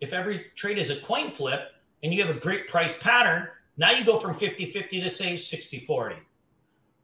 if 0.00 0.12
every 0.12 0.46
trade 0.56 0.78
is 0.78 0.90
a 0.90 0.96
coin 0.96 1.28
flip 1.28 1.70
and 2.02 2.12
you 2.12 2.20
have 2.20 2.34
a 2.36 2.40
great 2.40 2.66
price 2.66 3.00
pattern, 3.00 3.46
now 3.76 3.92
you 3.92 4.04
go 4.04 4.18
from 4.18 4.34
50 4.34 4.72
50 4.72 5.02
to 5.02 5.08
say 5.08 5.36
60 5.36 5.78
40. 5.86 6.16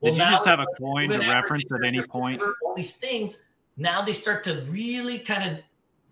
Well, 0.00 0.12
Did 0.12 0.18
you 0.24 0.28
just 0.28 0.44
have 0.44 0.58
a 0.58 0.66
coin 0.76 1.10
to 1.10 1.18
reference 1.18 1.70
at 1.70 1.84
any 1.84 2.02
point? 2.02 2.42
All 2.42 2.74
these 2.74 2.96
things, 2.96 3.44
now 3.76 4.02
they 4.02 4.12
start 4.12 4.42
to 4.44 4.62
really 4.68 5.20
kind 5.20 5.52
of, 5.52 5.62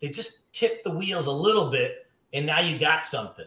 they 0.01 0.11
just 0.11 0.53
tip 0.53 0.85
the 0.85 0.91
wheels 0.91 1.27
a 1.27 1.33
little 1.33 1.69
bit, 1.69 2.04
and 2.35 2.45
now 2.45 2.61
you 2.61 2.79
got 2.79 3.07
something. 3.07 3.47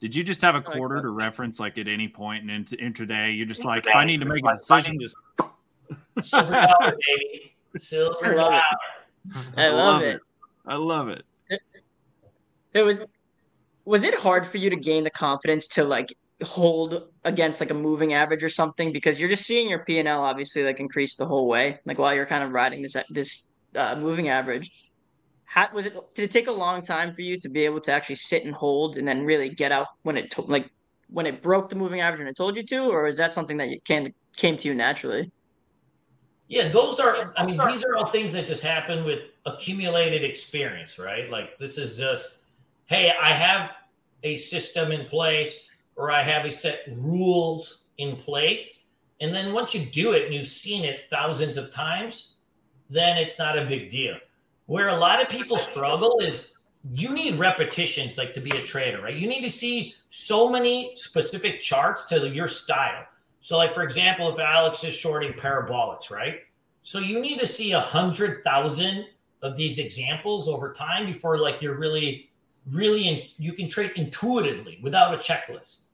Did 0.00 0.14
you 0.14 0.22
just 0.22 0.42
have 0.42 0.54
a 0.54 0.60
quarter 0.60 1.00
to 1.00 1.10
reference 1.10 1.58
like 1.58 1.78
at 1.78 1.88
any 1.88 2.08
point 2.08 2.48
in 2.48 2.64
intraday? 2.64 3.36
You're 3.36 3.46
just 3.46 3.64
like, 3.64 3.86
I 3.92 4.04
need 4.04 4.20
to 4.20 4.26
make 4.26 4.44
a 4.44 4.52
decision, 4.52 4.98
just 5.00 5.16
Silver 6.22 6.52
dollar, 6.52 6.96
baby. 7.06 7.54
Silver 7.78 8.34
dollar. 8.34 8.60
I 9.56 9.68
love 9.70 10.02
it. 10.02 10.20
I 10.66 10.76
love 10.76 11.08
it. 11.08 11.24
it. 11.48 11.60
It 12.74 12.82
was 12.82 13.00
was 13.84 14.02
it 14.04 14.14
hard 14.14 14.46
for 14.46 14.58
you 14.58 14.68
to 14.70 14.76
gain 14.76 15.02
the 15.02 15.10
confidence 15.10 15.68
to 15.68 15.84
like 15.84 16.12
hold 16.44 17.08
against 17.24 17.60
like 17.60 17.70
a 17.70 17.74
moving 17.74 18.12
average 18.12 18.44
or 18.44 18.48
something 18.48 18.92
because 18.92 19.18
you're 19.18 19.28
just 19.28 19.44
seeing 19.44 19.68
your 19.68 19.80
P 19.80 19.98
and 19.98 20.06
L 20.06 20.22
obviously 20.22 20.62
like 20.62 20.78
increase 20.78 21.16
the 21.16 21.26
whole 21.26 21.48
way 21.48 21.80
like 21.84 21.98
while 21.98 22.14
you're 22.14 22.26
kind 22.26 22.44
of 22.44 22.52
riding 22.52 22.82
this 22.82 22.96
this 23.10 23.46
uh, 23.74 23.96
moving 23.96 24.28
average. 24.28 24.87
How 25.48 25.66
was 25.72 25.86
it? 25.86 25.96
Did 26.14 26.24
it 26.24 26.30
take 26.30 26.46
a 26.46 26.52
long 26.52 26.82
time 26.82 27.12
for 27.12 27.22
you 27.22 27.38
to 27.38 27.48
be 27.48 27.64
able 27.64 27.80
to 27.80 27.90
actually 27.90 28.16
sit 28.16 28.44
and 28.44 28.54
hold 28.54 28.98
and 28.98 29.08
then 29.08 29.24
really 29.24 29.48
get 29.48 29.72
out 29.72 29.86
when 30.02 30.18
it 30.18 30.30
to, 30.32 30.42
like 30.42 30.70
when 31.08 31.24
it 31.24 31.40
broke 31.40 31.70
the 31.70 31.74
moving 31.74 32.00
average 32.00 32.20
and 32.20 32.28
it 32.28 32.36
told 32.36 32.54
you 32.54 32.62
to, 32.64 32.90
or 32.90 33.06
is 33.06 33.16
that 33.16 33.32
something 33.32 33.56
that 33.56 33.70
you 33.70 33.80
can 33.80 34.12
came 34.36 34.58
to 34.58 34.68
you 34.68 34.74
naturally? 34.74 35.32
Yeah, 36.48 36.68
those 36.68 37.00
are, 37.00 37.32
I 37.36 37.46
mean, 37.46 37.58
these 37.66 37.84
are 37.84 37.96
all 37.96 38.10
things 38.10 38.32
that 38.34 38.46
just 38.46 38.62
happen 38.62 39.04
with 39.04 39.20
accumulated 39.46 40.22
experience, 40.22 40.98
right? 40.98 41.30
Like 41.30 41.58
this 41.58 41.78
is 41.78 41.96
just, 41.96 42.38
hey, 42.86 43.12
I 43.20 43.32
have 43.32 43.72
a 44.22 44.36
system 44.36 44.92
in 44.92 45.06
place 45.06 45.66
or 45.96 46.10
I 46.10 46.22
have 46.22 46.44
a 46.44 46.50
set 46.50 46.84
rules 46.94 47.84
in 47.96 48.16
place. 48.16 48.84
And 49.20 49.34
then 49.34 49.52
once 49.52 49.74
you 49.74 49.84
do 49.86 50.12
it 50.12 50.26
and 50.26 50.34
you've 50.34 50.46
seen 50.46 50.84
it 50.84 51.00
thousands 51.10 51.56
of 51.56 51.72
times, 51.72 52.36
then 52.90 53.16
it's 53.18 53.38
not 53.38 53.58
a 53.58 53.64
big 53.64 53.90
deal. 53.90 54.16
Where 54.68 54.88
a 54.88 54.96
lot 54.96 55.22
of 55.22 55.30
people 55.30 55.56
struggle 55.56 56.20
is 56.20 56.52
you 56.90 57.08
need 57.14 57.38
repetitions 57.38 58.18
like 58.18 58.34
to 58.34 58.40
be 58.40 58.50
a 58.50 58.62
trader, 58.62 59.00
right? 59.00 59.16
You 59.16 59.26
need 59.26 59.40
to 59.40 59.50
see 59.50 59.94
so 60.10 60.50
many 60.50 60.92
specific 60.94 61.62
charts 61.62 62.04
to 62.10 62.28
your 62.28 62.48
style. 62.48 63.06
So, 63.40 63.56
like 63.56 63.72
for 63.72 63.82
example, 63.82 64.30
if 64.30 64.38
Alex 64.38 64.84
is 64.84 64.92
shorting 64.92 65.32
parabolics, 65.32 66.10
right? 66.10 66.40
So 66.82 66.98
you 66.98 67.18
need 67.18 67.40
to 67.40 67.46
see 67.46 67.72
a 67.72 67.80
hundred 67.80 68.44
thousand 68.44 69.06
of 69.40 69.56
these 69.56 69.78
examples 69.78 70.48
over 70.48 70.70
time 70.70 71.06
before 71.06 71.38
like 71.38 71.62
you're 71.62 71.78
really, 71.78 72.28
really 72.70 73.08
in, 73.08 73.22
you 73.38 73.54
can 73.54 73.68
trade 73.68 73.92
intuitively 73.96 74.80
without 74.82 75.14
a 75.14 75.16
checklist. 75.16 75.84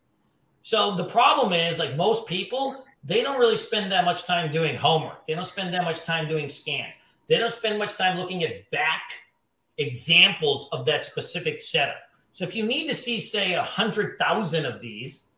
So 0.65 0.97
the 0.97 1.05
problem 1.05 1.53
is 1.53 1.79
like 1.79 1.95
most 1.95 2.27
people, 2.27 2.85
they 3.05 3.23
don't 3.23 3.39
really 3.39 3.57
spend 3.57 3.93
that 3.93 4.05
much 4.05 4.25
time 4.25 4.51
doing 4.51 4.75
homework. 4.75 5.25
They 5.27 5.35
don't 5.35 5.47
spend 5.47 5.73
that 5.75 5.85
much 5.85 6.05
time 6.05 6.27
doing 6.27 6.49
scans. 6.49 6.97
They 7.27 7.39
don't 7.39 7.53
spend 7.53 7.79
much 7.79 7.97
time 7.97 8.19
looking 8.19 8.45
at 8.45 8.71
back 8.71 9.13
examples 9.79 10.69
of 10.73 10.85
that 10.87 11.05
specific 11.05 11.61
setup. 11.61 11.97
So 12.33 12.45
if 12.45 12.55
you 12.55 12.65
need 12.65 12.89
to 12.89 12.95
see, 12.95 13.21
say, 13.21 13.55
a 13.55 13.63
hundred 13.63 14.19
thousand 14.19 14.67
of 14.67 14.81
these, 14.81 15.29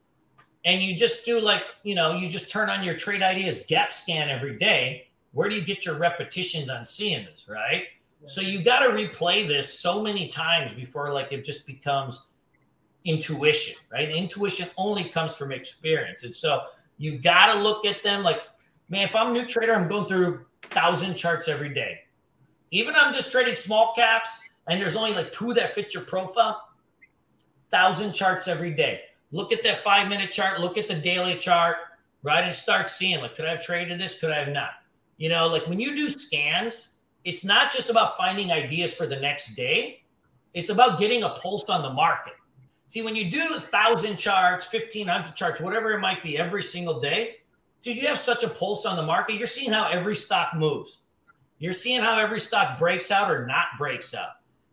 and 0.65 0.83
you 0.83 0.97
just 0.97 1.25
do 1.25 1.41
like, 1.41 1.63
you 1.85 1.95
know, 1.95 2.17
you 2.17 2.29
just 2.29 2.51
turn 2.51 2.69
on 2.69 2.83
your 2.83 2.95
trade 2.95 3.23
ideas 3.23 3.65
gap 3.69 3.93
scan 3.93 4.29
every 4.29 4.59
day, 4.59 5.09
where 5.33 5.49
do 5.49 5.55
you 5.55 5.63
get 5.63 5.85
your 5.85 5.97
repetitions 5.97 6.69
on 6.69 6.85
seeing 6.85 7.25
this, 7.25 7.47
right? 7.49 7.85
Yeah. 8.21 8.29
So 8.29 8.41
you 8.41 8.63
got 8.63 8.81
to 8.81 8.89
replay 8.89 9.47
this 9.47 9.79
so 9.79 10.03
many 10.03 10.29
times 10.29 10.73
before 10.73 11.13
like 11.13 11.31
it 11.31 11.45
just 11.45 11.67
becomes 11.67 12.29
intuition, 13.05 13.77
right? 13.93 14.09
Intuition 14.11 14.69
only 14.77 15.05
comes 15.05 15.35
from 15.35 15.53
experience. 15.53 16.25
And 16.25 16.35
so 16.35 16.63
you 16.99 17.19
got 17.19 17.53
to 17.53 17.61
look 17.61 17.85
at 17.85 18.03
them 18.03 18.25
like, 18.25 18.41
man, 18.89 19.07
if 19.07 19.15
I'm 19.15 19.29
a 19.29 19.33
new 19.33 19.47
trader, 19.47 19.75
I'm 19.75 19.87
going 19.89 20.07
through 20.07 20.47
thousand 20.71 21.15
charts 21.15 21.49
every 21.49 21.73
day. 21.73 22.01
Even 22.71 22.95
I'm 22.95 23.15
just 23.15 23.31
trading 23.31 23.57
small 23.57 23.95
caps 23.95 24.37
and 24.69 24.81
there's 24.81 24.97
only 24.97 25.15
like 25.15 25.33
two 25.33 25.55
that 25.55 25.75
fit 25.75 25.95
your 25.95 26.03
profile, 26.03 26.61
thousand 27.71 28.13
charts 28.13 28.49
every 28.49 28.73
day. 28.73 29.01
Look 29.33 29.53
at 29.53 29.63
that 29.65 29.83
five 29.83 30.09
minute 30.09 30.31
chart, 30.31 30.61
look 30.61 30.77
at 30.79 30.89
the 30.89 30.95
daily 30.95 31.37
chart, 31.37 31.77
right? 32.23 32.45
And 32.45 32.55
start 32.55 32.89
seeing 32.89 33.21
like, 33.21 33.37
could 33.37 33.45
I 33.45 33.51
have 33.53 33.61
traded 33.61 34.01
this? 34.01 34.19
Could 34.19 34.31
I 34.31 34.41
have 34.41 34.53
not? 34.53 34.71
You 35.19 35.29
know, 35.29 35.47
like 35.47 35.67
when 35.67 35.81
you 35.81 35.95
do 35.95 36.09
scans, 36.09 37.01
it's 37.25 37.45
not 37.45 37.73
just 37.73 37.91
about 37.91 38.17
finding 38.17 38.53
ideas 38.53 38.95
for 38.95 39.07
the 39.07 39.17
next 39.17 39.55
day, 39.55 40.03
it's 40.55 40.71
about 40.71 40.99
getting 40.99 41.23
a 41.23 41.31
pulse 41.31 41.69
on 41.69 41.83
the 41.83 41.93
market. 41.93 42.35
See, 42.89 43.03
when 43.03 43.17
you 43.17 43.31
do 43.31 43.59
thousand 43.59 44.17
charts, 44.17 44.73
1500 44.73 45.35
charts, 45.35 45.61
whatever 45.61 45.93
it 45.93 46.01
might 46.01 46.23
be 46.23 46.39
every 46.39 46.63
single 46.63 47.01
day, 47.01 47.37
dude, 47.87 48.03
you 48.03 48.09
have 48.09 48.19
such 48.19 48.43
a 48.43 48.49
pulse 48.49 48.85
on 48.85 48.97
the 48.97 49.03
market. 49.03 49.37
You're 49.37 49.47
seeing 49.47 49.71
how 49.71 49.89
every 49.89 50.17
stock 50.17 50.57
moves. 50.57 51.03
You're 51.61 51.73
seeing 51.73 52.01
how 52.01 52.19
every 52.19 52.41
stock 52.41 52.81
breaks 52.81 53.13
out 53.13 53.31
or 53.31 53.47
not 53.47 53.67
breaks 53.79 54.13
out. 54.13 54.31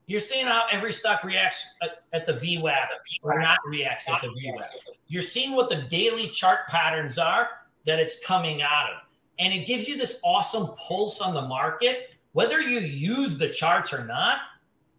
You're 0.08 0.20
seeing 0.20 0.48
how 0.48 0.66
every 0.72 0.92
stock 0.92 1.24
reacts 1.24 1.76
at, 2.12 2.26
the 2.26 2.34
VWAP 2.34 2.88
or 3.22 3.40
not 3.40 3.60
reacts 3.68 4.10
at 4.10 4.20
the 4.22 4.30
VWAP. 4.30 4.66
You're 5.08 5.22
seeing 5.22 5.52
what 5.52 5.70
the 5.70 5.84
daily 5.84 6.28
chart 6.30 6.68
patterns 6.68 7.20
are 7.20 7.50
that 7.86 8.00
it's 8.00 8.26
coming 8.26 8.64
out 8.64 8.90
of. 8.90 8.98
And 9.38 9.54
it 9.54 9.68
gives 9.68 9.88
you 9.88 9.96
this 9.96 10.20
awesome 10.24 10.70
pulse 10.76 11.22
on 11.22 11.36
the 11.36 11.42
market. 11.44 12.16
Whether 12.32 12.62
you 12.62 12.80
use 12.80 13.38
the 13.38 13.50
charts 13.50 13.94
or 13.94 14.06
not, 14.06 14.40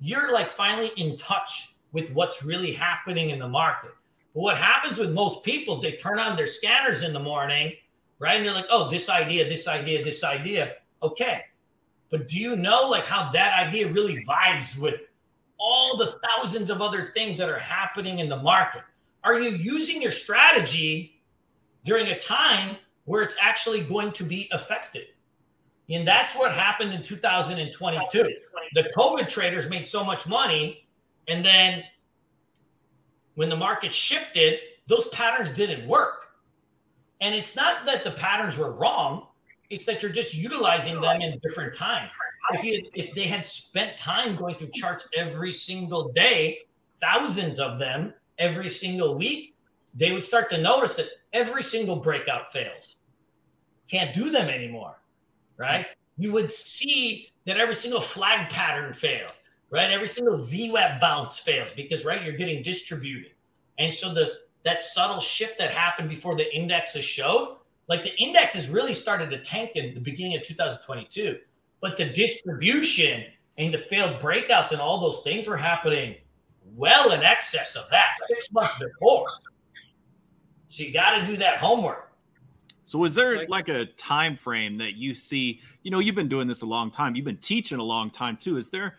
you're 0.00 0.32
like 0.32 0.52
finally 0.52 0.92
in 0.96 1.16
touch 1.16 1.74
with 1.90 2.12
what's 2.12 2.44
really 2.44 2.72
happening 2.72 3.30
in 3.30 3.40
the 3.40 3.48
market. 3.48 3.90
But 4.34 4.40
what 4.40 4.56
happens 4.56 4.98
with 4.98 5.10
most 5.10 5.42
people 5.42 5.76
is 5.76 5.82
they 5.82 5.92
turn 5.92 6.20
on 6.20 6.36
their 6.36 6.46
scanners 6.46 7.02
in 7.02 7.12
the 7.12 7.20
morning, 7.20 7.72
right? 8.18 8.36
And 8.36 8.46
they're 8.46 8.54
like, 8.54 8.66
oh, 8.70 8.88
this 8.88 9.08
idea, 9.08 9.48
this 9.48 9.68
idea, 9.68 10.02
this 10.04 10.24
idea. 10.24 10.74
Okay. 11.02 11.42
But 12.10 12.28
do 12.28 12.38
you 12.38 12.56
know 12.56 12.88
like 12.88 13.04
how 13.04 13.30
that 13.32 13.66
idea 13.66 13.90
really 13.90 14.24
vibes 14.24 14.78
with 14.80 15.02
all 15.58 15.96
the 15.96 16.18
thousands 16.24 16.70
of 16.70 16.80
other 16.80 17.10
things 17.14 17.38
that 17.38 17.48
are 17.48 17.58
happening 17.58 18.20
in 18.20 18.28
the 18.28 18.36
market? 18.36 18.82
Are 19.24 19.40
you 19.40 19.50
using 19.50 20.02
your 20.02 20.10
strategy 20.10 21.20
during 21.84 22.08
a 22.08 22.18
time 22.18 22.76
where 23.04 23.22
it's 23.22 23.36
actually 23.40 23.80
going 23.82 24.12
to 24.12 24.24
be 24.24 24.48
effective? 24.52 25.06
And 25.90 26.06
that's 26.06 26.34
what 26.34 26.52
happened 26.52 26.94
in 26.94 27.02
2022. 27.02 28.30
The 28.74 28.92
COVID 28.96 29.28
traders 29.28 29.68
made 29.68 29.86
so 29.86 30.04
much 30.04 30.26
money. 30.26 30.86
And 31.28 31.44
then 31.44 31.82
when 33.34 33.48
the 33.48 33.56
market 33.56 33.92
shifted, 33.92 34.58
those 34.86 35.08
patterns 35.08 35.50
didn't 35.50 35.86
work. 35.86 36.28
And 37.24 37.34
it's 37.34 37.56
not 37.56 37.86
that 37.86 38.04
the 38.04 38.10
patterns 38.10 38.58
were 38.58 38.72
wrong, 38.72 39.28
it's 39.70 39.86
that 39.86 40.02
you're 40.02 40.12
just 40.12 40.34
utilizing 40.34 41.00
them 41.00 41.22
in 41.22 41.40
different 41.42 41.74
times. 41.74 42.12
If 42.52 42.62
you 42.62 42.86
if 42.92 43.14
they 43.14 43.24
had 43.24 43.46
spent 43.46 43.96
time 43.96 44.36
going 44.36 44.56
through 44.56 44.72
charts 44.74 45.08
every 45.16 45.50
single 45.50 46.12
day, 46.12 46.58
thousands 47.00 47.58
of 47.58 47.78
them 47.78 48.12
every 48.38 48.68
single 48.68 49.14
week, 49.14 49.56
they 49.94 50.12
would 50.12 50.22
start 50.22 50.50
to 50.50 50.58
notice 50.58 50.96
that 50.96 51.06
every 51.32 51.62
single 51.62 51.96
breakout 51.96 52.52
fails. 52.52 52.96
Can't 53.88 54.14
do 54.14 54.30
them 54.30 54.50
anymore, 54.50 55.00
right? 55.56 55.86
You 56.18 56.30
would 56.32 56.52
see 56.52 57.30
that 57.46 57.56
every 57.56 57.74
single 57.74 58.02
flag 58.02 58.50
pattern 58.50 58.92
fails, 58.92 59.40
right? 59.70 59.90
Every 59.90 60.08
single 60.08 60.40
VWAP 60.40 61.00
bounce 61.00 61.38
fails 61.38 61.72
because 61.72 62.04
right, 62.04 62.22
you're 62.22 62.36
getting 62.36 62.62
distributed. 62.62 63.32
And 63.78 63.90
so 63.90 64.12
the 64.12 64.43
that 64.64 64.82
subtle 64.82 65.20
shift 65.20 65.58
that 65.58 65.70
happened 65.70 66.08
before 66.08 66.36
the 66.36 66.54
indexes 66.54 67.04
showed 67.04 67.56
like 67.88 68.02
the 68.02 68.16
indexes 68.16 68.68
really 68.68 68.94
started 68.94 69.30
to 69.30 69.42
tank 69.42 69.72
in 69.74 69.94
the 69.94 70.00
beginning 70.00 70.36
of 70.36 70.42
2022, 70.42 71.38
but 71.80 71.96
the 71.96 72.06
distribution 72.06 73.24
and 73.58 73.72
the 73.72 73.78
failed 73.78 74.20
breakouts 74.20 74.72
and 74.72 74.80
all 74.80 75.00
those 75.00 75.20
things 75.22 75.46
were 75.46 75.56
happening 75.56 76.16
well 76.76 77.12
in 77.12 77.22
excess 77.22 77.76
of 77.76 77.88
that 77.90 78.14
six 78.28 78.50
months 78.52 78.76
before. 78.78 79.26
So 80.68 80.82
you 80.82 80.92
got 80.92 81.18
to 81.18 81.26
do 81.26 81.36
that 81.36 81.58
homework. 81.58 82.10
So 82.84 83.04
is 83.04 83.14
there 83.14 83.46
like 83.48 83.68
a 83.68 83.86
time 83.86 84.36
frame 84.36 84.76
that 84.78 84.94
you 84.94 85.14
see? 85.14 85.60
You 85.82 85.90
know, 85.90 86.00
you've 86.00 86.14
been 86.14 86.28
doing 86.28 86.48
this 86.48 86.62
a 86.62 86.66
long 86.66 86.90
time. 86.90 87.14
You've 87.14 87.24
been 87.24 87.36
teaching 87.36 87.78
a 87.78 87.84
long 87.84 88.10
time 88.10 88.36
too. 88.36 88.56
Is 88.56 88.70
there 88.70 88.96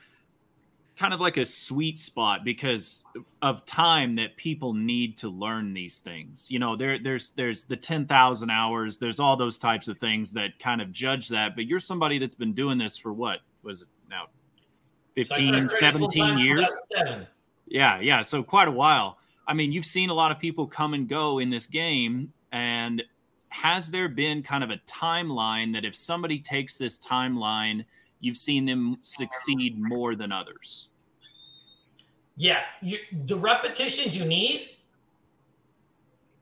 kind 0.97 1.13
of 1.13 1.19
like 1.19 1.37
a 1.37 1.45
sweet 1.45 1.99
spot 1.99 2.41
because 2.43 3.03
of 3.41 3.65
time 3.65 4.15
that 4.15 4.37
people 4.37 4.73
need 4.73 5.17
to 5.17 5.29
learn 5.29 5.73
these 5.73 5.99
things. 5.99 6.49
You 6.49 6.59
know, 6.59 6.75
there 6.75 6.97
there's 6.99 7.31
there's 7.31 7.63
the 7.63 7.75
10,000 7.75 8.49
hours, 8.49 8.97
there's 8.97 9.19
all 9.19 9.35
those 9.35 9.57
types 9.57 9.87
of 9.87 9.97
things 9.99 10.33
that 10.33 10.57
kind 10.59 10.81
of 10.81 10.91
judge 10.91 11.29
that, 11.29 11.55
but 11.55 11.65
you're 11.65 11.79
somebody 11.79 12.17
that's 12.17 12.35
been 12.35 12.53
doing 12.53 12.77
this 12.77 12.97
for 12.97 13.11
what? 13.11 13.39
Was 13.63 13.81
it 13.83 13.87
now 14.09 14.27
15, 15.15 15.69
so 15.69 15.75
17 15.79 16.37
years? 16.37 16.79
Yeah, 17.67 17.99
yeah, 17.99 18.21
so 18.21 18.43
quite 18.43 18.67
a 18.67 18.71
while. 18.71 19.17
I 19.47 19.53
mean, 19.53 19.71
you've 19.71 19.85
seen 19.85 20.09
a 20.09 20.13
lot 20.13 20.31
of 20.31 20.39
people 20.39 20.67
come 20.67 20.93
and 20.93 21.07
go 21.07 21.39
in 21.39 21.49
this 21.49 21.65
game 21.65 22.31
and 22.51 23.03
has 23.49 23.89
there 23.89 24.09
been 24.09 24.43
kind 24.43 24.63
of 24.63 24.69
a 24.69 24.77
timeline 24.87 25.73
that 25.73 25.85
if 25.85 25.95
somebody 25.95 26.39
takes 26.39 26.77
this 26.77 26.97
timeline 26.99 27.85
you've 28.25 28.37
seen 28.37 28.65
them 28.65 28.97
succeed 29.01 29.75
more 29.77 30.15
than 30.15 30.31
others? 30.31 30.89
Yeah, 32.35 32.61
you, 32.81 32.97
the 33.25 33.37
repetitions 33.37 34.17
you 34.17 34.25
need, 34.25 34.69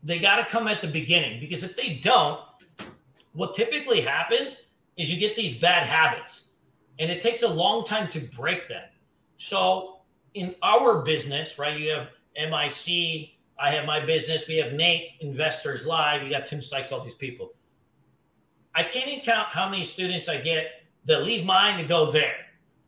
they 0.03 0.19
got 0.19 0.37
to 0.37 0.45
come 0.45 0.67
at 0.67 0.81
the 0.81 0.87
beginning 0.87 1.39
because 1.39 1.63
if 1.63 1.75
they 1.75 1.95
don't, 1.95 2.39
what 3.33 3.55
typically 3.55 4.01
happens 4.01 4.67
is 4.97 5.11
you 5.11 5.19
get 5.19 5.35
these 5.35 5.57
bad 5.57 5.85
habits 5.85 6.47
and 6.99 7.11
it 7.11 7.21
takes 7.21 7.43
a 7.43 7.47
long 7.47 7.83
time 7.85 8.09
to 8.09 8.19
break 8.19 8.67
them. 8.67 8.83
So, 9.37 9.97
in 10.33 10.55
our 10.63 11.01
business, 11.01 11.59
right, 11.59 11.79
you 11.79 11.91
have 11.91 12.07
MIC, 12.35 13.29
I 13.59 13.71
have 13.71 13.85
my 13.85 14.03
business, 14.03 14.47
we 14.47 14.57
have 14.57 14.73
Nate, 14.73 15.11
Investors 15.19 15.85
Live, 15.85 16.23
you 16.23 16.29
got 16.29 16.45
Tim 16.45 16.61
Sykes, 16.61 16.91
all 16.91 17.01
these 17.01 17.15
people. 17.15 17.53
I 18.75 18.83
can't 18.83 19.07
even 19.07 19.23
count 19.23 19.49
how 19.49 19.69
many 19.69 19.83
students 19.83 20.27
I 20.27 20.41
get 20.41 20.82
that 21.05 21.23
leave 21.23 21.45
mine 21.45 21.77
to 21.79 21.85
go 21.85 22.11
there, 22.11 22.35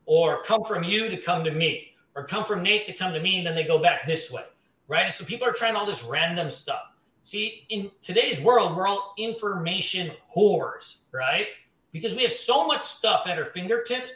or 0.05 0.43
come 0.43 0.63
from 0.63 0.83
you 0.83 1.09
to 1.09 1.17
come 1.17 1.43
to 1.43 1.51
me, 1.51 1.93
or 2.15 2.25
come 2.25 2.45
from 2.45 2.63
Nate 2.63 2.85
to 2.85 2.93
come 2.93 3.13
to 3.13 3.19
me, 3.19 3.37
and 3.37 3.47
then 3.47 3.55
they 3.55 3.63
go 3.63 3.79
back 3.79 4.05
this 4.05 4.31
way, 4.31 4.43
right? 4.87 5.05
And 5.05 5.13
so 5.13 5.25
people 5.25 5.47
are 5.47 5.53
trying 5.53 5.75
all 5.75 5.85
this 5.85 6.03
random 6.03 6.49
stuff. 6.49 6.81
See, 7.23 7.65
in 7.69 7.89
today's 8.01 8.39
world, 8.39 8.77
we're 8.77 8.87
all 8.87 9.13
information 9.17 10.11
whores, 10.33 11.05
right? 11.11 11.47
Because 11.91 12.13
we 12.13 12.21
have 12.21 12.31
so 12.31 12.67
much 12.67 12.83
stuff 12.83 13.25
at 13.25 13.37
our 13.39 13.45
fingertips. 13.45 14.11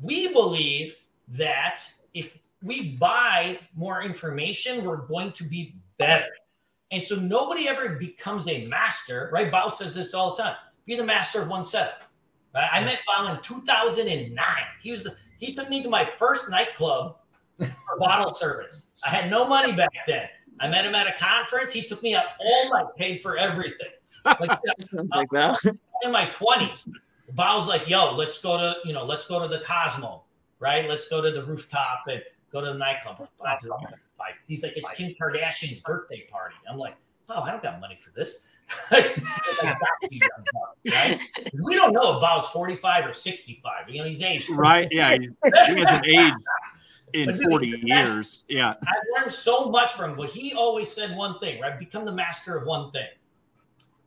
We 0.00 0.32
believe 0.32 0.94
that 1.28 1.80
if 2.14 2.38
we 2.62 2.96
buy 3.00 3.58
more 3.74 4.02
information, 4.02 4.84
we're 4.84 4.96
going 4.96 5.32
to 5.32 5.44
be 5.44 5.74
better. 5.98 6.28
And 6.92 7.02
so 7.02 7.16
nobody 7.16 7.68
ever 7.68 7.90
becomes 7.90 8.46
a 8.48 8.66
master, 8.66 9.30
right? 9.32 9.50
Bao 9.50 9.72
says 9.72 9.94
this 9.94 10.14
all 10.14 10.36
the 10.36 10.42
time 10.42 10.56
be 10.84 10.96
the 10.96 11.04
master 11.04 11.40
of 11.40 11.48
one 11.48 11.64
setup. 11.64 12.02
Right? 12.54 12.68
I 12.70 12.84
met 12.84 13.00
Bao 13.08 13.34
in 13.34 13.42
2009. 13.42 14.46
He 14.82 14.90
was 14.90 15.04
the, 15.04 15.16
he 15.38 15.54
took 15.54 15.68
me 15.70 15.82
to 15.82 15.88
my 15.88 16.04
first 16.04 16.50
nightclub 16.50 17.16
for 17.58 17.98
bottle 17.98 18.34
service. 18.34 19.02
I 19.06 19.10
had 19.10 19.30
no 19.30 19.46
money 19.46 19.72
back 19.72 19.92
then. 20.06 20.28
I 20.60 20.68
met 20.68 20.84
him 20.84 20.94
at 20.94 21.06
a 21.06 21.18
conference. 21.18 21.72
He 21.72 21.82
took 21.82 22.02
me 22.02 22.14
out 22.14 22.24
all 22.38 22.74
night, 22.74 22.86
paid 22.96 23.22
for 23.22 23.36
everything. 23.36 23.88
Like, 24.24 24.40
you 24.40 24.46
know, 24.46 24.86
Sounds 24.86 25.10
like 25.10 25.30
that. 25.30 25.58
In 26.02 26.12
my 26.12 26.26
20s, 26.26 26.88
Bao's 27.34 27.66
like, 27.66 27.88
yo, 27.88 28.14
let's 28.14 28.40
go 28.40 28.56
to, 28.58 28.76
you 28.84 28.92
know, 28.92 29.04
let's 29.04 29.26
go 29.26 29.40
to 29.40 29.48
the 29.48 29.64
Cosmo, 29.64 30.22
right? 30.60 30.88
Let's 30.88 31.08
go 31.08 31.20
to 31.20 31.30
the 31.30 31.44
rooftop 31.44 32.02
and 32.06 32.22
go 32.52 32.60
to 32.60 32.68
the 32.68 32.78
nightclub. 32.78 33.28
He's 34.46 34.62
like, 34.62 34.74
it's 34.76 34.90
Kim 34.92 35.14
Kardashian's 35.20 35.80
birthday 35.80 36.24
party. 36.30 36.56
I'm 36.70 36.78
like, 36.78 36.96
oh, 37.28 37.42
I 37.42 37.50
don't 37.50 37.62
got 37.62 37.80
money 37.80 37.96
for 37.96 38.10
this. 38.10 38.48
Right? 38.90 39.22
We 41.62 41.74
don't 41.74 41.92
know 41.92 42.14
if 42.14 42.20
Bao's 42.20 42.46
45 42.48 43.06
or 43.06 43.12
65. 43.12 43.88
You 43.88 44.00
know, 44.00 44.08
he's 44.08 44.22
aged. 44.22 44.50
Right. 44.50 44.88
Yeah. 44.90 45.18
he 45.18 45.78
hasn't 45.78 46.06
aged 46.06 46.36
in 47.12 47.34
40 47.34 47.82
years. 47.84 48.44
Yeah. 48.48 48.74
I've 48.82 49.20
learned 49.20 49.32
so 49.32 49.66
much 49.66 49.92
from 49.92 50.10
him, 50.10 50.16
but 50.16 50.30
he 50.30 50.54
always 50.54 50.90
said 50.90 51.16
one 51.16 51.38
thing, 51.38 51.60
right? 51.60 51.78
Become 51.78 52.04
the 52.04 52.12
master 52.12 52.56
of 52.56 52.66
one 52.66 52.90
thing. 52.90 53.08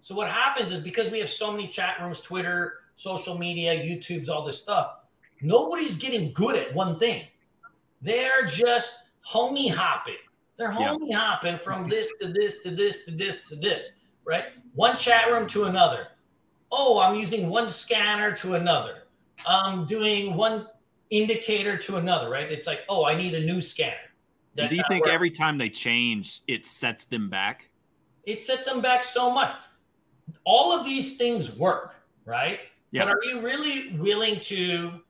So 0.01 0.15
what 0.15 0.29
happens 0.29 0.71
is 0.71 0.81
because 0.81 1.09
we 1.09 1.19
have 1.19 1.29
so 1.29 1.51
many 1.51 1.67
chat 1.67 1.99
rooms, 2.01 2.21
Twitter, 2.21 2.73
social 2.95 3.37
media, 3.37 3.73
YouTube's, 3.73 4.29
all 4.29 4.45
this 4.45 4.61
stuff, 4.61 4.97
nobody's 5.41 5.95
getting 5.95 6.31
good 6.33 6.55
at 6.55 6.73
one 6.73 6.99
thing. 6.99 7.25
They're 8.01 8.45
just 8.45 9.05
homie 9.27 9.71
hopping. 9.71 10.15
They're 10.57 10.71
homie 10.71 11.09
yeah. 11.09 11.17
hopping 11.17 11.57
from 11.57 11.89
this 11.89 12.11
to 12.21 12.31
this 12.31 12.61
to 12.63 12.71
this 12.71 13.03
to 13.05 13.11
this 13.11 13.49
to 13.49 13.55
this 13.55 13.91
right? 14.25 14.45
One 14.73 14.95
chat 14.95 15.31
room 15.31 15.47
to 15.47 15.65
another. 15.65 16.07
Oh, 16.71 16.99
I'm 16.99 17.15
using 17.15 17.49
one 17.49 17.69
scanner 17.69 18.35
to 18.37 18.55
another. 18.55 19.03
I'm 19.47 19.85
doing 19.85 20.35
one 20.35 20.65
indicator 21.09 21.77
to 21.77 21.97
another, 21.97 22.29
right? 22.29 22.51
It's 22.51 22.67
like, 22.67 22.83
oh, 22.89 23.05
I 23.05 23.15
need 23.15 23.33
a 23.35 23.39
new 23.39 23.61
scanner. 23.61 23.95
That's 24.55 24.71
Do 24.71 24.77
you 24.77 24.83
think 24.89 25.07
every 25.07 25.31
time 25.31 25.57
they 25.57 25.69
change, 25.69 26.41
it 26.47 26.65
sets 26.65 27.05
them 27.05 27.29
back? 27.29 27.69
It 28.23 28.41
sets 28.41 28.65
them 28.65 28.81
back 28.81 29.03
so 29.03 29.29
much. 29.29 29.53
All 30.45 30.71
of 30.71 30.85
these 30.85 31.17
things 31.17 31.55
work, 31.55 31.95
right? 32.25 32.59
But 32.93 33.09
are 33.09 33.19
you 33.25 33.41
really 33.41 33.93
willing 33.97 34.39
to 34.41 35.01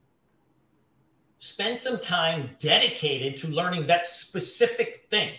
spend 1.46 1.78
some 1.78 2.00
time 2.00 2.50
dedicated 2.58 3.38
to 3.38 3.48
learning 3.48 3.86
that 3.86 4.04
specific 4.04 5.06
thing. 5.12 5.32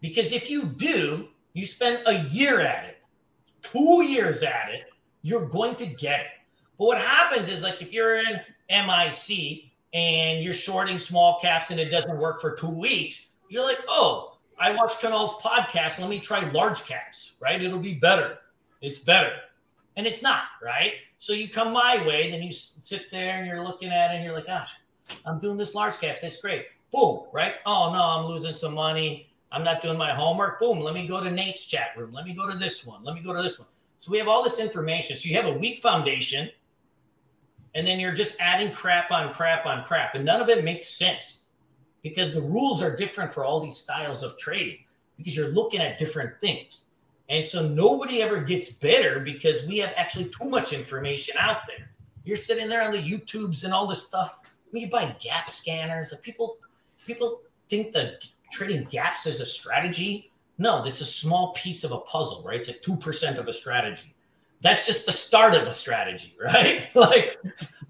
Because 0.00 0.32
if 0.32 0.48
you 0.48 0.62
do, 0.64 1.28
you 1.54 1.66
spend 1.66 2.02
a 2.06 2.20
year 2.24 2.60
at 2.60 2.84
it, 2.84 2.98
two 3.62 4.02
years 4.04 4.42
at 4.42 4.70
it, 4.70 4.82
you're 5.22 5.46
going 5.46 5.76
to 5.76 5.86
get 5.86 6.20
it. 6.20 6.26
But 6.78 6.86
what 6.86 6.98
happens 6.98 7.48
is 7.48 7.62
like 7.62 7.80
if 7.82 7.92
you're 7.92 8.18
in 8.18 8.40
MIC 8.68 9.64
and 9.94 10.42
you're 10.42 10.52
shorting 10.52 10.98
small 10.98 11.38
caps 11.40 11.70
and 11.70 11.78
it 11.78 11.90
doesn't 11.90 12.18
work 12.18 12.40
for 12.40 12.54
two 12.54 12.68
weeks, 12.68 13.26
you're 13.48 13.62
like, 13.64 13.80
oh, 13.88 14.38
I 14.58 14.74
watched 14.74 15.00
Kunal's 15.00 15.34
podcast. 15.42 16.00
Let 16.00 16.08
me 16.08 16.18
try 16.18 16.48
large 16.50 16.84
caps, 16.84 17.34
right? 17.40 17.62
It'll 17.62 17.78
be 17.78 17.94
better. 17.94 18.38
It's 18.80 18.98
better. 18.98 19.32
And 19.96 20.06
it's 20.06 20.22
not, 20.22 20.44
right? 20.62 20.94
So 21.18 21.32
you 21.32 21.48
come 21.48 21.72
my 21.72 22.04
way, 22.06 22.30
then 22.30 22.42
you 22.42 22.50
sit 22.50 23.10
there 23.10 23.36
and 23.36 23.46
you're 23.46 23.62
looking 23.62 23.90
at 23.90 24.10
it 24.10 24.16
and 24.16 24.24
you're 24.24 24.34
like, 24.34 24.46
gosh, 24.46 24.74
I'm 25.26 25.38
doing 25.38 25.56
this 25.56 25.74
large 25.74 25.98
caps. 25.98 26.22
That's 26.22 26.40
great. 26.40 26.66
Boom, 26.90 27.24
right? 27.32 27.54
Oh, 27.66 27.92
no, 27.92 28.02
I'm 28.02 28.26
losing 28.26 28.54
some 28.54 28.74
money. 28.74 29.31
I'm 29.52 29.62
not 29.62 29.82
doing 29.82 29.98
my 29.98 30.14
homework. 30.14 30.58
Boom, 30.58 30.80
let 30.80 30.94
me 30.94 31.06
go 31.06 31.22
to 31.22 31.30
Nate's 31.30 31.66
chat 31.66 31.90
room. 31.96 32.12
Let 32.12 32.24
me 32.24 32.34
go 32.34 32.50
to 32.50 32.56
this 32.56 32.86
one. 32.86 33.04
Let 33.04 33.14
me 33.14 33.20
go 33.20 33.34
to 33.34 33.42
this 33.42 33.58
one. 33.58 33.68
So 34.00 34.10
we 34.10 34.18
have 34.18 34.26
all 34.26 34.42
this 34.42 34.58
information. 34.58 35.16
So 35.16 35.28
you 35.28 35.36
have 35.36 35.46
a 35.46 35.52
weak 35.52 35.80
foundation, 35.80 36.48
and 37.74 37.86
then 37.86 38.00
you're 38.00 38.14
just 38.14 38.40
adding 38.40 38.72
crap 38.72 39.10
on 39.10 39.32
crap 39.32 39.66
on 39.66 39.84
crap. 39.84 40.14
And 40.14 40.24
none 40.24 40.40
of 40.40 40.48
it 40.48 40.64
makes 40.64 40.88
sense 40.88 41.42
because 42.02 42.34
the 42.34 42.42
rules 42.42 42.82
are 42.82 42.96
different 42.96 43.32
for 43.32 43.44
all 43.44 43.60
these 43.60 43.76
styles 43.76 44.22
of 44.22 44.36
trading 44.38 44.78
because 45.16 45.36
you're 45.36 45.48
looking 45.48 45.80
at 45.80 45.98
different 45.98 46.40
things. 46.40 46.84
And 47.28 47.46
so 47.46 47.66
nobody 47.66 48.20
ever 48.20 48.40
gets 48.40 48.70
better 48.70 49.20
because 49.20 49.66
we 49.66 49.78
have 49.78 49.92
actually 49.96 50.26
too 50.26 50.48
much 50.48 50.72
information 50.72 51.36
out 51.38 51.66
there. 51.66 51.90
You're 52.24 52.36
sitting 52.36 52.68
there 52.68 52.82
on 52.82 52.92
the 52.92 52.98
YouTubes 52.98 53.64
and 53.64 53.72
all 53.72 53.86
this 53.86 54.04
stuff. 54.04 54.40
When 54.70 54.82
you 54.82 54.90
buy 54.90 55.16
gap 55.20 55.48
scanners, 55.48 56.12
like 56.12 56.22
people 56.22 56.58
people 57.06 57.40
think 57.68 57.92
that 57.92 58.26
trading 58.52 58.86
gaps 58.90 59.26
as 59.26 59.40
a 59.40 59.46
strategy. 59.46 60.30
No, 60.58 60.84
it's 60.84 61.00
a 61.00 61.06
small 61.06 61.52
piece 61.54 61.82
of 61.82 61.92
a 61.92 61.98
puzzle, 62.00 62.42
right? 62.46 62.60
It's 62.60 62.68
like 62.68 62.82
2% 62.82 63.38
of 63.38 63.48
a 63.48 63.52
strategy. 63.52 64.14
That's 64.60 64.86
just 64.86 65.06
the 65.06 65.12
start 65.12 65.54
of 65.54 65.66
a 65.66 65.72
strategy, 65.72 66.36
right? 66.40 66.94
like, 66.94 67.38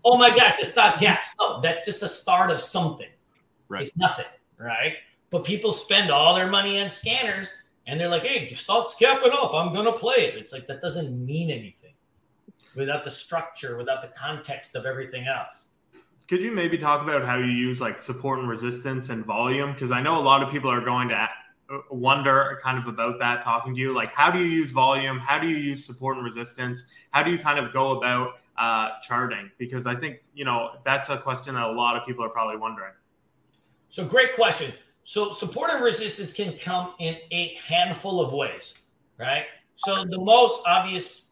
oh 0.04 0.16
my 0.16 0.30
gosh, 0.30 0.58
it's 0.58 0.74
not 0.76 1.00
gaps. 1.00 1.34
No, 1.38 1.60
that's 1.60 1.84
just 1.84 2.00
the 2.00 2.08
start 2.08 2.50
of 2.50 2.60
something. 2.60 3.08
Right. 3.68 3.82
It's 3.82 3.96
nothing, 3.96 4.26
right? 4.58 4.94
But 5.30 5.44
people 5.44 5.72
spend 5.72 6.10
all 6.10 6.34
their 6.34 6.48
money 6.48 6.80
on 6.80 6.88
scanners 6.88 7.52
and 7.86 7.98
they're 7.98 8.08
like, 8.08 8.22
hey, 8.22 8.52
stock's 8.54 8.94
gapping 8.94 9.32
up. 9.32 9.52
I'm 9.54 9.72
going 9.72 9.86
to 9.86 9.92
play 9.92 10.26
it. 10.26 10.36
It's 10.36 10.52
like 10.52 10.66
that 10.68 10.80
doesn't 10.80 11.24
mean 11.24 11.50
anything 11.50 11.94
without 12.74 13.04
the 13.04 13.10
structure, 13.10 13.76
without 13.76 14.02
the 14.02 14.08
context 14.08 14.76
of 14.76 14.86
everything 14.86 15.26
else. 15.26 15.68
Could 16.32 16.40
you 16.40 16.50
maybe 16.50 16.78
talk 16.78 17.02
about 17.02 17.26
how 17.26 17.36
you 17.36 17.44
use 17.44 17.78
like 17.78 17.98
support 17.98 18.38
and 18.38 18.48
resistance 18.48 19.10
and 19.10 19.22
volume? 19.22 19.74
Because 19.74 19.92
I 19.92 20.00
know 20.00 20.16
a 20.16 20.24
lot 20.24 20.42
of 20.42 20.50
people 20.50 20.70
are 20.70 20.80
going 20.80 21.10
to 21.10 21.14
uh, 21.14 21.28
wonder 21.90 22.58
kind 22.62 22.78
of 22.78 22.86
about 22.86 23.18
that 23.18 23.44
talking 23.44 23.74
to 23.74 23.78
you. 23.78 23.94
Like, 23.94 24.14
how 24.14 24.30
do 24.30 24.38
you 24.38 24.46
use 24.46 24.70
volume? 24.70 25.18
How 25.18 25.38
do 25.38 25.46
you 25.46 25.58
use 25.58 25.84
support 25.84 26.16
and 26.16 26.24
resistance? 26.24 26.84
How 27.10 27.22
do 27.22 27.30
you 27.30 27.38
kind 27.38 27.58
of 27.58 27.70
go 27.74 27.98
about 27.98 28.38
uh, 28.56 28.92
charting? 29.02 29.50
Because 29.58 29.86
I 29.86 29.94
think, 29.94 30.20
you 30.32 30.46
know, 30.46 30.70
that's 30.86 31.10
a 31.10 31.18
question 31.18 31.54
that 31.56 31.64
a 31.64 31.70
lot 31.70 31.98
of 31.98 32.06
people 32.06 32.24
are 32.24 32.30
probably 32.30 32.56
wondering. 32.56 32.94
So, 33.90 34.02
great 34.02 34.34
question. 34.34 34.72
So 35.04 35.32
support 35.32 35.68
and 35.68 35.84
resistance 35.84 36.32
can 36.32 36.56
come 36.56 36.94
in 36.98 37.14
a 37.30 37.58
handful 37.62 38.24
of 38.24 38.32
ways, 38.32 38.72
right? 39.18 39.44
So 39.76 40.06
the 40.06 40.18
most 40.18 40.62
obvious 40.66 41.28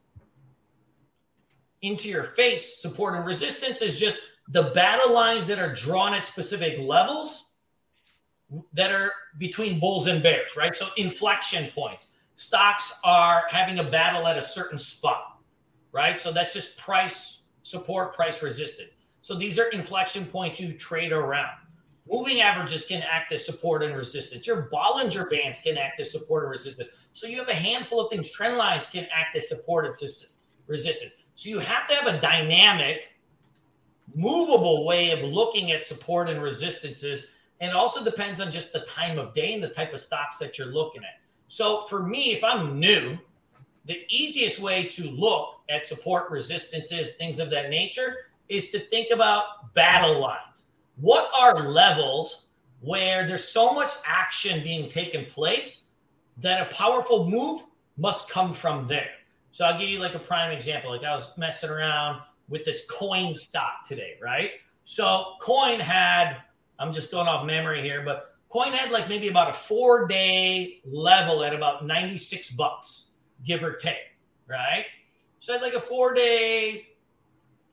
into 1.80 2.10
your 2.10 2.24
face 2.24 2.76
support 2.76 3.14
and 3.14 3.24
resistance 3.24 3.80
is 3.80 3.98
just 3.98 4.20
the 4.50 4.64
battle 4.74 5.12
lines 5.12 5.46
that 5.46 5.58
are 5.58 5.72
drawn 5.72 6.12
at 6.14 6.24
specific 6.24 6.78
levels 6.80 7.50
that 8.72 8.90
are 8.90 9.12
between 9.38 9.78
bulls 9.78 10.08
and 10.08 10.22
bears, 10.22 10.56
right? 10.56 10.74
So 10.74 10.88
inflection 10.96 11.70
points. 11.70 12.08
Stocks 12.34 12.98
are 13.04 13.44
having 13.48 13.78
a 13.78 13.84
battle 13.84 14.26
at 14.26 14.36
a 14.36 14.42
certain 14.42 14.78
spot, 14.78 15.38
right? 15.92 16.18
So 16.18 16.32
that's 16.32 16.52
just 16.52 16.78
price 16.78 17.42
support, 17.62 18.14
price 18.14 18.42
resistance. 18.42 18.94
So 19.22 19.34
these 19.36 19.58
are 19.58 19.68
inflection 19.68 20.24
points 20.24 20.58
you 20.58 20.72
trade 20.72 21.12
around. 21.12 21.56
Moving 22.10 22.40
averages 22.40 22.84
can 22.86 23.02
act 23.02 23.30
as 23.30 23.46
support 23.46 23.84
and 23.84 23.94
resistance. 23.94 24.46
Your 24.46 24.68
Bollinger 24.72 25.30
Bands 25.30 25.60
can 25.60 25.78
act 25.78 26.00
as 26.00 26.10
support 26.10 26.42
and 26.44 26.50
resistance. 26.50 26.88
So 27.12 27.28
you 27.28 27.38
have 27.38 27.48
a 27.48 27.54
handful 27.54 28.00
of 28.00 28.10
things. 28.10 28.32
Trend 28.32 28.56
lines 28.56 28.88
can 28.88 29.06
act 29.14 29.36
as 29.36 29.48
support 29.48 29.84
and 29.84 29.94
resistance. 30.66 31.12
So 31.36 31.50
you 31.50 31.60
have 31.60 31.86
to 31.88 31.94
have 31.94 32.12
a 32.12 32.20
dynamic, 32.20 33.10
movable 34.14 34.84
way 34.84 35.10
of 35.10 35.20
looking 35.20 35.72
at 35.72 35.84
support 35.84 36.28
and 36.28 36.42
resistances. 36.42 37.28
And 37.60 37.72
also 37.72 38.02
depends 38.02 38.40
on 38.40 38.50
just 38.50 38.72
the 38.72 38.80
time 38.80 39.18
of 39.18 39.34
day 39.34 39.52
and 39.52 39.62
the 39.62 39.68
type 39.68 39.92
of 39.92 40.00
stocks 40.00 40.38
that 40.38 40.58
you're 40.58 40.72
looking 40.72 41.02
at. 41.02 41.20
So 41.48 41.82
for 41.82 42.02
me, 42.02 42.32
if 42.32 42.42
I'm 42.42 42.78
new, 42.78 43.18
the 43.84 44.04
easiest 44.08 44.60
way 44.60 44.84
to 44.84 45.10
look 45.10 45.56
at 45.68 45.84
support 45.84 46.30
resistances, 46.30 47.12
things 47.16 47.38
of 47.38 47.50
that 47.50 47.68
nature, 47.68 48.16
is 48.48 48.70
to 48.70 48.78
think 48.78 49.08
about 49.12 49.74
battle 49.74 50.18
lines 50.20 50.64
what 51.00 51.30
are 51.34 51.68
levels 51.68 52.46
where 52.80 53.26
there's 53.26 53.46
so 53.46 53.72
much 53.72 53.92
action 54.06 54.62
being 54.62 54.88
taken 54.88 55.24
place 55.24 55.86
that 56.38 56.60
a 56.60 56.74
powerful 56.74 57.28
move 57.28 57.62
must 57.96 58.30
come 58.30 58.52
from 58.52 58.86
there. 58.86 59.10
So 59.52 59.64
I'll 59.64 59.78
give 59.78 59.88
you 59.88 59.98
like 59.98 60.14
a 60.14 60.18
prime 60.18 60.52
example. 60.52 60.90
Like 60.90 61.04
I 61.04 61.12
was 61.12 61.36
messing 61.36 61.70
around 61.70 62.20
with 62.50 62.64
this 62.64 62.86
coin 62.90 63.34
stock 63.34 63.86
today, 63.86 64.16
right? 64.20 64.50
So 64.84 65.36
coin 65.40 65.80
had, 65.80 66.36
I'm 66.78 66.92
just 66.92 67.10
going 67.10 67.28
off 67.28 67.46
memory 67.46 67.80
here, 67.80 68.02
but 68.04 68.34
coin 68.50 68.72
had 68.72 68.90
like 68.90 69.08
maybe 69.08 69.28
about 69.28 69.48
a 69.48 69.52
four 69.52 70.06
day 70.06 70.80
level 70.84 71.42
at 71.44 71.54
about 71.54 71.86
96 71.86 72.50
bucks, 72.52 73.12
give 73.46 73.62
or 73.62 73.74
take, 73.74 74.16
right? 74.46 74.84
So 75.38 75.54
I 75.54 75.56
had 75.56 75.62
like 75.62 75.74
a 75.74 75.80
four 75.80 76.12
day 76.12 76.88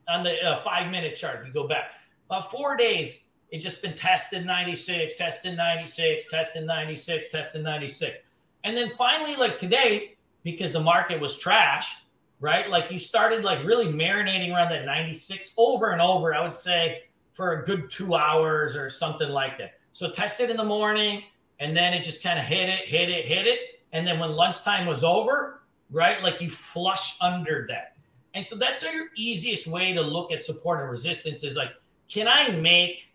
on 0.08 0.22
the 0.22 0.42
uh, 0.42 0.56
five 0.60 0.90
minute 0.90 1.16
chart. 1.16 1.40
If 1.40 1.48
you 1.48 1.52
go 1.52 1.68
back, 1.68 1.90
about 2.30 2.50
four 2.50 2.76
days, 2.76 3.24
it 3.50 3.58
just 3.58 3.82
been 3.82 3.94
tested 3.94 4.46
96, 4.46 5.16
tested 5.16 5.56
96, 5.56 6.30
tested 6.30 6.66
96, 6.66 7.28
tested 7.30 7.62
96. 7.62 8.18
And 8.64 8.76
then 8.76 8.90
finally, 8.90 9.36
like 9.36 9.58
today, 9.58 10.16
because 10.44 10.72
the 10.72 10.80
market 10.80 11.20
was 11.20 11.38
trash, 11.38 12.02
right? 12.40 12.68
Like 12.68 12.90
you 12.90 12.98
started 12.98 13.44
like 13.44 13.64
really 13.64 13.86
marinating 13.86 14.54
around 14.54 14.70
that 14.70 14.84
96 14.84 15.54
over 15.56 15.90
and 15.90 16.00
over, 16.00 16.34
I 16.34 16.42
would 16.42 16.54
say 16.54 17.02
for 17.32 17.52
a 17.52 17.64
good 17.64 17.90
two 17.90 18.14
hours 18.14 18.76
or 18.76 18.90
something 18.90 19.28
like 19.28 19.58
that. 19.58 19.74
So 19.92 20.10
tested 20.10 20.50
in 20.50 20.56
the 20.56 20.64
morning 20.64 21.24
and 21.60 21.76
then 21.76 21.92
it 21.92 22.02
just 22.02 22.22
kind 22.22 22.38
of 22.38 22.44
hit 22.44 22.68
it, 22.68 22.88
hit 22.88 23.08
it, 23.10 23.24
hit 23.24 23.46
it. 23.46 23.60
And 23.92 24.06
then 24.06 24.18
when 24.18 24.32
lunchtime 24.32 24.86
was 24.86 25.02
over, 25.02 25.62
right? 25.90 26.22
Like 26.22 26.40
you 26.40 26.50
flush 26.50 27.20
under 27.20 27.66
that. 27.68 27.96
And 28.34 28.46
so 28.46 28.56
that's 28.56 28.82
your 28.82 29.08
easiest 29.16 29.66
way 29.66 29.92
to 29.92 30.02
look 30.02 30.30
at 30.30 30.42
support 30.42 30.80
and 30.80 30.90
resistance 30.90 31.42
is 31.42 31.56
like, 31.56 31.70
can 32.08 32.28
I 32.28 32.48
make 32.50 33.12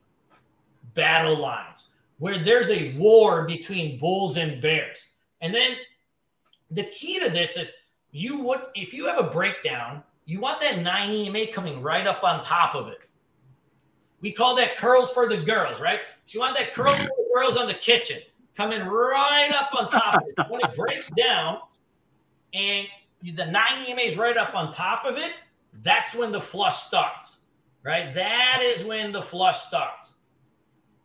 battle 0.93 1.39
lines 1.39 1.89
where 2.17 2.43
there's 2.43 2.69
a 2.69 2.93
war 2.97 3.45
between 3.45 3.99
bulls 3.99 4.37
and 4.37 4.61
bears? 4.61 5.07
And 5.41 5.53
then 5.53 5.73
the 6.71 6.83
key 6.85 7.19
to 7.19 7.29
this 7.29 7.57
is 7.57 7.71
you 8.13 8.39
would, 8.39 8.61
if 8.75 8.93
you 8.93 9.05
have 9.07 9.17
a 9.17 9.29
breakdown, 9.29 10.01
you 10.25 10.39
want 10.39 10.61
that 10.61 10.81
9 10.81 11.11
EMA 11.11 11.47
coming 11.47 11.81
right 11.81 12.07
up 12.07 12.23
on 12.23 12.41
top 12.41 12.75
of 12.75 12.87
it. 12.87 13.05
We 14.21 14.31
call 14.31 14.55
that 14.55 14.77
curls 14.77 15.11
for 15.11 15.27
the 15.27 15.35
girls, 15.35 15.81
right? 15.81 15.99
So 16.25 16.37
you 16.37 16.39
want 16.39 16.55
that 16.55 16.73
curls 16.73 16.95
for 16.95 17.03
the 17.03 17.29
girls 17.35 17.57
on 17.57 17.67
the 17.67 17.73
kitchen 17.73 18.19
coming 18.55 18.81
right 18.83 19.51
up 19.51 19.69
on 19.77 19.89
top 19.89 20.21
of 20.21 20.27
it. 20.29 20.49
When 20.49 20.61
it 20.61 20.73
breaks 20.73 21.09
down 21.09 21.57
and 22.53 22.87
the 23.21 23.45
9 23.45 23.63
EMA 23.89 23.99
is 23.99 24.15
right 24.15 24.37
up 24.37 24.55
on 24.55 24.71
top 24.71 25.03
of 25.03 25.17
it, 25.17 25.33
that's 25.81 26.15
when 26.15 26.31
the 26.31 26.39
flush 26.39 26.83
starts 26.83 27.39
right? 27.83 28.13
That 28.13 28.61
is 28.63 28.83
when 28.83 29.11
the 29.11 29.21
flush 29.21 29.61
starts. 29.61 30.15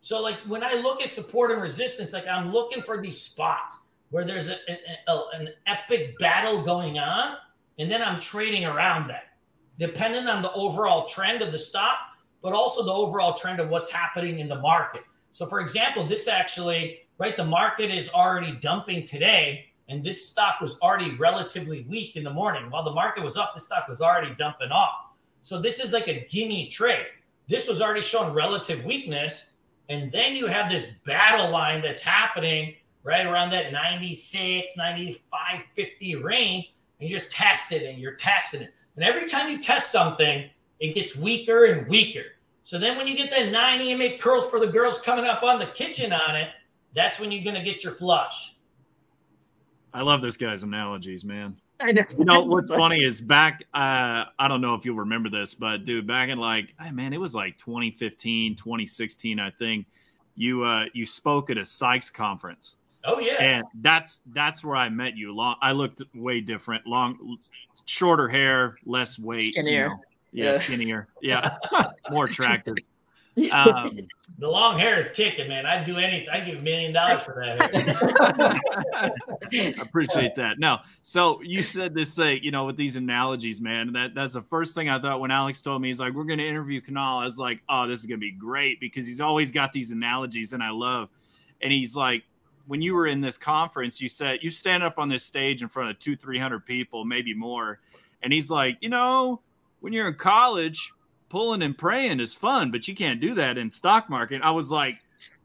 So, 0.00 0.22
like 0.22 0.38
when 0.46 0.62
I 0.62 0.74
look 0.74 1.02
at 1.02 1.10
support 1.12 1.50
and 1.50 1.60
resistance, 1.60 2.12
like 2.12 2.26
I'm 2.26 2.52
looking 2.52 2.82
for 2.82 3.02
these 3.02 3.20
spots 3.20 3.76
where 4.10 4.24
there's 4.24 4.48
a, 4.48 4.56
a, 4.68 5.12
a, 5.12 5.24
an 5.34 5.48
epic 5.66 6.18
battle 6.18 6.62
going 6.62 6.98
on, 6.98 7.36
and 7.78 7.90
then 7.90 8.02
I'm 8.02 8.20
trading 8.20 8.64
around 8.64 9.08
that, 9.08 9.24
depending 9.78 10.26
on 10.26 10.42
the 10.42 10.52
overall 10.52 11.06
trend 11.06 11.42
of 11.42 11.52
the 11.52 11.58
stock, 11.58 11.98
but 12.42 12.52
also 12.52 12.84
the 12.84 12.92
overall 12.92 13.34
trend 13.34 13.60
of 13.60 13.68
what's 13.68 13.90
happening 13.90 14.38
in 14.38 14.48
the 14.48 14.60
market. 14.60 15.02
So, 15.32 15.46
for 15.46 15.60
example, 15.60 16.06
this 16.06 16.28
actually, 16.28 17.00
right, 17.18 17.36
the 17.36 17.44
market 17.44 17.90
is 17.90 18.08
already 18.10 18.52
dumping 18.60 19.06
today, 19.06 19.66
and 19.88 20.02
this 20.02 20.28
stock 20.28 20.60
was 20.60 20.78
already 20.80 21.16
relatively 21.16 21.86
weak 21.88 22.16
in 22.16 22.24
the 22.24 22.32
morning. 22.32 22.70
While 22.70 22.84
the 22.84 22.92
market 22.92 23.22
was 23.22 23.36
up, 23.36 23.54
the 23.54 23.60
stock 23.60 23.88
was 23.88 24.00
already 24.00 24.34
dumping 24.34 24.70
off. 24.70 25.12
So 25.42 25.60
this 25.60 25.80
is 25.80 25.92
like 25.92 26.08
a 26.08 26.26
gimme 26.28 26.68
trade. 26.68 27.06
This 27.48 27.68
was 27.68 27.80
already 27.80 28.02
showing 28.02 28.34
relative 28.34 28.84
weakness. 28.84 29.52
And 29.88 30.12
then 30.12 30.36
you 30.36 30.46
have 30.46 30.70
this 30.70 30.98
battle 31.06 31.50
line 31.50 31.80
that's 31.80 32.02
happening 32.02 32.74
right 33.08 33.26
around 33.26 33.50
that 33.50 33.72
96, 33.72 34.76
95, 34.76 35.62
50 35.74 36.16
range. 36.16 36.74
And 37.00 37.08
you 37.08 37.18
just 37.18 37.32
test 37.32 37.72
it 37.72 37.82
and 37.82 37.98
you're 37.98 38.14
testing 38.14 38.60
it. 38.62 38.74
And 38.96 39.04
every 39.04 39.26
time 39.26 39.50
you 39.50 39.62
test 39.62 39.90
something, 39.90 40.48
it 40.78 40.94
gets 40.94 41.16
weaker 41.16 41.64
and 41.64 41.88
weaker. 41.88 42.24
So 42.64 42.78
then 42.78 42.98
when 42.98 43.08
you 43.08 43.16
get 43.16 43.30
that 43.30 43.50
nine 43.50 43.80
EMA 43.80 44.18
curls 44.18 44.50
for 44.50 44.60
the 44.60 44.66
girls 44.66 45.00
coming 45.00 45.24
up 45.24 45.42
on 45.42 45.58
the 45.58 45.68
kitchen 45.68 46.12
on 46.12 46.36
it, 46.36 46.50
that's 46.94 47.18
when 47.18 47.32
you're 47.32 47.42
going 47.42 47.56
to 47.56 47.62
get 47.62 47.82
your 47.82 47.94
flush. 47.94 48.56
I 49.94 50.02
love 50.02 50.20
this 50.20 50.36
guy's 50.36 50.62
analogies, 50.62 51.24
man. 51.24 51.56
I 51.80 51.92
know. 51.92 52.04
You 52.18 52.24
know 52.26 52.42
what's 52.42 52.68
funny 52.68 53.02
is 53.02 53.22
back. 53.22 53.64
Uh, 53.72 54.24
I 54.38 54.48
don't 54.48 54.60
know 54.60 54.74
if 54.74 54.84
you'll 54.84 54.96
remember 54.96 55.30
this, 55.30 55.54
but 55.54 55.84
dude, 55.84 56.06
back 56.06 56.28
in 56.28 56.38
like, 56.38 56.74
hey, 56.78 56.90
man, 56.90 57.14
it 57.14 57.20
was 57.20 57.34
like 57.34 57.56
2015, 57.56 58.56
2016, 58.56 59.40
I 59.40 59.50
think. 59.50 59.86
You 60.34 60.64
uh, 60.64 60.86
you 60.92 61.06
spoke 61.06 61.50
at 61.50 61.56
a 61.56 61.64
Sykes 61.64 62.10
conference. 62.10 62.76
Oh 63.10 63.18
yeah, 63.18 63.42
and 63.42 63.64
that's 63.80 64.22
that's 64.34 64.62
where 64.62 64.76
I 64.76 64.90
met 64.90 65.16
you. 65.16 65.34
Long, 65.34 65.56
I 65.62 65.72
looked 65.72 66.02
way 66.14 66.42
different, 66.42 66.86
long, 66.86 67.38
shorter 67.86 68.28
hair, 68.28 68.76
less 68.84 69.18
weight, 69.18 69.52
skinnier. 69.52 69.84
You 69.84 69.88
know. 69.88 69.96
yeah, 70.32 70.52
yeah, 70.52 70.58
skinnier, 70.58 71.08
yeah, 71.22 71.56
more 72.10 72.26
attractive. 72.26 72.76
Um, 73.52 73.98
the 74.38 74.48
long 74.48 74.78
hair 74.78 74.98
is 74.98 75.10
kicking, 75.10 75.48
man. 75.48 75.64
I'd 75.64 75.84
do 75.84 75.96
anything. 75.96 76.28
I'd 76.30 76.44
give 76.44 76.58
a 76.58 76.62
million 76.62 76.92
dollars 76.92 77.22
for 77.22 77.42
that 77.46 78.60
hair. 78.92 79.80
appreciate 79.80 80.34
that. 80.34 80.58
No, 80.58 80.78
so 81.02 81.40
you 81.42 81.62
said 81.62 81.94
this 81.94 82.14
thing, 82.14 82.40
you 82.42 82.50
know, 82.50 82.66
with 82.66 82.76
these 82.76 82.96
analogies, 82.96 83.58
man. 83.62 83.94
That 83.94 84.14
that's 84.14 84.34
the 84.34 84.42
first 84.42 84.74
thing 84.74 84.90
I 84.90 84.98
thought 84.98 85.20
when 85.20 85.30
Alex 85.30 85.62
told 85.62 85.80
me 85.80 85.88
he's 85.88 86.00
like, 86.00 86.12
"We're 86.12 86.24
going 86.24 86.40
to 86.40 86.46
interview 86.46 86.82
Kunal." 86.82 87.22
I 87.22 87.24
was 87.24 87.38
like, 87.38 87.60
"Oh, 87.70 87.86
this 87.86 88.00
is 88.00 88.06
going 88.06 88.20
to 88.20 88.26
be 88.26 88.32
great," 88.32 88.80
because 88.80 89.06
he's 89.06 89.22
always 89.22 89.50
got 89.50 89.72
these 89.72 89.92
analogies, 89.92 90.52
and 90.52 90.62
I 90.62 90.70
love. 90.70 91.08
And 91.62 91.72
he's 91.72 91.96
like, 91.96 92.24
when 92.68 92.80
you 92.80 92.94
were 92.94 93.06
in 93.06 93.20
this 93.20 93.36
conference, 93.36 94.00
you 94.00 94.08
said 94.08 94.38
you 94.42 94.50
stand 94.50 94.82
up 94.82 94.98
on 94.98 95.08
this 95.08 95.24
stage 95.24 95.62
in 95.62 95.68
front 95.68 95.90
of 95.90 95.98
two, 95.98 96.14
three 96.14 96.38
hundred 96.38 96.64
people, 96.64 97.04
maybe 97.04 97.34
more, 97.34 97.80
and 98.22 98.32
he's 98.32 98.50
like, 98.50 98.76
you 98.80 98.88
know, 98.88 99.40
when 99.80 99.92
you're 99.92 100.06
in 100.06 100.14
college, 100.14 100.92
pulling 101.28 101.62
and 101.62 101.76
praying 101.76 102.20
is 102.20 102.32
fun, 102.32 102.70
but 102.70 102.86
you 102.86 102.94
can't 102.94 103.20
do 103.20 103.34
that 103.34 103.58
in 103.58 103.70
stock 103.70 104.08
market. 104.08 104.42
I 104.42 104.50
was 104.50 104.70
like, 104.70 104.94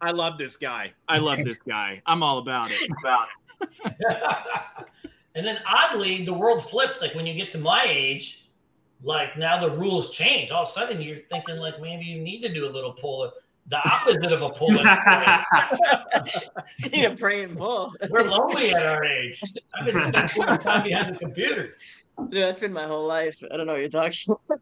I 0.01 0.11
love 0.11 0.37
this 0.37 0.57
guy. 0.57 0.91
I 1.07 1.17
love 1.17 1.39
this 1.43 1.59
guy. 1.59 2.01
I'm 2.05 2.21
all 2.21 2.39
about 2.39 2.71
it. 2.71 2.89
About 2.99 3.29
it. 3.61 4.87
and 5.35 5.45
then 5.45 5.59
oddly, 5.65 6.25
the 6.25 6.33
world 6.33 6.63
flips. 6.69 7.01
Like 7.01 7.15
when 7.15 7.25
you 7.25 7.33
get 7.33 7.51
to 7.51 7.57
my 7.57 7.85
age, 7.87 8.49
like 9.03 9.37
now 9.37 9.59
the 9.59 9.71
rules 9.71 10.11
change. 10.11 10.51
All 10.51 10.63
of 10.63 10.67
a 10.67 10.71
sudden, 10.71 11.01
you're 11.01 11.19
thinking 11.29 11.57
like 11.57 11.79
maybe 11.81 12.05
you 12.05 12.19
need 12.19 12.41
to 12.41 12.53
do 12.53 12.65
a 12.65 12.71
little 12.71 12.93
pull. 12.93 13.31
The 13.67 13.77
opposite 13.77 14.31
of 14.31 14.41
a 14.41 14.49
pull. 14.49 14.71
you 14.71 14.75
need 16.91 17.05
a 17.05 17.15
pray 17.15 17.43
and 17.43 17.55
pull. 17.57 17.93
We're 18.09 18.23
lonely 18.23 18.73
at 18.73 18.85
our 18.85 19.05
age. 19.05 19.41
I've 19.73 19.85
been 19.85 20.01
spending 20.01 20.27
too 20.27 20.41
much 20.41 20.63
time 20.63 20.83
behind 20.83 21.15
the 21.15 21.19
computers. 21.19 21.79
Yeah, 22.29 22.47
that's 22.47 22.59
been 22.59 22.73
my 22.73 22.85
whole 22.85 23.07
life. 23.07 23.41
I 23.51 23.57
don't 23.57 23.65
know 23.65 23.73
what 23.73 23.79
you're 23.79 23.89
talking 23.89 24.35
about 24.49 24.59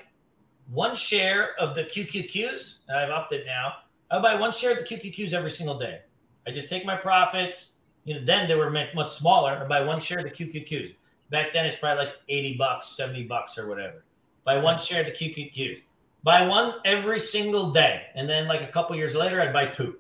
one 0.72 0.96
share 0.96 1.60
of 1.60 1.76
the 1.76 1.84
QQQs, 1.84 2.80
I've 2.90 3.10
upped 3.10 3.34
it 3.34 3.46
now. 3.46 3.74
I 4.12 4.20
buy 4.20 4.36
one 4.36 4.52
share 4.52 4.72
of 4.72 4.78
the 4.78 4.84
QQQs 4.84 5.34
every 5.34 5.52
single 5.52 5.78
day. 5.78 6.02
I 6.48 6.52
just 6.52 6.70
take 6.70 6.86
my 6.86 6.96
profits. 6.96 7.74
You 8.04 8.16
know, 8.16 8.26
then 8.26 8.48
they 8.48 8.56
were 8.56 8.70
much 8.70 9.10
smaller. 9.12 9.52
I 9.52 9.68
buy 9.68 9.82
one 9.82 10.00
share 10.00 10.20
of 10.20 10.26
the 10.26 10.32
QQQs. 10.32 10.96
Back 11.30 11.54
then, 11.54 11.66
it's 11.66 11.78
probably 11.78 12.06
like 12.06 12.16
80 12.28 12.58
bucks, 12.58 12.88
70 12.88 13.24
bucks, 13.24 13.58
or 13.58 13.68
whatever. 13.68 14.04
Buy 14.44 14.58
one 14.58 14.80
share 14.80 15.02
of 15.02 15.06
the 15.06 15.14
QQQs. 15.14 15.82
Buy 16.24 16.46
one 16.46 16.74
every 16.84 17.20
single 17.20 17.72
day. 17.72 18.04
And 18.16 18.28
then, 18.30 18.48
like 18.48 18.62
a 18.62 18.68
couple 18.68 18.96
years 18.96 19.16
later, 19.16 19.42
I'd 19.42 19.54
buy 19.54 19.68
two 19.68 19.96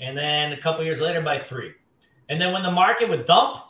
and 0.00 0.16
then 0.16 0.52
a 0.52 0.56
couple 0.56 0.84
years 0.84 1.00
later 1.00 1.20
by 1.20 1.38
three. 1.38 1.72
And 2.28 2.40
then 2.40 2.52
when 2.52 2.62
the 2.62 2.70
market 2.70 3.08
would 3.08 3.24
dump, 3.24 3.64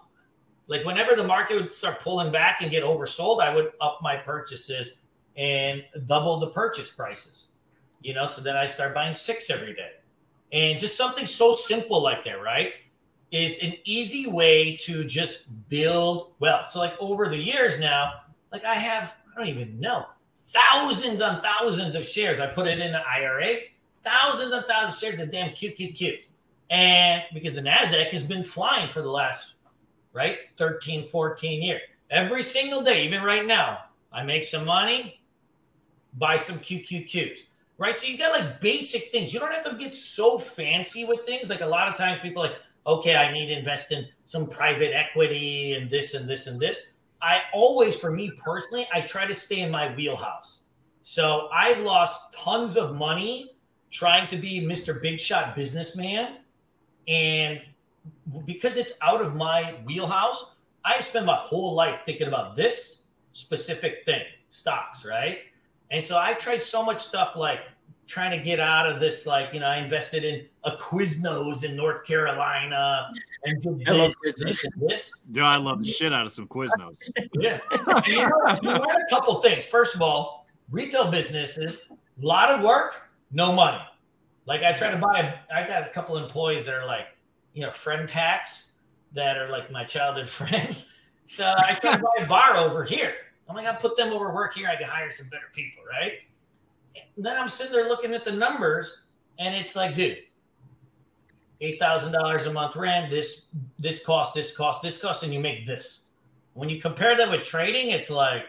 like 0.66 0.84
whenever 0.84 1.14
the 1.14 1.24
market 1.24 1.60
would 1.60 1.72
start 1.72 2.00
pulling 2.00 2.30
back 2.30 2.60
and 2.60 2.70
get 2.70 2.82
oversold, 2.82 3.42
I 3.42 3.54
would 3.54 3.72
up 3.80 4.00
my 4.02 4.16
purchases 4.16 4.98
and 5.36 5.82
double 6.06 6.38
the 6.38 6.48
purchase 6.48 6.90
prices. 6.90 7.48
You 8.00 8.14
know, 8.14 8.26
so 8.26 8.40
then 8.40 8.56
I 8.56 8.66
start 8.66 8.94
buying 8.94 9.14
six 9.14 9.50
every 9.50 9.74
day. 9.74 9.90
And 10.52 10.78
just 10.78 10.96
something 10.96 11.26
so 11.26 11.54
simple 11.54 12.02
like 12.02 12.24
that, 12.24 12.42
right? 12.42 12.72
Is 13.30 13.62
an 13.62 13.74
easy 13.84 14.26
way 14.26 14.76
to 14.82 15.04
just 15.04 15.68
build 15.68 16.32
wealth. 16.38 16.70
So, 16.70 16.78
like 16.78 16.94
over 16.98 17.28
the 17.28 17.36
years 17.36 17.78
now, 17.78 18.12
like 18.50 18.64
I 18.64 18.74
have, 18.74 19.16
I 19.34 19.38
don't 19.38 19.48
even 19.48 19.78
know, 19.78 20.06
thousands 20.46 21.20
on 21.20 21.42
thousands 21.42 21.94
of 21.94 22.08
shares. 22.08 22.40
I 22.40 22.46
put 22.46 22.66
it 22.66 22.78
in 22.78 22.94
an 22.94 23.02
IRA 23.06 23.56
thousands 24.02 24.52
and 24.52 24.64
thousands 24.66 24.94
of 24.94 25.00
shares 25.00 25.20
of 25.20 25.30
damn 25.30 25.50
QQQ. 25.50 26.18
And 26.70 27.22
because 27.32 27.54
the 27.54 27.62
NASDAQ 27.62 28.08
has 28.08 28.24
been 28.24 28.44
flying 28.44 28.88
for 28.88 29.02
the 29.02 29.10
last, 29.10 29.54
right, 30.12 30.38
13, 30.56 31.08
14 31.08 31.62
years. 31.62 31.80
Every 32.10 32.42
single 32.42 32.82
day, 32.82 33.04
even 33.04 33.22
right 33.22 33.46
now, 33.46 33.80
I 34.12 34.22
make 34.22 34.44
some 34.44 34.64
money, 34.64 35.20
buy 36.14 36.36
some 36.36 36.58
QQQs, 36.58 37.38
right? 37.78 37.96
So 37.96 38.06
you 38.06 38.18
got 38.18 38.38
like 38.38 38.60
basic 38.60 39.10
things. 39.10 39.32
You 39.32 39.40
don't 39.40 39.52
have 39.52 39.64
to 39.64 39.76
get 39.76 39.96
so 39.96 40.38
fancy 40.38 41.04
with 41.04 41.24
things. 41.24 41.48
Like 41.48 41.62
a 41.62 41.66
lot 41.66 41.88
of 41.88 41.96
times 41.96 42.20
people 42.20 42.42
like, 42.42 42.56
okay, 42.86 43.16
I 43.16 43.32
need 43.32 43.46
to 43.46 43.58
invest 43.58 43.92
in 43.92 44.06
some 44.26 44.46
private 44.48 44.94
equity 44.94 45.74
and 45.74 45.88
this 45.88 46.14
and 46.14 46.28
this 46.28 46.46
and 46.46 46.60
this. 46.60 46.90
I 47.22 47.40
always, 47.52 47.96
for 47.96 48.10
me 48.10 48.32
personally, 48.36 48.86
I 48.92 49.00
try 49.00 49.26
to 49.26 49.34
stay 49.34 49.60
in 49.60 49.70
my 49.70 49.94
wheelhouse. 49.94 50.64
So 51.02 51.48
I've 51.52 51.78
lost 51.78 52.34
tons 52.34 52.76
of 52.76 52.94
money 52.94 53.54
trying 53.90 54.28
to 54.28 54.36
be 54.36 54.60
Mr. 54.60 55.00
Big 55.00 55.18
Shot 55.18 55.56
businessman. 55.56 56.38
And 57.06 57.64
because 58.44 58.76
it's 58.76 58.92
out 59.00 59.20
of 59.20 59.34
my 59.34 59.76
wheelhouse, 59.84 60.56
I 60.84 61.00
spend 61.00 61.26
my 61.26 61.34
whole 61.34 61.74
life 61.74 62.00
thinking 62.04 62.28
about 62.28 62.54
this 62.54 63.04
specific 63.32 64.04
thing, 64.04 64.22
stocks, 64.50 65.04
right? 65.04 65.38
And 65.90 66.04
so 66.04 66.18
I 66.18 66.34
tried 66.34 66.62
so 66.62 66.84
much 66.84 67.02
stuff 67.02 67.34
like 67.36 67.60
trying 68.06 68.36
to 68.36 68.42
get 68.42 68.58
out 68.58 68.90
of 68.90 68.98
this, 68.98 69.26
like, 69.26 69.52
you 69.52 69.60
know, 69.60 69.66
I 69.66 69.76
invested 69.76 70.24
in 70.24 70.46
a 70.64 70.72
Quiznos 70.72 71.62
in 71.62 71.76
North 71.76 72.04
Carolina 72.04 73.10
and 73.44 73.60
did 73.60 73.84
this, 73.84 74.14
this, 74.38 74.64
and 74.64 74.88
this. 74.88 75.12
Yeah, 75.30 75.44
I 75.44 75.56
love 75.56 75.82
the 75.82 75.88
shit 75.88 76.12
out 76.12 76.24
of 76.24 76.32
some 76.32 76.48
Quiznos. 76.48 77.10
yeah. 77.34 77.60
you, 78.06 78.22
learn, 78.22 78.58
you 78.62 78.70
learn 78.70 79.02
a 79.02 79.10
couple 79.10 79.40
things. 79.42 79.66
First 79.66 79.94
of 79.94 80.02
all, 80.02 80.46
retail 80.70 81.10
businesses, 81.10 81.82
a 81.90 82.26
lot 82.26 82.50
of 82.50 82.62
work, 82.62 83.10
no 83.30 83.52
money. 83.52 83.82
Like 84.46 84.62
I 84.62 84.72
try 84.72 84.90
to 84.90 84.96
buy, 84.96 85.20
a, 85.20 85.54
I 85.54 85.68
got 85.68 85.86
a 85.86 85.90
couple 85.90 86.16
employees 86.16 86.64
that 86.64 86.74
are 86.74 86.86
like, 86.86 87.08
you 87.52 87.62
know, 87.62 87.70
friend 87.70 88.08
tax 88.08 88.72
that 89.12 89.36
are 89.36 89.50
like 89.50 89.70
my 89.70 89.84
childhood 89.84 90.28
friends. 90.40 90.94
So 91.26 91.44
I 91.44 91.74
try 91.74 91.96
to 91.96 92.02
buy 92.02 92.24
a 92.24 92.26
bar 92.26 92.56
over 92.56 92.84
here. 92.84 93.14
I'm 93.48 93.56
like, 93.56 93.66
I'll 93.66 93.76
put 93.76 93.96
them 93.96 94.12
over 94.12 94.32
work 94.32 94.54
here. 94.54 94.68
I 94.68 94.76
can 94.76 94.88
hire 94.88 95.10
some 95.10 95.28
better 95.28 95.48
people, 95.54 95.82
right? 95.88 96.12
And 97.16 97.24
then 97.24 97.36
I'm 97.36 97.48
sitting 97.48 97.72
there 97.72 97.88
looking 97.88 98.14
at 98.14 98.24
the 98.24 98.32
numbers, 98.32 99.02
and 99.38 99.54
it's 99.54 99.74
like, 99.74 99.94
dude, 99.94 100.18
eight 101.60 101.78
thousand 101.78 102.12
dollars 102.12 102.46
a 102.46 102.52
month 102.52 102.76
rent. 102.76 103.10
This 103.10 103.48
this 103.78 104.04
cost, 104.04 104.34
this 104.34 104.56
cost, 104.56 104.82
this 104.82 105.00
cost, 105.00 105.22
and 105.22 105.32
you 105.32 105.40
make 105.40 105.66
this. 105.66 106.08
When 106.54 106.68
you 106.68 106.80
compare 106.80 107.16
that 107.16 107.30
with 107.30 107.44
trading, 107.44 107.90
it's 107.90 108.10
like 108.10 108.44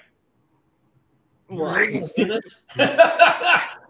Right. 1.49 1.93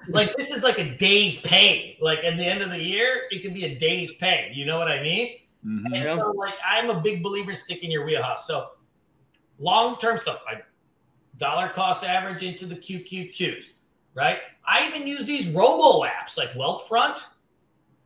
like 0.08 0.36
this 0.38 0.50
is 0.50 0.64
like 0.64 0.80
a 0.80 0.96
day's 0.96 1.42
pay. 1.42 1.98
Like 2.00 2.24
at 2.24 2.38
the 2.38 2.46
end 2.46 2.62
of 2.62 2.70
the 2.70 2.82
year, 2.82 3.24
it 3.32 3.42
could 3.42 3.54
be 3.54 3.66
a 3.66 3.78
day's 3.78 4.14
pay. 4.16 4.52
You 4.54 4.66
know 4.66 4.78
what 4.78 4.88
I 4.88 5.04
mean? 5.04 5.38
Mm-hmm. 5.66 5.94
And 5.94 6.06
so, 6.06 6.32
like, 6.32 6.54
I'm 6.66 6.90
a 6.90 7.02
big 7.02 7.22
believer 7.22 7.52
in 7.52 7.58
sticking 7.58 7.92
your 7.92 8.06
wheelhouse. 8.06 8.48
So, 8.48 8.70
long 9.60 9.98
term 9.98 10.18
stuff, 10.18 10.42
I 10.48 10.62
dollar 11.40 11.70
cost 11.70 12.04
average 12.04 12.44
into 12.44 12.66
the 12.66 12.76
QQQs, 12.76 13.66
right? 14.14 14.40
I 14.68 14.88
even 14.88 15.08
use 15.08 15.26
these 15.26 15.50
robo 15.50 16.06
apps 16.06 16.38
like 16.38 16.52
Wealthfront. 16.54 17.22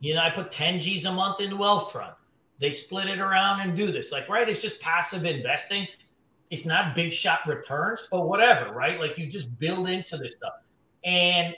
You 0.00 0.14
know, 0.14 0.20
I 0.20 0.30
put 0.30 0.50
10 0.50 0.78
G's 0.78 1.04
a 1.04 1.12
month 1.12 1.40
into 1.40 1.56
Wealthfront. 1.56 2.14
They 2.60 2.70
split 2.70 3.08
it 3.08 3.18
around 3.18 3.60
and 3.60 3.76
do 3.76 3.92
this. 3.92 4.12
Like, 4.12 4.28
right? 4.28 4.48
It's 4.48 4.62
just 4.62 4.80
passive 4.80 5.24
investing. 5.24 5.86
It's 6.50 6.64
not 6.64 6.94
big 6.94 7.12
shot 7.12 7.46
returns, 7.46 8.06
but 8.10 8.28
whatever, 8.28 8.72
right? 8.72 9.00
Like, 9.00 9.18
you 9.18 9.26
just 9.26 9.58
build 9.58 9.88
into 9.88 10.16
this 10.16 10.32
stuff. 10.32 10.54
And 11.04 11.54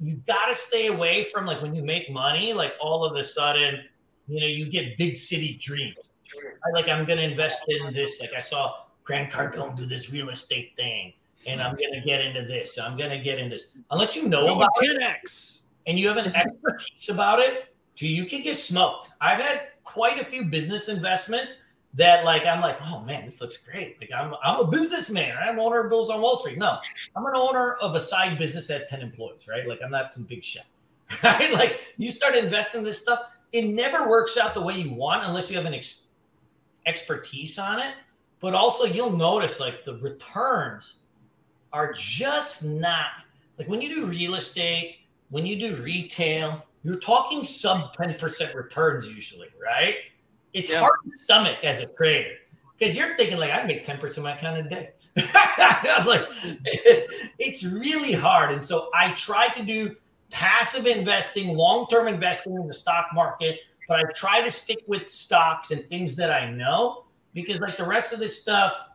you 0.00 0.16
got 0.26 0.46
to 0.46 0.54
stay 0.54 0.88
away 0.88 1.28
from 1.32 1.46
like 1.46 1.62
when 1.62 1.74
you 1.74 1.82
make 1.82 2.10
money, 2.10 2.52
like 2.52 2.74
all 2.80 3.04
of 3.04 3.16
a 3.16 3.24
sudden, 3.24 3.80
you 4.28 4.40
know, 4.40 4.46
you 4.46 4.66
get 4.66 4.98
big 4.98 5.16
city 5.16 5.58
dreams. 5.60 5.96
Like, 6.72 6.88
I'm 6.88 7.04
going 7.04 7.18
to 7.18 7.24
invest 7.24 7.64
in 7.68 7.92
this. 7.94 8.20
Like, 8.20 8.32
I 8.36 8.40
saw 8.40 8.83
Grant 9.04 9.30
Cardone 9.30 9.76
do 9.76 9.86
this 9.86 10.10
real 10.10 10.30
estate 10.30 10.72
thing, 10.76 11.12
and 11.46 11.62
I'm 11.62 11.76
going 11.76 11.92
to 11.92 12.00
get 12.00 12.20
into 12.20 12.42
this. 12.42 12.78
I'm 12.78 12.96
going 12.96 13.10
to 13.10 13.18
get 13.18 13.38
into 13.38 13.54
this. 13.54 13.68
Unless 13.90 14.16
you 14.16 14.28
know 14.28 14.56
about 14.56 14.70
10x 14.82 15.58
and 15.86 15.98
you 15.98 16.08
have 16.08 16.16
an 16.16 16.26
expertise 16.26 17.10
about 17.10 17.40
it, 17.40 17.74
you 17.96 18.24
can 18.24 18.42
get 18.42 18.58
smoked. 18.58 19.10
I've 19.20 19.40
had 19.40 19.60
quite 19.84 20.20
a 20.20 20.24
few 20.24 20.44
business 20.44 20.88
investments 20.88 21.58
that 21.94 22.24
like 22.24 22.44
I'm 22.44 22.60
like, 22.60 22.78
oh 22.86 23.00
man, 23.00 23.24
this 23.24 23.40
looks 23.40 23.58
great. 23.58 24.00
Like 24.00 24.10
I'm 24.14 24.34
I'm 24.42 24.60
a 24.60 24.66
businessman. 24.66 25.36
I'm 25.38 25.58
owner 25.60 25.80
of 25.84 25.90
Bulls 25.90 26.10
on 26.10 26.20
Wall 26.20 26.36
Street. 26.36 26.58
No, 26.58 26.78
I'm 27.14 27.24
an 27.24 27.34
owner 27.34 27.74
of 27.74 27.94
a 27.94 28.00
side 28.00 28.36
business 28.38 28.66
that 28.68 28.88
10 28.88 29.00
employees, 29.00 29.46
right? 29.48 29.66
Like 29.68 29.80
I'm 29.84 29.90
not 29.90 30.12
some 30.12 30.24
big 30.24 30.44
shot. 30.44 30.64
Right? 31.22 31.52
Like 31.52 31.80
you 31.96 32.10
start 32.10 32.34
investing 32.34 32.78
in 32.78 32.84
this 32.84 32.98
stuff, 32.98 33.20
it 33.52 33.66
never 33.66 34.08
works 34.08 34.36
out 34.36 34.54
the 34.54 34.60
way 34.60 34.78
you 34.78 34.92
want 34.92 35.24
unless 35.24 35.50
you 35.50 35.56
have 35.56 35.66
an 35.66 35.74
ex- 35.74 36.04
expertise 36.86 37.58
on 37.58 37.78
it. 37.78 37.94
But 38.44 38.54
also 38.54 38.84
you'll 38.84 39.16
notice 39.16 39.58
like 39.58 39.84
the 39.84 39.94
returns 40.00 40.96
are 41.72 41.94
just 41.94 42.62
not 42.62 43.24
like 43.58 43.66
when 43.68 43.80
you 43.80 43.88
do 43.88 44.04
real 44.04 44.34
estate, 44.34 44.96
when 45.30 45.46
you 45.46 45.58
do 45.58 45.76
retail, 45.76 46.62
you're 46.82 47.00
talking 47.00 47.42
sub 47.42 47.96
10% 47.96 48.54
returns 48.54 49.08
usually, 49.08 49.48
right? 49.58 49.94
It's 50.52 50.70
yeah. 50.70 50.80
hard 50.80 50.92
to 51.04 51.10
stomach 51.16 51.56
as 51.62 51.80
a 51.80 51.86
trader 51.86 52.34
because 52.78 52.94
you're 52.94 53.16
thinking 53.16 53.38
like 53.38 53.50
I 53.50 53.64
make 53.64 53.82
10% 53.82 54.14
of 54.18 54.22
my 54.22 54.36
account 54.36 54.58
a 54.58 54.68
day. 54.68 54.90
I'm 55.16 56.04
like, 56.04 56.26
it's 57.38 57.64
really 57.64 58.12
hard. 58.12 58.52
And 58.52 58.62
so 58.62 58.90
I 58.94 59.12
try 59.14 59.48
to 59.54 59.64
do 59.64 59.96
passive 60.28 60.86
investing, 60.86 61.56
long-term 61.56 62.08
investing 62.08 62.56
in 62.56 62.66
the 62.66 62.74
stock 62.74 63.06
market, 63.14 63.60
but 63.88 64.00
I 64.00 64.02
try 64.14 64.42
to 64.42 64.50
stick 64.50 64.84
with 64.86 65.08
stocks 65.08 65.70
and 65.70 65.88
things 65.88 66.14
that 66.16 66.30
I 66.30 66.50
know 66.50 67.03
because 67.34 67.60
like 67.60 67.76
the 67.76 67.86
rest 67.86 68.12
of 68.12 68.18
this 68.18 68.40
stuff, 68.40 68.88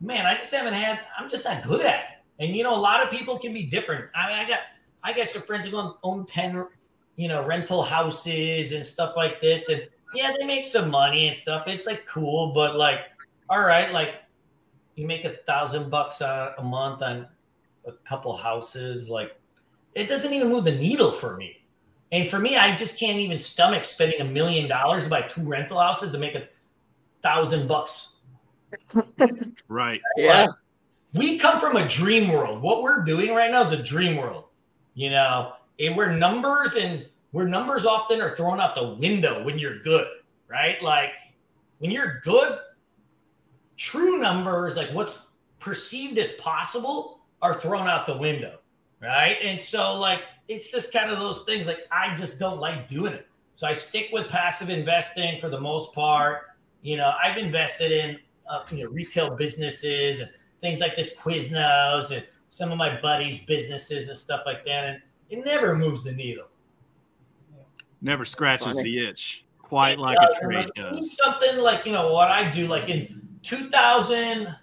man, 0.00 0.26
I 0.26 0.36
just 0.36 0.52
haven't 0.52 0.74
had, 0.74 1.00
I'm 1.18 1.30
just 1.30 1.44
not 1.44 1.62
good 1.62 1.80
at 1.80 2.00
it. 2.00 2.44
And 2.44 2.54
you 2.56 2.62
know, 2.62 2.74
a 2.74 2.80
lot 2.80 3.02
of 3.02 3.10
people 3.10 3.38
can 3.38 3.52
be 3.52 3.64
different. 3.64 4.06
I 4.14 4.28
mean, 4.28 4.38
I 4.38 4.48
got 4.48 4.60
I 5.02 5.12
got 5.12 5.26
some 5.28 5.42
friends 5.42 5.66
who 5.66 5.94
own 6.02 6.26
10, 6.26 6.66
you 7.16 7.28
know, 7.28 7.44
rental 7.44 7.82
houses 7.82 8.72
and 8.72 8.84
stuff 8.84 9.14
like 9.16 9.40
this. 9.40 9.68
And 9.68 9.88
yeah, 10.14 10.32
they 10.38 10.44
make 10.44 10.64
some 10.64 10.90
money 10.90 11.28
and 11.28 11.36
stuff. 11.36 11.66
It's 11.66 11.86
like 11.86 12.06
cool, 12.06 12.52
but 12.52 12.76
like, 12.76 13.00
all 13.48 13.60
right, 13.60 13.92
like 13.92 14.16
you 14.96 15.06
make 15.06 15.24
a 15.24 15.36
thousand 15.46 15.90
bucks 15.90 16.20
a, 16.20 16.54
a 16.58 16.62
month 16.62 17.02
on 17.02 17.26
a 17.86 17.92
couple 18.04 18.36
houses, 18.36 19.08
like 19.08 19.34
it 19.94 20.08
doesn't 20.08 20.32
even 20.32 20.48
move 20.48 20.64
the 20.64 20.74
needle 20.74 21.12
for 21.12 21.36
me. 21.36 21.62
And 22.10 22.28
for 22.30 22.38
me, 22.38 22.56
I 22.56 22.74
just 22.74 22.98
can't 22.98 23.18
even 23.18 23.38
stomach 23.38 23.84
spending 23.84 24.20
a 24.20 24.24
million 24.24 24.68
dollars 24.68 25.04
to 25.04 25.10
buy 25.10 25.22
two 25.22 25.42
rental 25.42 25.78
houses 25.78 26.12
to 26.12 26.18
make 26.18 26.34
a 26.34 26.48
thousand 27.22 27.68
bucks. 27.68 28.16
right. 29.68 30.00
Yeah. 30.16 30.48
we 31.14 31.38
come 31.38 31.58
from 31.58 31.76
a 31.76 31.88
dream 31.88 32.28
world. 32.28 32.62
What 32.62 32.82
we're 32.82 33.02
doing 33.04 33.34
right 33.34 33.50
now 33.50 33.62
is 33.62 33.72
a 33.72 33.82
dream 33.82 34.16
world. 34.16 34.44
You 34.94 35.10
know, 35.10 35.52
and 35.78 35.96
where 35.96 36.12
numbers 36.12 36.74
and 36.74 37.06
where 37.30 37.46
numbers 37.46 37.86
often 37.86 38.20
are 38.20 38.34
thrown 38.36 38.60
out 38.60 38.74
the 38.74 38.94
window 38.94 39.44
when 39.44 39.58
you're 39.58 39.78
good, 39.80 40.06
right? 40.48 40.82
Like 40.82 41.10
when 41.78 41.90
you're 41.90 42.20
good, 42.20 42.58
true 43.76 44.18
numbers, 44.18 44.76
like 44.76 44.90
what's 44.92 45.26
perceived 45.60 46.18
as 46.18 46.32
possible, 46.32 47.20
are 47.40 47.54
thrown 47.54 47.86
out 47.86 48.06
the 48.06 48.16
window, 48.16 48.58
right? 49.00 49.36
And 49.42 49.60
so, 49.60 49.98
like, 49.98 50.20
it's 50.48 50.72
just 50.72 50.92
kind 50.92 51.10
of 51.10 51.18
those 51.18 51.44
things. 51.44 51.66
Like, 51.66 51.80
I 51.92 52.14
just 52.16 52.38
don't 52.38 52.58
like 52.58 52.88
doing 52.88 53.12
it. 53.12 53.26
So 53.54 53.66
I 53.66 53.72
stick 53.72 54.08
with 54.12 54.28
passive 54.28 54.70
investing 54.70 55.40
for 55.40 55.48
the 55.48 55.60
most 55.60 55.92
part. 55.92 56.47
You 56.82 56.96
know, 56.96 57.12
I've 57.22 57.38
invested 57.38 57.92
in 57.92 58.18
uh, 58.48 58.64
you 58.70 58.84
know 58.84 58.90
retail 58.90 59.34
businesses 59.34 60.20
and 60.20 60.30
things 60.60 60.80
like 60.80 60.96
this 60.96 61.16
Quiznos 61.16 62.10
and 62.10 62.26
some 62.48 62.72
of 62.72 62.78
my 62.78 63.00
buddies' 63.00 63.40
businesses 63.46 64.08
and 64.08 64.16
stuff 64.16 64.42
like 64.46 64.64
that, 64.64 64.84
and 64.84 65.02
it 65.30 65.44
never 65.44 65.76
moves 65.76 66.04
the 66.04 66.12
needle. 66.12 66.46
Never 68.00 68.24
scratches 68.24 68.76
the 68.76 69.06
itch 69.06 69.44
quite 69.68 69.98
it 69.98 70.00
like 70.00 70.16
does. 70.18 70.38
a 70.38 70.44
trade 70.44 70.70
does. 70.74 71.16
Something 71.16 71.58
like 71.58 71.84
you 71.84 71.92
know 71.92 72.12
what 72.12 72.30
I 72.30 72.50
do, 72.50 72.66
like 72.66 72.88
in 72.88 73.20
2000, 73.42 74.54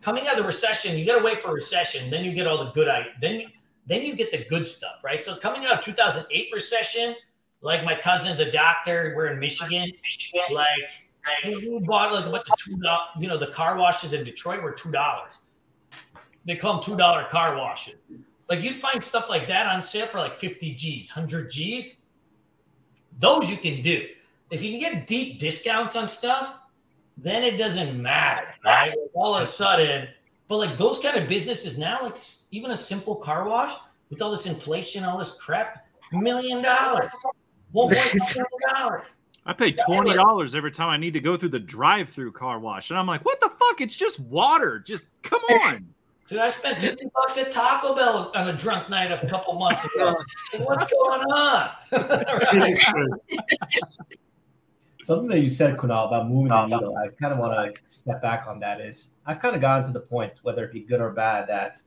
coming 0.00 0.26
out 0.26 0.34
of 0.34 0.38
the 0.38 0.46
recession, 0.46 0.96
you 0.96 1.04
got 1.04 1.18
to 1.18 1.24
wait 1.24 1.42
for 1.42 1.50
a 1.50 1.54
recession, 1.54 2.08
then 2.10 2.24
you 2.24 2.32
get 2.32 2.46
all 2.46 2.64
the 2.64 2.70
good. 2.70 2.88
Then 3.20 3.40
you, 3.40 3.48
then 3.86 4.02
you 4.02 4.14
get 4.14 4.30
the 4.30 4.44
good 4.48 4.66
stuff, 4.66 5.02
right? 5.04 5.22
So 5.22 5.36
coming 5.36 5.66
out 5.66 5.78
of 5.78 5.84
2008 5.84 6.48
recession, 6.52 7.14
like 7.60 7.84
my 7.84 7.94
cousin's 7.94 8.40
a 8.40 8.50
doctor. 8.50 9.14
We're 9.16 9.28
in 9.28 9.38
Michigan. 9.38 9.92
Like 10.50 10.92
we 11.44 11.80
bought 11.80 12.12
like 12.12 12.30
what 12.32 12.44
the 12.44 12.56
two 12.58 12.76
dollars, 12.76 13.08
you 13.18 13.28
know, 13.28 13.38
the 13.38 13.48
car 13.48 13.76
washes 13.76 14.12
in 14.12 14.24
Detroit 14.24 14.62
were 14.62 14.72
two 14.72 14.90
dollars. 14.90 15.38
They 16.44 16.56
call 16.56 16.74
them 16.74 16.84
two 16.84 16.96
dollar 16.96 17.24
car 17.24 17.56
washes. 17.56 17.96
Like 18.48 18.62
you'd 18.62 18.76
find 18.76 19.02
stuff 19.02 19.28
like 19.28 19.48
that 19.48 19.66
on 19.66 19.82
sale 19.82 20.06
for 20.06 20.18
like 20.18 20.38
50 20.38 20.74
G's, 20.74 21.14
100 21.14 21.50
G's. 21.50 22.02
Those 23.18 23.50
you 23.50 23.56
can 23.56 23.82
do. 23.82 24.06
If 24.50 24.62
you 24.62 24.78
can 24.78 24.80
get 24.80 25.06
deep 25.08 25.40
discounts 25.40 25.96
on 25.96 26.06
stuff, 26.06 26.54
then 27.16 27.42
it 27.42 27.56
doesn't 27.56 28.00
matter, 28.00 28.46
right? 28.64 28.94
All 29.14 29.34
of 29.34 29.42
a 29.42 29.46
sudden, 29.46 30.06
but 30.48 30.58
like 30.58 30.76
those 30.76 31.00
kind 31.00 31.16
of 31.16 31.28
businesses 31.28 31.78
now, 31.78 31.98
like 32.02 32.16
even 32.50 32.70
a 32.70 32.76
simple 32.76 33.16
car 33.16 33.48
wash 33.48 33.72
with 34.10 34.22
all 34.22 34.30
this 34.30 34.46
inflation, 34.46 35.02
all 35.02 35.18
this 35.18 35.32
crap, 35.32 35.86
million 36.12 36.62
dollars, 36.62 37.10
one 37.72 37.88
point 37.88 38.14
million 38.14 38.46
dollars. 38.74 39.02
I 39.46 39.52
pay 39.52 39.72
twenty 39.72 40.12
dollars 40.12 40.54
every 40.54 40.72
time 40.72 40.88
I 40.88 40.96
need 40.96 41.14
to 41.14 41.20
go 41.20 41.36
through 41.36 41.50
the 41.50 41.60
drive-through 41.60 42.32
car 42.32 42.58
wash, 42.58 42.90
and 42.90 42.98
I'm 42.98 43.06
like, 43.06 43.24
"What 43.24 43.40
the 43.40 43.48
fuck? 43.48 43.80
It's 43.80 43.96
just 43.96 44.20
water. 44.20 44.80
Just 44.80 45.06
come 45.22 45.40
on." 45.42 45.94
Dude, 46.28 46.40
I 46.40 46.48
spent 46.48 46.78
50 46.78 47.08
bucks 47.14 47.38
at 47.38 47.52
Taco 47.52 47.94
Bell 47.94 48.32
on 48.34 48.48
a 48.48 48.52
drunk 48.52 48.90
night 48.90 49.12
a 49.12 49.26
couple 49.28 49.54
months 49.54 49.84
ago. 49.84 50.12
What's 50.58 50.92
going 50.92 51.20
on? 51.20 51.70
Something 55.02 55.28
that 55.28 55.38
you 55.38 55.48
said, 55.48 55.76
Kunal, 55.76 56.08
about 56.08 56.28
moving 56.28 56.48
the 56.48 56.66
needle, 56.66 56.96
I 56.96 57.10
kind 57.20 57.32
of 57.32 57.38
want 57.38 57.76
to 57.76 57.80
step 57.86 58.20
back 58.20 58.46
on 58.50 58.58
that 58.58 58.80
is 58.80 59.10
I've 59.24 59.38
kind 59.38 59.54
of 59.54 59.60
gotten 59.60 59.86
to 59.86 59.92
the 59.92 60.00
point, 60.00 60.32
whether 60.42 60.64
it 60.64 60.72
be 60.72 60.80
good 60.80 61.00
or 61.00 61.10
bad, 61.10 61.48
that 61.48 61.80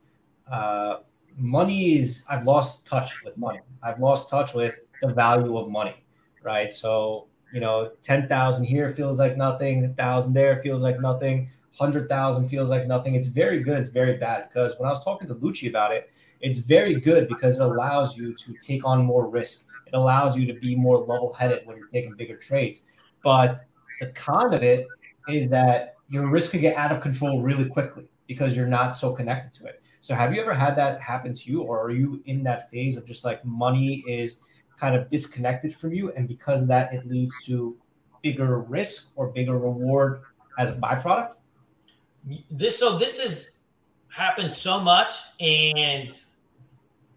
uh, 0.50 1.00
money 1.38 1.98
is, 1.98 2.24
I've 2.30 2.46
lost 2.46 2.88
touch 2.88 3.24
with 3.26 3.38
money. 3.38 3.60
I've 3.84 4.00
lost 4.00 4.30
touch 4.30 4.54
with 4.54 4.76
the 5.02 5.14
value 5.14 5.58
of 5.58 5.70
money, 5.70 6.04
right? 6.44 6.72
So, 6.72 7.28
you 7.54 7.60
know, 7.60 7.92
10,000 8.02 8.66
here 8.66 8.90
feels 8.90 9.20
like 9.20 9.38
nothing, 9.38 9.82
1,000 9.82 10.34
there 10.34 10.62
feels 10.62 10.84
like 10.84 11.00
nothing 11.00 11.50
hundred 11.80 12.10
thousand 12.10 12.50
feels 12.50 12.70
like 12.70 12.86
nothing. 12.88 13.16
It's 13.16 13.28
very 13.28 13.64
good. 13.64 13.78
It's 13.78 13.90
very 13.90 14.18
bad 14.18 14.50
because 14.50 14.78
when 14.78 14.88
I 14.88 14.92
was 14.92 15.04
talking 15.04 15.28
to 15.30 15.36
Lucci 15.36 15.70
about 15.70 15.94
it, 15.94 16.12
it's 16.42 16.60
very 16.60 17.00
good 17.00 17.28
because 17.30 17.60
it 17.60 17.64
allows 17.64 18.18
you 18.18 18.34
to 18.34 18.54
take 18.60 18.86
on 18.86 19.04
more 19.04 19.28
risk. 19.28 19.68
It 19.88 19.94
allows 19.94 20.38
you 20.38 20.46
to 20.48 20.60
be 20.60 20.76
more 20.76 20.98
level-headed 21.00 21.66
when 21.66 21.78
you're 21.78 21.88
taking 21.88 22.16
bigger 22.16 22.36
trades. 22.36 22.84
But 23.24 23.60
the 24.02 24.08
con 24.08 24.54
of 24.54 24.62
it 24.62 24.88
is 25.30 25.50
that 25.50 25.96
your 26.10 26.28
risk 26.28 26.52
could 26.52 26.62
get 26.62 26.76
out 26.76 26.92
of 26.92 27.02
control 27.02 27.42
really 27.42 27.68
quickly 27.68 28.10
because 28.28 28.56
you're 28.56 28.68
not 28.68 28.96
so 28.96 29.14
connected 29.14 29.58
to 29.60 29.68
it. 29.68 29.82
So 30.02 30.16
have 30.16 30.34
you 30.34 30.42
ever 30.42 30.54
had 30.54 30.76
that 30.78 31.02
happen 31.02 31.34
to 31.34 31.52
you, 31.52 31.62
or 31.62 31.82
are 31.82 31.92
you 31.92 32.22
in 32.26 32.44
that 32.44 32.70
phase 32.70 32.98
of 32.98 33.06
just 33.06 33.26
like 33.26 33.44
money 33.44 34.04
is 34.08 34.42
kind 34.80 34.96
of 34.96 35.10
disconnected 35.10 35.76
from 35.76 35.94
you, 35.94 36.12
and 36.14 36.28
because 36.28 36.68
that 36.68 36.94
it 36.94 37.08
leads 37.08 37.34
to 37.46 37.76
bigger 38.22 38.60
risk 38.60 39.12
or 39.16 39.28
bigger 39.28 39.58
reward 39.58 40.22
as 40.58 40.70
a 40.72 40.76
byproduct? 40.76 41.36
this 42.52 42.78
so 42.78 42.98
this 42.98 43.20
has 43.20 43.50
happened 44.10 44.54
so 44.54 44.80
much 44.80 45.14
and 45.40 46.20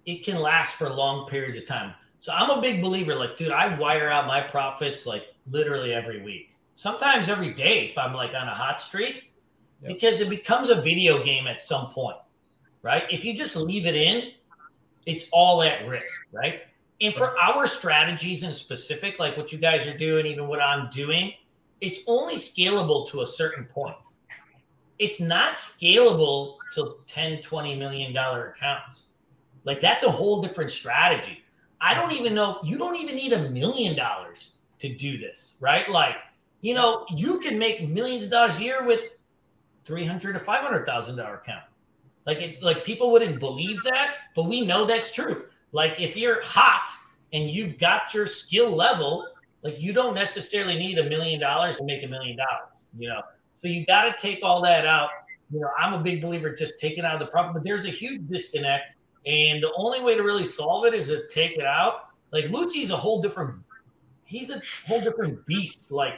it 0.07 0.25
can 0.25 0.39
last 0.39 0.77
for 0.77 0.89
long 0.89 1.29
periods 1.29 1.59
of 1.59 1.67
time. 1.67 1.95
So 2.21 2.33
I'm 2.33 2.51
a 2.51 2.61
big 2.61 2.81
believer, 2.81 3.15
like, 3.15 3.37
dude, 3.37 3.51
I 3.51 3.77
wire 3.77 4.11
out 4.11 4.27
my 4.27 4.41
profits 4.41 5.07
like 5.07 5.25
literally 5.51 5.93
every 5.93 6.23
week, 6.23 6.51
sometimes 6.77 7.29
every 7.29 7.53
day 7.53 7.91
if 7.91 7.99
I'm 7.99 8.15
like 8.15 8.31
on 8.35 8.49
a 8.49 8.55
hot 8.55 8.81
streak, 8.81 9.33
yep. 9.81 9.93
because 9.93 10.21
it 10.21 10.29
becomes 10.29 10.71
a 10.71 10.81
video 10.81 11.23
game 11.25 11.47
at 11.47 11.61
some 11.61 11.89
point, 11.89 12.17
right? 12.83 13.05
If 13.11 13.25
you 13.25 13.35
just 13.35 13.57
leave 13.57 13.87
it 13.87 13.97
in, 13.97 14.33
it's 15.07 15.29
all 15.33 15.63
at 15.63 15.87
risk, 15.89 16.29
right? 16.33 16.63
And 17.03 17.15
for 17.17 17.39
our 17.41 17.67
strategies 17.67 18.45
in 18.45 18.55
specific, 18.55 19.19
like 19.19 19.37
what 19.37 19.53
you 19.53 19.59
guys 19.59 19.87
are 19.89 19.97
doing, 19.97 20.25
even 20.27 20.47
what 20.47 20.61
I'm 20.61 20.89
doing, 20.89 21.33
it's 21.81 22.01
only 22.07 22.37
scalable 22.37 23.09
to 23.11 23.23
a 23.23 23.27
certain 23.27 23.65
point. 23.65 23.97
It's 25.01 25.21
not 25.21 25.55
scalable 25.55 26.59
to 26.77 26.99
10, 27.09 27.43
20 27.43 27.75
million 27.75 28.13
dollar 28.13 28.51
accounts. 28.51 29.09
Like 29.65 29.81
that's 29.81 30.05
a 30.05 30.11
whole 30.11 30.41
different 30.41 30.71
strategy. 30.71 31.43
I 31.81 31.95
don't 31.95 32.13
even 32.13 32.35
know, 32.35 32.61
you 32.63 32.79
don't 32.79 32.95
even 32.95 33.17
need 33.17 33.33
a 33.33 33.51
million 33.51 33.97
dollars 33.97 34.53
to 34.79 34.95
do 34.95 35.19
this, 35.19 35.57
right? 35.61 35.89
Like, 35.91 36.15
you 36.61 36.75
know, 36.75 37.05
you 37.17 37.41
can 37.41 37.59
make 37.59 37.89
millions 37.89 38.25
of 38.25 38.31
dollars 38.31 38.61
a 38.61 38.63
year 38.63 38.87
with 38.87 39.01
300 39.87 40.35
to 40.35 40.39
500,000 40.39 41.17
dollar 41.17 41.35
account. 41.35 41.65
Like 42.27 42.39
it, 42.39 42.63
like 42.63 42.85
people 42.85 43.11
wouldn't 43.11 43.41
believe 43.41 43.83
that, 43.83 44.15
but 44.37 44.45
we 44.45 44.61
know 44.61 44.85
that's 44.85 45.13
true. 45.13 45.47
Like 45.73 45.95
if 45.99 46.17
you're 46.17 46.43
hot 46.43 46.89
and 47.33 47.51
you've 47.51 47.79
got 47.79 48.15
your 48.15 48.27
skill 48.27 48.75
level, 48.75 49.27
like 49.63 49.81
you 49.81 49.93
don't 49.93 50.15
necessarily 50.15 50.79
need 50.79 50.99
a 50.99 51.09
million 51.09 51.41
dollars 51.41 51.79
to 51.79 51.85
make 51.85 52.03
a 52.03 52.09
million 52.09 52.37
dollars, 52.37 52.69
you 52.99 53.09
know. 53.09 53.23
So 53.57 53.69
you 53.69 53.87
got 53.87 54.05
to 54.05 54.15
take 54.21 54.41
all 54.43 54.61
that 54.63 54.87
out. 54.87 55.09
You 55.51 55.61
know, 55.61 55.71
I'm 55.79 55.95
a 55.95 56.01
big 56.01 56.21
believer 56.21 56.55
just 56.55 56.79
taking 56.81 57.05
out 57.05 57.15
of 57.15 57.21
the 57.21 57.27
problem, 57.27 57.55
but 57.55 57.63
there's 57.63 57.85
a 57.85 57.91
huge 57.91 58.27
disconnect, 58.29 58.85
and 59.25 59.63
the 59.63 59.73
only 59.77 60.03
way 60.03 60.17
to 60.17 60.23
really 60.23 60.45
solve 60.45 60.85
it 60.85 60.95
is 60.95 61.07
to 61.07 61.27
take 61.29 61.57
it 61.57 61.65
out. 61.65 62.09
Like 62.33 62.47
Lucci's 62.47 62.91
a 62.91 62.97
whole 62.97 63.23
different. 63.23 63.55
He's 64.25 64.51
a 64.51 64.61
whole 64.87 65.01
different 65.01 65.47
beast. 65.47 65.93
Like 65.93 66.15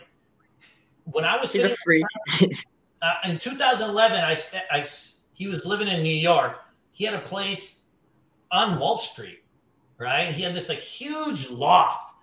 when 1.04 1.24
I 1.24 1.36
was 1.36 1.52
he's 1.52 1.64
a 1.64 1.70
freak. 1.70 2.04
uh, 3.02 3.14
in 3.24 3.38
2011, 3.38 4.18
I, 4.18 4.36
I 4.70 4.84
he 5.34 5.46
was 5.46 5.66
living 5.66 5.88
in 5.88 6.02
New 6.02 6.14
York. 6.14 6.56
He 6.92 7.04
had 7.04 7.14
a 7.14 7.20
place 7.20 7.82
on 8.50 8.78
Wall 8.78 8.96
Street, 8.96 9.43
right? 9.98 10.34
He 10.34 10.42
had 10.42 10.54
this 10.54 10.68
like 10.68 10.78
huge 10.78 11.50
loft, 11.50 12.14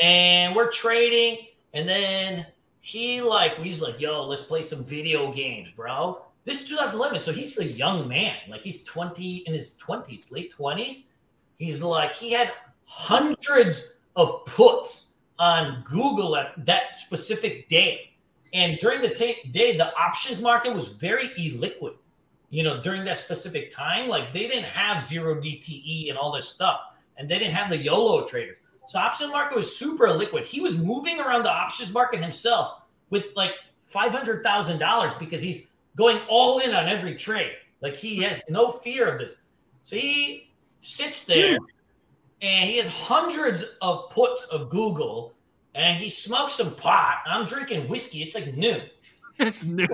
and 0.00 0.54
we're 0.54 0.70
trading, 0.70 1.46
and 1.74 1.88
then 1.88 2.46
he 2.80 3.20
like 3.20 3.58
he's 3.58 3.82
like, 3.82 4.00
"Yo, 4.00 4.24
let's 4.24 4.42
play 4.42 4.62
some 4.62 4.84
video 4.84 5.32
games, 5.32 5.70
bro." 5.70 6.22
This 6.44 6.62
is 6.62 6.68
2011, 6.68 7.20
so 7.20 7.32
he's 7.32 7.58
a 7.58 7.64
young 7.64 8.08
man, 8.08 8.36
like 8.48 8.62
he's 8.62 8.82
20 8.84 9.38
in 9.38 9.52
his 9.52 9.78
20s, 9.84 10.30
late 10.32 10.54
20s. 10.56 11.08
He's 11.58 11.82
like 11.82 12.12
he 12.12 12.32
had 12.32 12.52
hundreds 12.84 13.96
of 14.16 14.46
puts 14.46 15.16
on 15.38 15.82
Google 15.84 16.36
at 16.36 16.64
that 16.64 16.96
specific 16.96 17.68
day. 17.68 18.14
And 18.54 18.78
during 18.78 19.02
the 19.02 19.10
t- 19.10 19.42
day, 19.50 19.76
the 19.76 19.94
options 19.94 20.40
market 20.40 20.74
was 20.74 20.88
very 20.88 21.28
illiquid 21.30 21.96
you 22.50 22.62
know, 22.62 22.82
during 22.82 23.04
that 23.04 23.18
specific 23.18 23.70
time, 23.70 24.08
like 24.08 24.32
they 24.32 24.48
didn't 24.48 24.64
have 24.64 25.02
zero 25.02 25.34
DTE 25.34 26.08
and 26.08 26.16
all 26.16 26.32
this 26.32 26.48
stuff, 26.48 26.80
and 27.18 27.28
they 27.28 27.38
didn't 27.38 27.54
have 27.54 27.68
the 27.68 27.76
YOLO 27.76 28.26
traders. 28.26 28.58
So 28.88 28.98
option 28.98 29.30
market 29.30 29.56
was 29.56 29.76
super 29.76 30.10
liquid. 30.10 30.44
He 30.44 30.60
was 30.60 30.82
moving 30.82 31.20
around 31.20 31.42
the 31.42 31.50
options 31.50 31.92
market 31.92 32.20
himself 32.20 32.82
with 33.10 33.26
like 33.36 33.52
five 33.84 34.12
hundred 34.12 34.42
thousand 34.42 34.78
dollars 34.78 35.12
because 35.18 35.42
he's 35.42 35.66
going 35.96 36.20
all 36.28 36.60
in 36.60 36.74
on 36.74 36.88
every 36.88 37.14
trade. 37.14 37.52
Like 37.82 37.96
he 37.96 38.16
has 38.22 38.42
no 38.48 38.72
fear 38.72 39.06
of 39.06 39.18
this. 39.18 39.42
So 39.82 39.96
he 39.96 40.50
sits 40.80 41.24
there 41.24 41.58
and 42.40 42.68
he 42.70 42.76
has 42.76 42.88
hundreds 42.88 43.64
of 43.82 44.10
puts 44.10 44.46
of 44.46 44.70
Google 44.70 45.34
and 45.74 45.98
he 45.98 46.08
smokes 46.08 46.54
some 46.54 46.74
pot. 46.74 47.18
I'm 47.26 47.46
drinking 47.46 47.88
whiskey. 47.88 48.22
It's 48.22 48.34
like 48.34 48.54
noon. 48.56 48.82
It's 49.40 49.64
noon. 49.64 49.88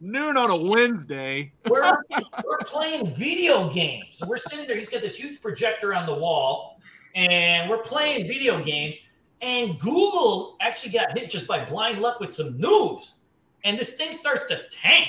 noon 0.00 0.36
on 0.36 0.50
a 0.50 0.56
Wednesday. 0.56 1.52
we're, 1.68 2.00
we're 2.44 2.58
playing 2.58 3.12
video 3.12 3.68
games. 3.68 4.22
We're 4.24 4.36
sitting 4.36 4.68
there. 4.68 4.76
He's 4.76 4.88
got 4.88 5.02
this 5.02 5.16
huge 5.16 5.42
projector 5.42 5.92
on 5.92 6.06
the 6.06 6.14
wall, 6.14 6.80
and 7.16 7.68
we're 7.68 7.82
playing 7.82 8.28
video 8.28 8.62
games. 8.62 8.94
And 9.42 9.80
Google 9.80 10.56
actually 10.60 10.92
got 10.92 11.18
hit 11.18 11.28
just 11.28 11.48
by 11.48 11.64
blind 11.64 12.00
luck 12.00 12.20
with 12.20 12.32
some 12.32 12.56
news. 12.60 13.16
And 13.64 13.76
this 13.76 13.94
thing 13.94 14.12
starts 14.12 14.46
to 14.46 14.60
tank. 14.70 15.08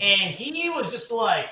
And 0.00 0.30
he 0.30 0.70
was 0.70 0.92
just 0.92 1.10
like, 1.10 1.46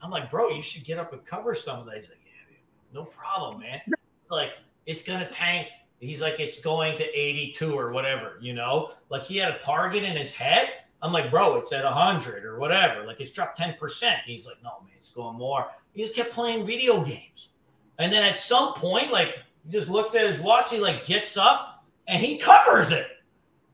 I'm 0.00 0.10
like, 0.10 0.30
bro, 0.30 0.48
you 0.48 0.62
should 0.62 0.84
get 0.84 0.98
up 0.98 1.12
and 1.12 1.24
cover 1.26 1.54
some 1.54 1.80
of 1.80 1.86
that. 1.86 1.96
He's 1.96 2.08
like, 2.08 2.20
yeah, 2.24 2.56
no 2.94 3.04
problem, 3.04 3.60
man. 3.60 3.80
It's 3.86 4.30
like, 4.30 4.50
it's 4.86 5.02
going 5.02 5.20
to 5.20 5.30
tank 5.30 5.68
He's 6.00 6.22
like, 6.22 6.38
it's 6.38 6.60
going 6.60 6.96
to 6.98 7.04
82 7.04 7.76
or 7.76 7.92
whatever, 7.92 8.38
you 8.40 8.54
know? 8.54 8.92
Like 9.10 9.22
he 9.22 9.36
had 9.36 9.52
a 9.52 9.58
target 9.58 10.04
in 10.04 10.16
his 10.16 10.32
head. 10.32 10.68
I'm 11.02 11.12
like, 11.12 11.30
bro, 11.30 11.56
it's 11.56 11.72
at 11.72 11.84
100 11.84 12.44
or 12.44 12.58
whatever. 12.58 13.04
Like 13.04 13.20
it's 13.20 13.32
dropped 13.32 13.58
10%. 13.58 14.20
He's 14.24 14.46
like, 14.46 14.62
no, 14.62 14.70
man, 14.82 14.92
it's 14.96 15.12
going 15.12 15.36
more. 15.36 15.66
He 15.92 16.02
just 16.02 16.14
kept 16.14 16.32
playing 16.32 16.66
video 16.66 17.02
games. 17.02 17.50
And 17.98 18.12
then 18.12 18.22
at 18.22 18.38
some 18.38 18.74
point, 18.74 19.10
like, 19.10 19.38
he 19.64 19.72
just 19.72 19.88
looks 19.88 20.14
at 20.14 20.26
his 20.26 20.40
watch, 20.40 20.70
he 20.70 20.78
like 20.78 21.04
gets 21.04 21.36
up 21.36 21.84
and 22.06 22.22
he 22.22 22.38
covers 22.38 22.92
it. 22.92 23.06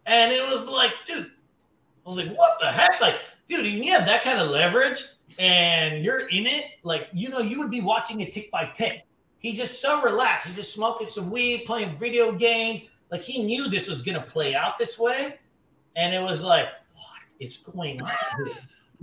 And 0.07 0.33
it 0.33 0.43
was 0.43 0.67
like, 0.67 0.93
dude, 1.07 1.27
I 1.27 2.09
was 2.09 2.17
like, 2.17 2.35
what 2.35 2.59
the 2.59 2.73
heck? 2.73 3.01
Like, 3.01 3.17
dude, 3.49 3.67
you 3.67 3.93
have 3.93 4.07
that 4.07 4.23
kind 4.23 4.39
of 4.41 4.51
leverage 4.51 5.05
and 5.39 6.05
you're 6.05 6.29
in 6.29 6.47
it, 6.47 6.65
like, 6.83 7.09
you 7.13 7.29
know, 7.29 7.41
you 7.41 7.59
would 7.59 7.71
be 7.71 7.81
watching 7.81 8.21
it 8.21 8.33
tick 8.33 8.51
by 8.51 8.67
tick 8.75 9.05
he's 9.45 9.59
just 9.59 9.81
so 9.83 10.03
relaxed. 10.03 10.49
He's 10.49 10.57
just 10.57 10.73
smoking 10.73 11.07
some 11.07 11.31
weed, 11.31 11.67
playing 11.67 11.99
video 11.99 12.33
games. 12.33 12.85
Like 13.11 13.21
he 13.21 13.45
knew 13.45 13.69
this 13.69 13.89
was 13.89 14.03
to 14.03 14.21
play 14.23 14.55
out 14.55 14.79
this 14.79 14.99
way. 14.99 15.39
And 15.97 16.15
it 16.15 16.23
was 16.23 16.43
like, 16.43 16.69
what 16.95 17.23
is 17.39 17.59
going 17.59 18.01
on? 18.01 18.11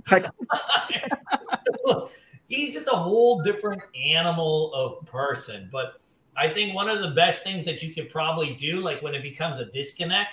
he's 2.48 2.74
just 2.74 2.88
a 2.88 2.96
whole 2.96 3.44
different 3.44 3.84
animal 3.96 4.74
of 4.74 5.06
person. 5.06 5.70
But 5.72 6.02
I 6.36 6.52
think 6.52 6.74
one 6.74 6.90
of 6.90 7.02
the 7.02 7.12
best 7.12 7.44
things 7.44 7.64
that 7.66 7.84
you 7.84 7.94
can 7.94 8.08
probably 8.08 8.56
do, 8.56 8.82
like 8.82 9.04
when 9.04 9.14
it 9.14 9.22
becomes 9.22 9.60
a 9.60 9.66
disconnect, 9.66 10.32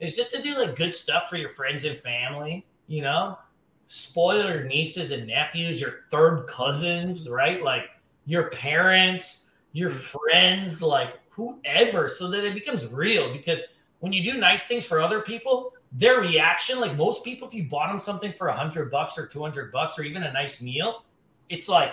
is 0.00 0.16
just 0.16 0.30
to 0.30 0.40
do 0.40 0.56
like 0.56 0.74
good 0.74 0.94
stuff 0.94 1.28
for 1.28 1.36
your 1.36 1.50
friends 1.50 1.84
and 1.84 1.98
family, 1.98 2.66
you 2.86 3.02
know? 3.02 3.38
Spoil 3.88 4.48
your 4.48 4.64
nieces 4.64 5.10
and 5.10 5.26
nephews, 5.26 5.82
your 5.82 6.04
third 6.10 6.46
cousins, 6.46 7.28
right? 7.28 7.62
Like 7.62 7.90
your 8.24 8.48
parents 8.48 9.48
your 9.72 9.90
hmm. 9.90 9.96
friends, 9.96 10.82
like 10.82 11.14
whoever, 11.30 12.08
so 12.08 12.28
that 12.30 12.44
it 12.44 12.54
becomes 12.54 12.92
real. 12.92 13.32
Because 13.32 13.62
when 14.00 14.12
you 14.12 14.22
do 14.22 14.38
nice 14.38 14.64
things 14.64 14.86
for 14.86 15.00
other 15.00 15.20
people, 15.20 15.74
their 15.92 16.20
reaction, 16.20 16.80
like 16.80 16.96
most 16.96 17.24
people, 17.24 17.48
if 17.48 17.54
you 17.54 17.64
bought 17.64 17.88
them 17.88 17.98
something 17.98 18.32
for 18.38 18.48
a 18.48 18.56
hundred 18.56 18.90
bucks 18.90 19.18
or 19.18 19.26
two 19.26 19.42
hundred 19.42 19.72
bucks 19.72 19.98
or 19.98 20.02
even 20.02 20.22
a 20.22 20.32
nice 20.32 20.62
meal, 20.62 21.04
it's 21.48 21.68
like, 21.68 21.92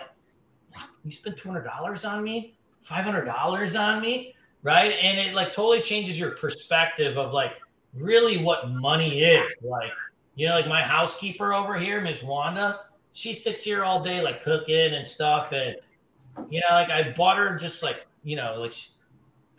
what? 0.71 0.86
You 1.03 1.11
spent 1.11 1.38
two 1.38 1.49
hundred 1.49 1.63
dollars 1.63 2.05
on 2.05 2.23
me, 2.23 2.57
five 2.84 3.03
hundred 3.03 3.25
dollars 3.25 3.75
on 3.75 4.01
me, 4.01 4.36
right? 4.63 4.93
And 4.93 5.19
it 5.19 5.34
like 5.34 5.51
totally 5.51 5.82
changes 5.82 6.19
your 6.19 6.32
perspective 6.32 7.17
of 7.17 7.34
like 7.34 7.59
really 7.93 8.38
what 8.38 8.69
money 8.69 9.21
is. 9.21 9.55
Like, 9.61 9.91
you 10.36 10.47
know, 10.47 10.55
like 10.55 10.67
my 10.67 10.84
housekeeper 10.84 11.53
over 11.53 11.78
here, 11.78 11.99
Miss 12.01 12.21
Wanda, 12.21 12.82
she 13.13 13.34
sits 13.34 13.63
here 13.63 13.84
all 13.84 14.03
day 14.03 14.21
like 14.21 14.43
cooking 14.43 14.93
and 14.93 15.05
stuff, 15.05 15.51
and 15.51 15.75
you 16.49 16.61
know, 16.61 16.75
like 16.75 16.89
I 16.89 17.13
bought 17.15 17.38
her 17.38 17.55
just 17.55 17.83
like 17.83 18.05
you 18.23 18.35
know, 18.35 18.55
like 18.59 18.73
she, 18.73 18.89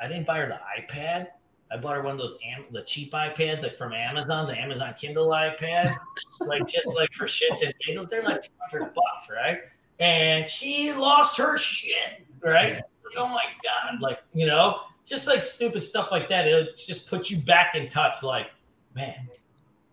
I 0.01 0.09
didn't 0.09 0.27
buy 0.27 0.39
her 0.39 0.47
the 0.47 0.83
iPad. 0.83 1.29
I 1.71 1.77
bought 1.77 1.97
her 1.97 2.03
one 2.03 2.13
of 2.13 2.19
those 2.19 2.39
Am- 2.47 2.65
the 2.71 2.83
cheap 2.83 3.13
iPads 3.13 3.63
like 3.63 3.77
from 3.77 3.93
Amazon, 3.93 4.47
the 4.47 4.59
Amazon 4.59 4.95
Kindle 4.99 5.29
iPad, 5.29 5.95
like 6.41 6.67
just 6.67 6.89
like 6.97 7.13
for 7.13 7.27
shits 7.27 7.63
and 7.63 7.75
giggles. 7.85 8.09
They're 8.09 8.23
like 8.23 8.43
two 8.43 8.51
hundred 8.61 8.95
bucks, 8.95 9.29
right? 9.35 9.61
And 10.01 10.47
she 10.47 10.93
lost 10.93 11.37
her 11.39 11.59
shit, 11.59 12.23
right? 12.43 12.81
Oh 13.17 13.27
my 13.27 13.43
god, 13.63 14.01
like 14.01 14.19
you 14.33 14.47
know, 14.47 14.81
just 15.05 15.27
like 15.27 15.45
stupid 15.45 15.83
stuff 15.83 16.11
like 16.11 16.29
that. 16.29 16.47
It'll 16.47 16.73
just 16.77 17.09
put 17.09 17.31
you 17.31 17.39
back 17.39 17.75
in 17.75 17.89
touch. 17.89 18.23
Like, 18.23 18.51
man, 18.95 19.29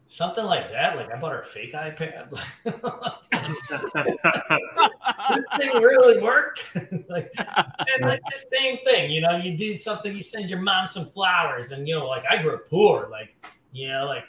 something 0.08 0.46
like 0.46 0.70
that. 0.72 0.96
Like 0.96 1.14
I 1.14 1.20
bought 1.20 1.34
her 1.34 1.42
a 1.42 1.46
fake 1.46 1.74
iPad. 1.74 2.38
this 5.30 5.46
thing 5.60 5.82
really 5.82 6.22
worked. 6.22 6.76
like, 7.10 7.32
and 7.38 8.02
like 8.02 8.22
the 8.30 8.38
same 8.38 8.78
thing, 8.86 9.12
you 9.12 9.22
know, 9.22 9.38
you 9.38 9.58
do 9.58 9.76
something, 9.76 10.16
you 10.16 10.22
send 10.22 10.50
your 10.50 10.62
mom 10.62 10.88
some 10.88 11.06
flowers, 11.08 11.72
and 11.72 11.88
you 11.88 11.96
know, 11.96 12.08
like 12.08 12.24
I 12.30 12.42
grew 12.42 12.56
up 12.56 12.70
poor, 12.70 13.08
like 13.12 13.36
you 13.72 13.88
know, 13.88 14.06
like 14.06 14.26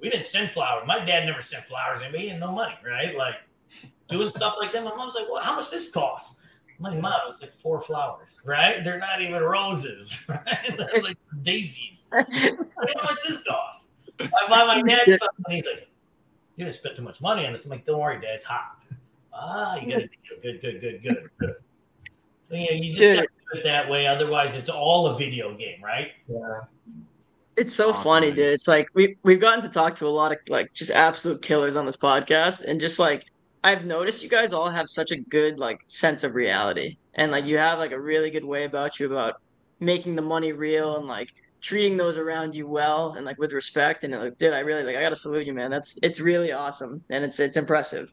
we 0.00 0.10
didn't 0.10 0.26
send 0.26 0.50
flowers. 0.50 0.84
My 0.86 1.04
dad 1.04 1.24
never 1.24 1.40
sent 1.40 1.64
flowers, 1.64 2.02
and 2.02 2.12
we 2.12 2.28
had 2.28 2.40
no 2.40 2.52
money, 2.52 2.74
right? 2.84 3.16
Like 3.16 3.36
doing 4.08 4.28
stuff 4.28 4.56
like 4.60 4.72
that. 4.72 4.84
My 4.84 4.94
mom's 4.94 5.14
like, 5.14 5.26
"Well, 5.30 5.42
how 5.42 5.56
much 5.56 5.70
this 5.70 5.90
cost?" 5.90 6.38
My 6.78 6.90
mom 6.94 7.20
was 7.24 7.40
like 7.40 7.52
four 7.52 7.80
flowers, 7.80 8.40
right? 8.44 8.84
They're 8.84 8.98
not 8.98 9.22
even 9.22 9.42
roses, 9.42 10.24
right? 10.28 10.76
They're 10.76 11.02
like 11.02 11.16
daisies. 11.42 12.06
how 12.12 12.20
much 12.20 13.18
this 13.26 13.42
cost? 13.44 13.90
I 14.20 14.48
buy 14.48 14.64
my 14.64 14.82
dad 14.82 15.18
something. 15.18 15.44
He's 15.48 15.66
like, 15.66 15.88
"You 16.56 16.64
didn't 16.64 16.74
spend 16.74 16.96
too 16.96 17.02
much 17.02 17.20
money 17.20 17.46
on 17.46 17.52
this." 17.52 17.64
I'm 17.64 17.70
like, 17.70 17.84
"Don't 17.84 18.00
worry, 18.00 18.20
Dad. 18.20 18.34
It's 18.34 18.44
hot." 18.44 18.84
Ah, 19.38 19.76
you 19.76 19.92
got 19.92 19.98
to 20.00 20.08
good, 20.42 20.60
good, 20.60 20.80
good, 20.80 21.02
good, 21.02 21.30
good. 21.38 21.54
So 22.48 22.54
yeah, 22.54 22.72
you 22.72 22.92
just 22.92 23.16
got 23.16 23.22
to 23.22 23.28
do 23.52 23.58
it 23.60 23.64
that 23.64 23.88
way. 23.88 24.06
Otherwise, 24.06 24.54
it's 24.54 24.70
all 24.70 25.08
a 25.08 25.18
video 25.18 25.54
game, 25.56 25.82
right? 25.82 26.12
Yeah. 26.28 26.60
It's 27.56 27.74
so 27.74 27.90
awesome. 27.90 28.02
funny, 28.02 28.30
dude. 28.30 28.52
It's 28.52 28.68
like 28.68 28.88
we 28.94 29.16
we've 29.22 29.40
gotten 29.40 29.62
to 29.62 29.68
talk 29.68 29.94
to 29.96 30.06
a 30.06 30.08
lot 30.08 30.32
of 30.32 30.38
like 30.48 30.72
just 30.72 30.90
absolute 30.90 31.42
killers 31.42 31.74
on 31.76 31.86
this 31.86 31.96
podcast, 31.96 32.64
and 32.64 32.78
just 32.78 32.98
like 32.98 33.24
I've 33.64 33.84
noticed 33.86 34.22
you 34.22 34.28
guys 34.28 34.52
all 34.52 34.68
have 34.68 34.88
such 34.88 35.10
a 35.10 35.16
good 35.16 35.58
like 35.58 35.82
sense 35.86 36.22
of 36.22 36.34
reality, 36.34 36.96
and 37.14 37.32
like 37.32 37.46
you 37.46 37.56
have 37.58 37.78
like 37.78 37.92
a 37.92 38.00
really 38.00 38.30
good 38.30 38.44
way 38.44 38.64
about 38.64 39.00
you 39.00 39.06
about 39.06 39.40
making 39.80 40.16
the 40.16 40.22
money 40.22 40.52
real 40.52 40.96
and 40.96 41.06
like 41.06 41.32
treating 41.60 41.96
those 41.96 42.16
around 42.16 42.54
you 42.54 42.66
well 42.66 43.14
and 43.14 43.26
like 43.26 43.38
with 43.38 43.52
respect 43.52 44.04
and 44.04 44.12
like, 44.12 44.36
dude, 44.38 44.52
I 44.52 44.60
really 44.60 44.84
like 44.84 44.96
I 44.96 45.00
gotta 45.00 45.16
salute 45.16 45.46
you, 45.46 45.54
man. 45.54 45.70
That's 45.70 45.98
it's 46.02 46.20
really 46.20 46.52
awesome 46.52 47.02
and 47.10 47.24
it's 47.24 47.40
it's 47.40 47.56
impressive. 47.56 48.12